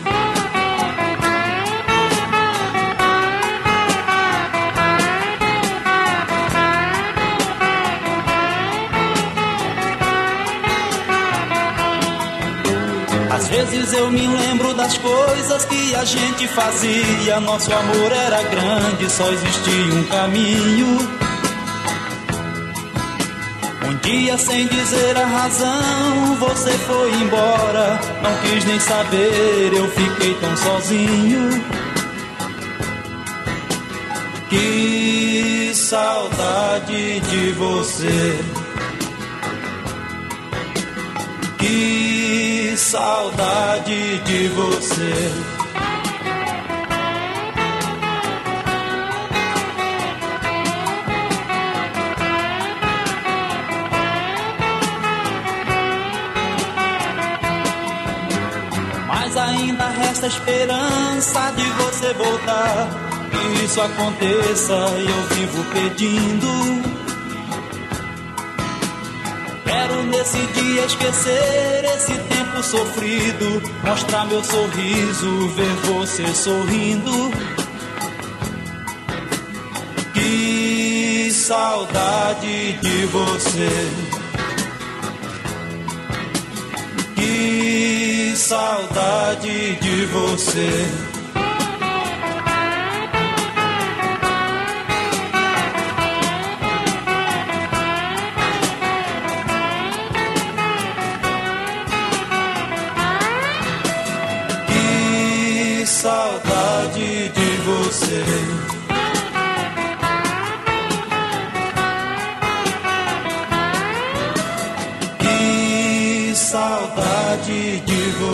[13.65, 17.41] Vezes eu me lembro das coisas que a gente fazia.
[17.41, 20.99] Nosso amor era grande, só existia um caminho.
[23.89, 27.99] Um dia, sem dizer a razão, você foi embora.
[28.23, 31.65] Não quis nem saber, eu fiquei tão sozinho.
[34.51, 38.56] Que saudade de você.
[41.59, 45.33] Que saudade de você.
[59.09, 62.89] Mas ainda resta esperança de você voltar.
[63.31, 66.96] Que isso aconteça e eu vivo pedindo.
[69.67, 73.63] Quero nesse dia esquecer esse tempo sofrido.
[73.85, 77.33] Mostrar meu sorriso, ver você sorrindo.
[80.15, 83.91] Que saudade de você.
[87.17, 91.06] Que saudade de você.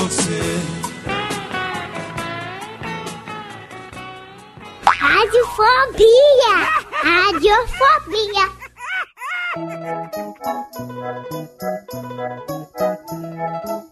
[0.02, 0.40] Você.
[4.84, 6.54] Radiofobia!
[7.02, 8.46] Radiofobia!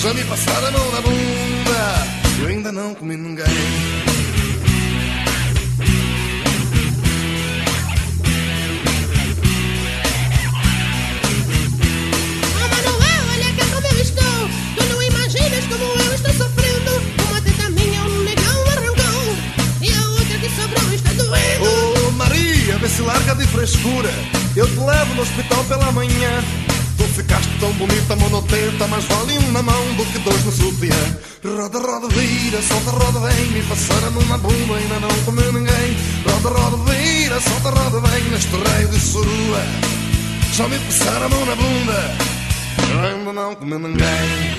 [0.00, 3.44] já me passaram a mão na bunda, eu ainda não comi ninguém.
[12.56, 14.48] Ah, Manuel, olha que como eu estou.
[14.74, 16.92] Tu não imaginas como eu estou sofrendo.
[17.28, 19.36] Uma teta minha, um negão arrancou.
[19.82, 22.06] E a outra que sobrou está doendo.
[22.06, 24.10] Ô Maria, vê se larga de frescura.
[24.56, 26.42] Eu te levo no hospital pela manhã.
[27.20, 30.96] Tu ficaste tão bonita, monotenta, mas vale um na mão do que dois no sutiã.
[31.44, 33.46] Roda, roda, vira, solta, roda, vem.
[33.50, 35.96] Me passar a mão na bunda, ainda não comeu ninguém.
[36.26, 38.24] Roda, roda, vira, solta, roda, vem.
[38.30, 39.62] Neste raio de surua,
[40.54, 42.16] já me passaram a mão na bunda.
[43.04, 44.56] Ainda não comi ninguém.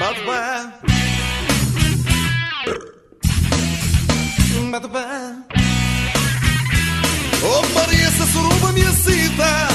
[0.00, 0.72] Bate pé.
[4.72, 5.06] Bate pé.
[7.44, 9.69] Oh Maria, essa suruba me excita.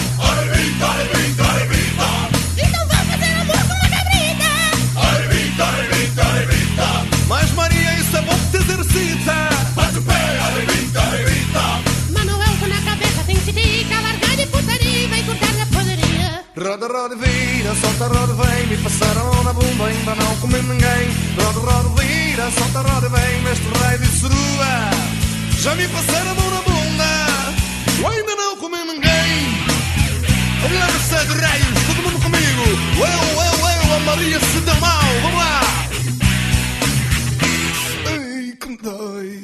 [8.95, 9.49] Exercita.
[9.75, 11.63] Bate o pé, arrebita, arrebita.
[12.11, 14.01] Manuel, com na cabeça tem tica.
[14.01, 16.43] Largar de putaria e vai cortar na poderia.
[16.57, 18.67] Roda, roda, vira, solta, roda, vem.
[18.67, 21.09] Me passaram na bunda, ainda não comi ninguém.
[21.37, 23.41] Roda, roda, vira, solta, roda, vem.
[23.43, 24.89] Neste raio de surua,
[25.59, 27.15] já me passaram a mão na bunda.
[28.09, 29.65] Ainda não comi ninguém.
[30.61, 32.63] Vamos lá, sete raios, todo mundo comigo.
[32.97, 35.03] Eu, eu, eu, a Maria se deu mal.
[35.21, 35.84] Vamos lá.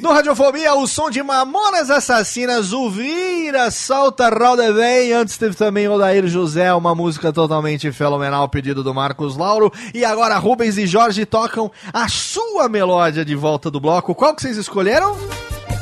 [0.02, 5.14] No Radiofobia, o som de Mamonas Assassinas, o Vira, Salta, Roda Vem.
[5.14, 9.72] Antes teve também Odair José, uma música totalmente fenomenal, pedido do Marcos Lauro.
[9.94, 14.16] E agora Rubens e Jorge tocam a sua melódia de volta do bloco.
[14.16, 15.18] Qual que vocês escolheram?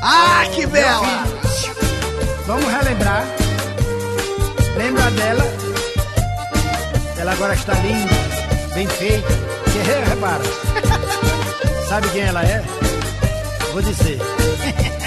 [0.02, 1.24] Ah, que bela!
[2.46, 3.26] Vamos relembrar.
[4.78, 5.44] Lembra dela?
[7.18, 8.14] Ela agora está linda,
[8.74, 9.28] bem feita.
[9.74, 10.44] Guerreira, repara.
[11.90, 12.89] Sabe quem ela é?
[13.72, 14.20] Vou dizer.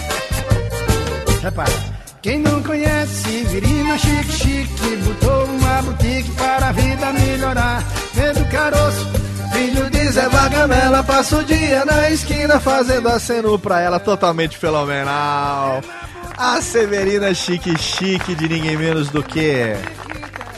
[1.43, 1.73] repara.
[2.23, 7.83] Quem não conhece, Virina chique chique, botou uma boutique para a vida melhorar.
[8.15, 9.09] Vendo caroço,
[9.53, 15.83] Filho de Zé Vagamela, passa o dia na esquina fazendo aceno pra ela, totalmente fenomenal.
[16.39, 19.75] A Severina Chique Chique de ninguém menos do que.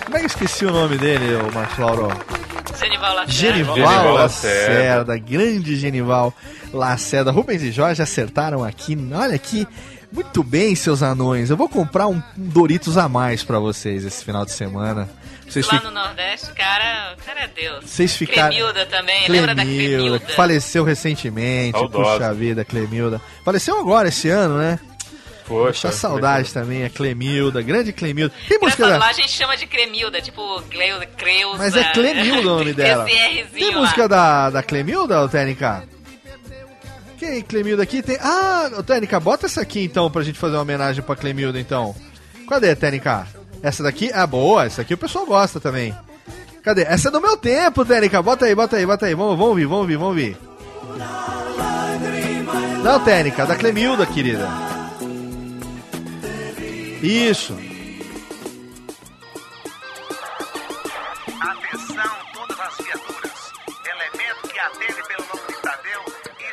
[0.05, 2.09] Como é que esqueci o nome dele, ô Marcos Lauro?
[2.79, 3.33] Genival Lacerda.
[3.33, 6.35] Genival Genival Lacerda, grande Genival
[6.73, 7.31] Lacerda.
[7.31, 8.97] Rubens e Jorge acertaram aqui.
[9.15, 9.67] Olha aqui.
[10.13, 11.51] Muito bem, seus anões.
[11.51, 15.09] Eu vou comprar um, um Doritos a mais pra vocês esse final de semana.
[15.49, 17.85] Vocês Lá fi- no Nordeste, cara, o cara é Deus.
[17.85, 18.49] Vocês ficaram.
[18.55, 20.21] Clemilda também, lembra da Clemilda?
[20.37, 21.77] faleceu recentemente.
[21.79, 22.13] Saudosa.
[22.19, 23.21] Puxa vida, Clemilda.
[23.45, 24.79] Faleceu agora esse ano, né?
[25.47, 28.35] Poxa, saudade também, a Clemilda, grande Clemilda.
[28.49, 28.97] Tem música da...
[28.97, 31.59] lá a gente chama de Cremilda, tipo Gleuda, Creuza.
[31.59, 33.05] Mas é Clemilda o nome dela.
[33.05, 33.81] Tem lá.
[33.81, 35.87] música da, da Clemilda, Técnica?
[37.19, 38.17] Quem Clemilda aqui tem.
[38.21, 41.95] Ah, Técnica, bota essa aqui então pra gente fazer uma homenagem pra Clemilda então.
[42.49, 43.27] Cadê, Técnica?
[43.63, 44.11] Essa daqui?
[44.15, 45.95] Ah, boa, essa aqui o pessoal gosta também.
[46.63, 46.83] Cadê?
[46.83, 48.23] Essa é do meu tempo, Técnica.
[48.23, 49.15] Bota aí, bota aí, bota aí.
[49.15, 50.37] Vamos, vamos ouvir, vamos ouvir, vamos ouvir.
[52.83, 54.64] Não, Técnica, da Clemilda, querida.
[57.05, 57.53] Isso.
[61.39, 63.53] Atenção, todas as viaturas.
[63.85, 66.03] Elemento que atende pelo nome de Tadeu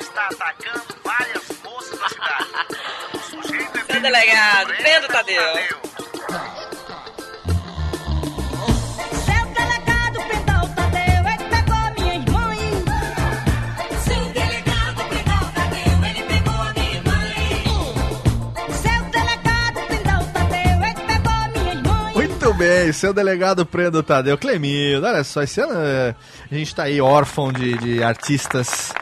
[0.02, 2.49] está atacando várias moças da cidade.
[3.14, 5.81] O sujeito é delegado, prenda o Tadeu.
[22.72, 25.06] Bem, seu delegado Prendo Tadeu Clemildo.
[25.06, 26.15] Olha só, esse ano é,
[26.49, 28.93] a gente tá aí órfão de, de artistas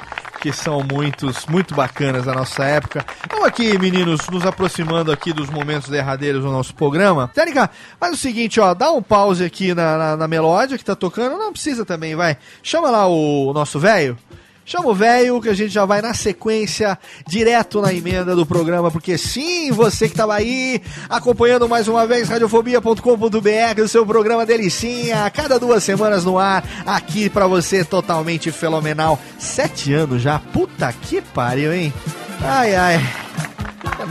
[0.41, 3.05] que são muitos, muito bacanas da nossa época.
[3.23, 7.29] Então aqui, meninos, nos aproximando aqui dos momentos derradeiros do nosso programa.
[7.31, 7.69] Técnica,
[7.99, 11.37] faz o seguinte, ó, dá um pause aqui na, na, na melódia que tá tocando.
[11.37, 12.37] Não precisa também, vai.
[12.63, 14.17] Chama lá o nosso velho.
[14.69, 16.95] Chama o velho que a gente já vai na sequência,
[17.27, 20.79] direto na emenda do programa, porque sim, você que tava aí
[21.09, 26.63] acompanhando mais uma vez radiofobia.com.br, o seu programa delicinha, a cada duas semanas no ar,
[26.85, 29.19] aqui pra você, totalmente fenomenal.
[29.39, 31.91] Sete anos já, puta que pariu, hein?
[32.39, 33.28] Ai, ai.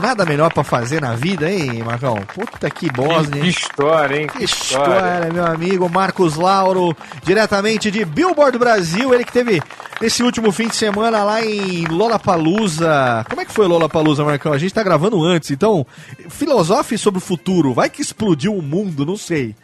[0.00, 2.16] Nada melhor pra fazer na vida, hein, Marcão?
[2.34, 4.26] Puta que bosta, Que história, hein?
[4.28, 9.60] que história, meu amigo Marcos Lauro, diretamente de Billboard Brasil, ele que teve
[10.00, 13.24] esse último fim de semana lá em Lollapalooza.
[13.28, 14.52] Como é que foi Lollapalooza, Marcão?
[14.52, 15.84] A gente tá gravando antes, então
[16.28, 17.74] filosofe sobre o futuro.
[17.74, 19.54] Vai que explodiu o mundo, não sei.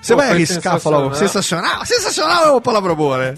[0.00, 1.84] Você vai arriscar falar sensacional?
[1.86, 3.34] Sensacional é uma palavra boa, né?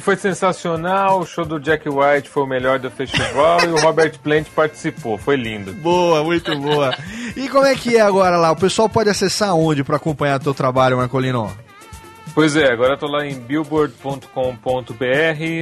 [0.00, 4.18] Foi sensacional, o show do Jack White foi o melhor do festival e o Robert
[4.22, 5.72] Plant participou, foi lindo.
[5.74, 6.96] Boa, muito boa.
[7.36, 8.50] E como é que é agora lá?
[8.52, 11.50] O pessoal pode acessar onde pra acompanhar teu trabalho, Marcolino?
[12.34, 14.24] Pois é, agora eu tô lá em billboard.com.br,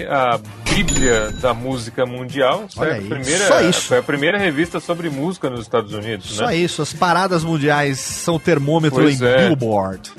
[0.09, 0.41] a
[0.75, 2.65] bíblia da música mundial.
[2.79, 3.03] Olha certo?
[3.03, 3.89] aí, primeira, só isso.
[3.89, 6.57] Foi a primeira revista sobre música nos Estados Unidos, Só né?
[6.57, 9.49] isso, as paradas mundiais são termômetro Pois em é.
[9.49, 10.13] Billboard.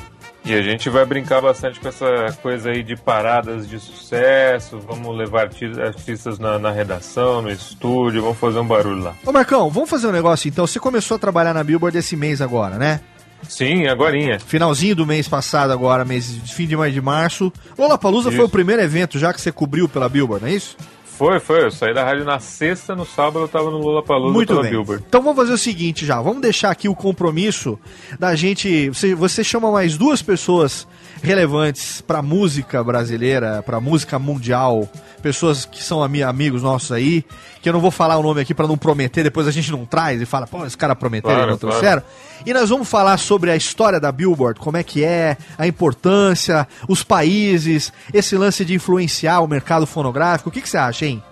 [0.46, 2.06] E a gente vai brincar bastante com essa
[2.42, 8.22] coisa aí de paradas de sucesso, vamos levar arti- artistas na, na redação, no estúdio,
[8.22, 9.16] vamos fazer um barulho lá.
[9.26, 10.68] Ô Marcão, vamos fazer um negócio então.
[10.68, 13.00] Você começou a trabalhar na Billboard esse mês agora, né?
[13.48, 14.38] Sim, agorinha.
[14.40, 17.52] Finalzinho do mês passado agora, mês, fim de mais de março.
[17.78, 18.46] Lollapalooza foi Isso.
[18.48, 20.76] o primeiro evento já que você cobriu pela Billboard, não é isso?
[21.18, 21.64] Foi, foi.
[21.66, 24.72] Eu saí da rádio na sexta, no sábado eu tava no Lollapalooza Muito pela bem.
[24.72, 25.04] Billboard.
[25.08, 27.78] Então vamos fazer o seguinte já, vamos deixar aqui o compromisso
[28.20, 28.90] da gente.
[28.90, 30.88] Você, você chama mais duas pessoas
[31.24, 34.88] relevantes pra música brasileira, pra música mundial,
[35.22, 37.24] pessoas que são ami- amigos nossos aí,
[37.62, 39.86] que eu não vou falar o nome aqui pra não prometer, depois a gente não
[39.86, 41.76] traz e fala, pô, esse cara prometeram Claro, e não claro.
[41.78, 42.04] trouxeram.
[42.46, 46.68] E nós vamos falar sobre a história da Billboard, como é que é, a importância,
[46.90, 50.50] os países, esse lance de influenciar o mercado fonográfico.
[50.50, 51.24] O que, que você acha, hein?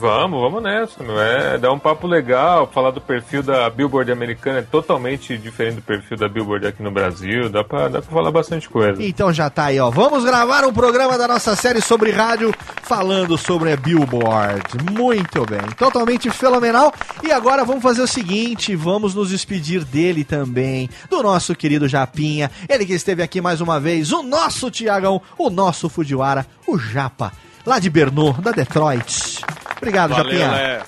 [0.00, 1.20] Vamos, vamos nessa, meu.
[1.20, 5.82] É dar um papo legal, falar do perfil da Billboard americana é totalmente diferente do
[5.82, 7.50] perfil da Billboard aqui no Brasil.
[7.50, 9.02] Dá pra, dá pra falar bastante coisa.
[9.02, 9.90] Então já tá aí, ó.
[9.90, 12.50] Vamos gravar um programa da nossa série sobre rádio
[12.82, 14.62] falando sobre a Billboard.
[14.90, 16.94] Muito bem, totalmente fenomenal.
[17.22, 22.50] E agora vamos fazer o seguinte, vamos nos despedir dele também, do nosso querido Japinha.
[22.66, 27.32] Ele que esteve aqui mais uma vez, o nosso Tiagão, o nosso Fujiwara, o Japa,
[27.64, 29.40] lá de Bernô, da Detroit.
[29.76, 30.50] Obrigado, Valeu, Japinha.
[30.50, 30.82] Lé.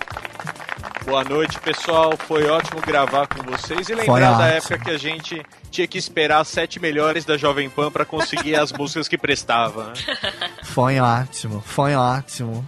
[1.04, 2.14] Boa noite, pessoal.
[2.16, 6.40] Foi ótimo gravar com vocês e lembrar da época que a gente tinha que esperar
[6.40, 9.86] as sete melhores da Jovem Pan pra conseguir as músicas que prestavam.
[9.86, 9.92] né?
[10.62, 12.64] Foi ótimo, foi ótimo.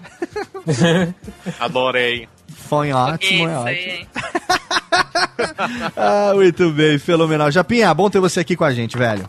[1.60, 2.28] Adorei.
[2.68, 4.06] Foi ótimo, é ótimo.
[5.96, 7.50] Ah, muito bem, fenomenal.
[7.50, 9.28] Japinha, bom ter você aqui com a gente, velho.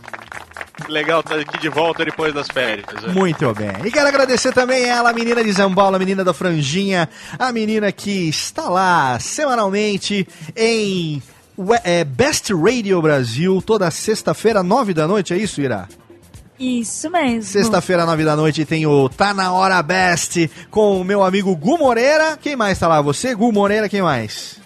[0.88, 2.86] Legal estar aqui de volta depois das férias.
[3.02, 3.14] né?
[3.14, 3.72] Muito bem.
[3.84, 7.92] E quero agradecer também ela, a menina de Zambola, a menina da franjinha, a menina
[7.92, 11.22] que está lá semanalmente em
[11.84, 15.88] é, Best Radio Brasil, toda sexta-feira, nove da noite, é isso, Ira?
[16.60, 17.44] Isso mesmo.
[17.44, 21.78] Sexta-feira, nove da noite, tem o Tá Na Hora Best com o meu amigo Gu
[21.78, 22.38] Moreira.
[22.42, 23.02] Quem mais tá lá?
[23.02, 24.58] Você, Gu Moreira, quem mais?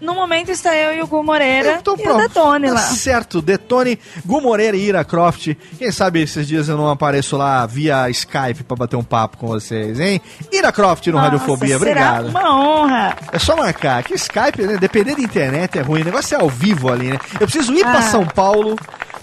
[0.00, 2.18] No momento está eu e o Gu Moreira e o pronto.
[2.18, 2.80] Detone Tá lá.
[2.80, 5.54] certo, Detone, Gu Moreira e Ira Croft.
[5.78, 9.46] Quem sabe esses dias eu não apareço lá via Skype pra bater um papo com
[9.46, 10.20] vocês, hein?
[10.52, 12.28] Ira Croft no Nossa, Radiofobia, será obrigado.
[12.28, 13.16] uma honra.
[13.32, 14.02] É só marcar.
[14.04, 14.76] Que Skype, né?
[14.76, 16.02] Depender da internet é ruim.
[16.02, 17.18] O negócio é ao vivo ali, né?
[17.40, 18.02] Eu preciso ir Ah.
[18.02, 18.76] São Paulo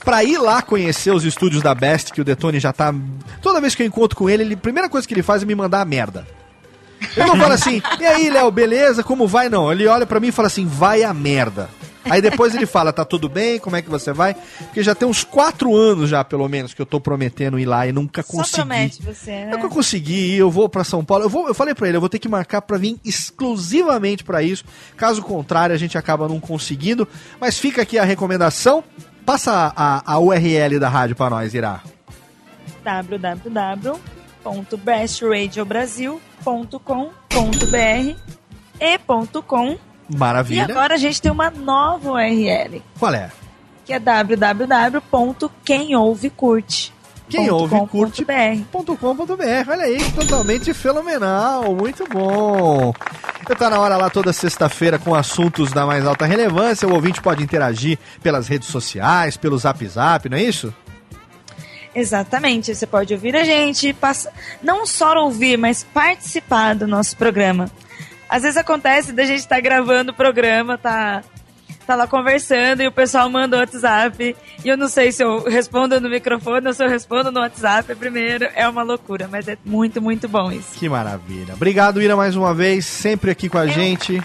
[0.04, 2.94] pra ir lá conhecer os estúdios da Best, que o Detone já tá.
[3.42, 5.46] Toda vez que eu encontro com ele, ele a primeira coisa que ele faz é
[5.46, 6.26] me mandar a merda.
[7.16, 9.04] Eu não falo assim, e aí, Léo, beleza?
[9.04, 9.50] Como vai?
[9.50, 9.72] Não.
[9.72, 11.70] Ele olha pra mim e fala assim, vai a merda.
[12.10, 13.60] Aí depois ele fala, tá tudo bem?
[13.60, 14.36] Como é que você vai?
[14.58, 17.88] Porque já tem uns quatro anos já, pelo menos, que eu tô prometendo ir lá
[17.88, 18.56] e nunca Só consegui.
[18.58, 19.52] promete você, né?
[19.54, 21.24] Eu consegui ir, eu vou pra São Paulo.
[21.24, 24.44] Eu, vou, eu falei pra ele, eu vou ter que marcar pra vir exclusivamente pra
[24.44, 24.66] isso.
[24.98, 27.08] Caso contrário, a gente acaba não conseguindo.
[27.40, 28.84] Mas fica aqui a recomendação.
[29.26, 31.82] Passa a, a URL da rádio pra nós, Irá.
[36.44, 38.16] www.bestradiobrasil.com.br
[38.80, 38.98] e
[39.48, 39.78] .com.
[40.10, 40.66] E Maravilha.
[40.66, 43.32] agora a gente tem uma nova URL, Qual é?
[43.86, 46.92] que é www.quemouvecurte.
[47.30, 48.26] Quem ouve, curte.
[48.26, 48.96] .com.br.
[48.96, 52.94] .com.br, olha aí, totalmente fenomenal, muito bom.
[53.50, 56.88] Eu tá na hora lá toda sexta-feira com assuntos da mais alta relevância.
[56.88, 60.74] O ouvinte pode interagir pelas redes sociais, pelo Zap Zap, não é isso?
[61.96, 64.32] Exatamente, você pode ouvir a gente, passa...
[64.62, 67.70] não só ouvir, mas participar do nosso programa.
[68.30, 71.24] Às vezes acontece da gente estar gravando o programa, tá,
[71.86, 75.44] tá lá conversando e o pessoal manda o WhatsApp e eu não sei se eu
[75.44, 78.48] respondo no microfone ou se eu respondo no WhatsApp primeiro.
[78.56, 80.72] É uma loucura, mas é muito, muito bom isso.
[80.74, 81.54] Que maravilha.
[81.54, 84.20] Obrigado, Ira, mais uma vez, sempre aqui com a gente.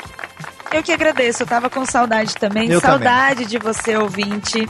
[0.73, 2.71] Eu que agradeço, eu tava com saudade também.
[2.71, 4.67] Eu saudade de você, ouvinte,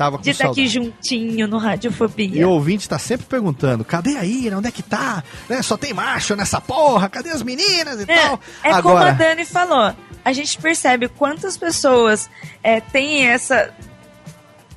[0.00, 0.92] Tava com de estar aqui saudade.
[0.92, 2.40] juntinho no Radiofobia.
[2.40, 4.56] E o ouvinte tá sempre perguntando: cadê a Ira?
[4.56, 5.22] Onde é que tá?
[5.46, 5.60] Né?
[5.60, 7.06] Só tem macho nessa porra?
[7.10, 8.40] Cadê as meninas e É, tal?
[8.64, 9.94] é como a Agora, Dani falou.
[10.24, 12.30] A gente percebe quantas pessoas
[12.62, 13.74] é, têm essa.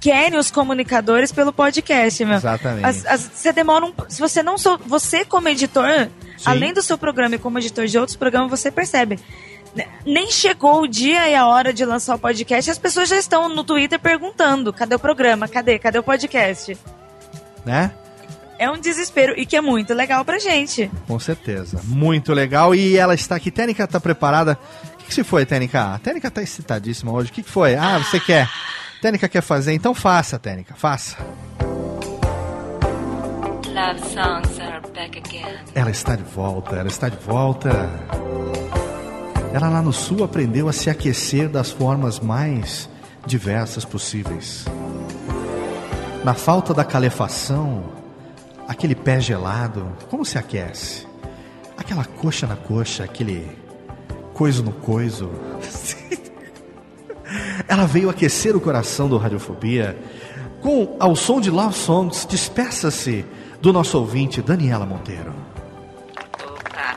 [0.01, 2.35] querem os comunicadores pelo podcast, meu.
[2.35, 2.85] Exatamente.
[2.85, 3.93] As- as- você demora um.
[4.09, 4.77] Se você não sou.
[4.85, 6.09] Você, como editor,
[6.43, 9.17] além do seu programa e como editor de outros programas, você percebe.
[9.75, 13.17] Né, Nem chegou o dia e a hora de lançar o podcast, as pessoas já
[13.17, 15.47] estão no Twitter perguntando: cadê o programa?
[15.47, 15.79] Cadê?
[15.79, 16.77] Cadê o podcast?
[17.65, 17.91] né?
[18.59, 20.89] É um desespero e que é muito legal pra gente.
[21.07, 21.81] Com certeza.
[21.83, 22.73] Muito legal.
[22.75, 23.49] E ela está aqui.
[23.49, 24.57] Tênica tá preparada.
[24.93, 25.95] O que, que se foi, Tênica?
[25.95, 27.29] A Tênica tá excitadíssima hoje.
[27.29, 27.75] O que, que foi?
[27.75, 28.49] Ah, você quer.
[29.01, 31.17] Tênica quer fazer, então faça, Tênica, faça.
[33.67, 35.57] Love songs are back again.
[35.75, 37.69] Ela está de volta, ela está de volta.
[39.53, 42.89] Ela lá no sul aprendeu a se aquecer das formas mais
[43.23, 44.65] diversas possíveis.
[46.23, 47.83] Na falta da calefação,
[48.67, 51.05] aquele pé gelado, como se aquece?
[51.77, 53.47] Aquela coxa na coxa, aquele
[54.33, 55.29] coiso no coiso.
[57.69, 59.95] Ela veio aquecer o coração do Radiofobia
[60.61, 62.25] com ao som de Love Songs.
[62.25, 63.23] Despeça-se
[63.61, 65.42] do nosso ouvinte Daniela Monteiro.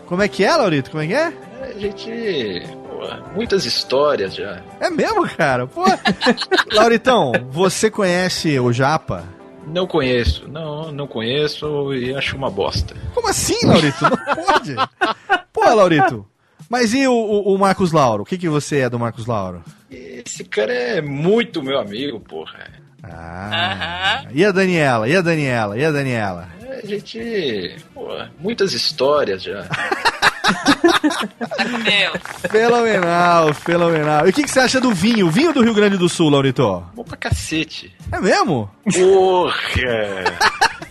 [0.07, 0.91] Como é que é, Laurito?
[0.91, 1.33] Como é que é?
[1.63, 2.63] A gente.
[2.89, 3.01] pô,
[3.35, 4.63] muitas histórias já.
[4.81, 5.67] É mesmo, cara?
[5.67, 5.85] Pô.
[6.73, 9.25] Lauritão, você conhece o Japa?
[9.67, 12.95] Não conheço, não, não conheço e acho uma bosta.
[13.15, 14.03] Como assim, Laurito?
[14.03, 14.75] Não pode.
[15.53, 16.27] Pô, Laurito.
[16.71, 18.23] Mas e o, o- o Marcos Lauro?
[18.23, 19.63] O que, que você é do Marcos Lauro?
[19.91, 22.78] Esse cara é muito meu amigo, porra.
[23.03, 24.25] Ah.
[24.31, 25.09] E a Daniela?
[25.09, 25.79] E a Daniela?
[25.79, 26.49] E a Daniela?
[26.83, 27.77] A gente.
[27.95, 28.09] pô,
[28.39, 29.65] muitas histórias já.
[32.51, 34.27] Fenomenal, fenomenal.
[34.27, 35.31] E o que, que você acha do vinho?
[35.31, 36.85] Vinho do Rio Grande do Sul, Laurito?
[36.95, 37.95] Bom pra cacete.
[38.11, 38.71] É mesmo?
[38.93, 39.55] Porra!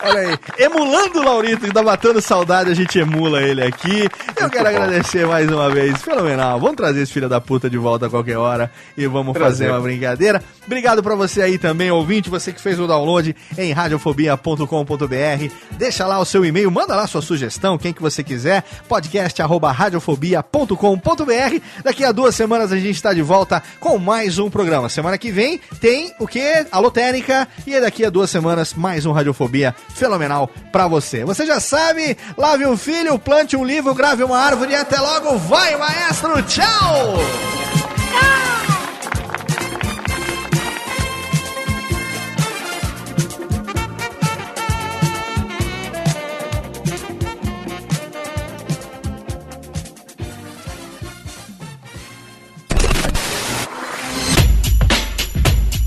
[0.00, 4.08] Olha aí, emulando o Laurito, que tá matando saudade, a gente emula ele aqui.
[4.40, 6.58] Eu quero agradecer mais uma vez, fenomenal.
[6.58, 9.66] Vamos trazer esse filho da puta de volta a qualquer hora e vamos Prazer.
[9.66, 10.42] fazer uma brincadeira.
[10.64, 15.52] Obrigado pra você aí também, ouvinte, você que fez o download em radiofobia.com.br.
[15.72, 19.70] Deixa lá o seu e-mail, manda lá sua sugestão, quem que você quiser, podcast arroba
[19.72, 21.60] radiofobia.com.br.
[21.84, 24.88] Daqui a duas semanas a gente tá de volta com mais um programa.
[24.88, 26.66] Semana que vem tem o que?
[26.70, 27.46] Alotênica.
[27.66, 29.57] E daqui a duas semanas mais um Radiofobia
[29.88, 31.24] fenomenal pra você.
[31.24, 35.38] Você já sabe, lave um filho, plante um livro, grave uma árvore e até logo.
[35.38, 36.42] Vai, maestro!
[36.42, 37.18] Tchau!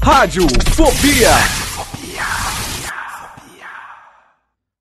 [0.02, 1.60] Rádio Fobia.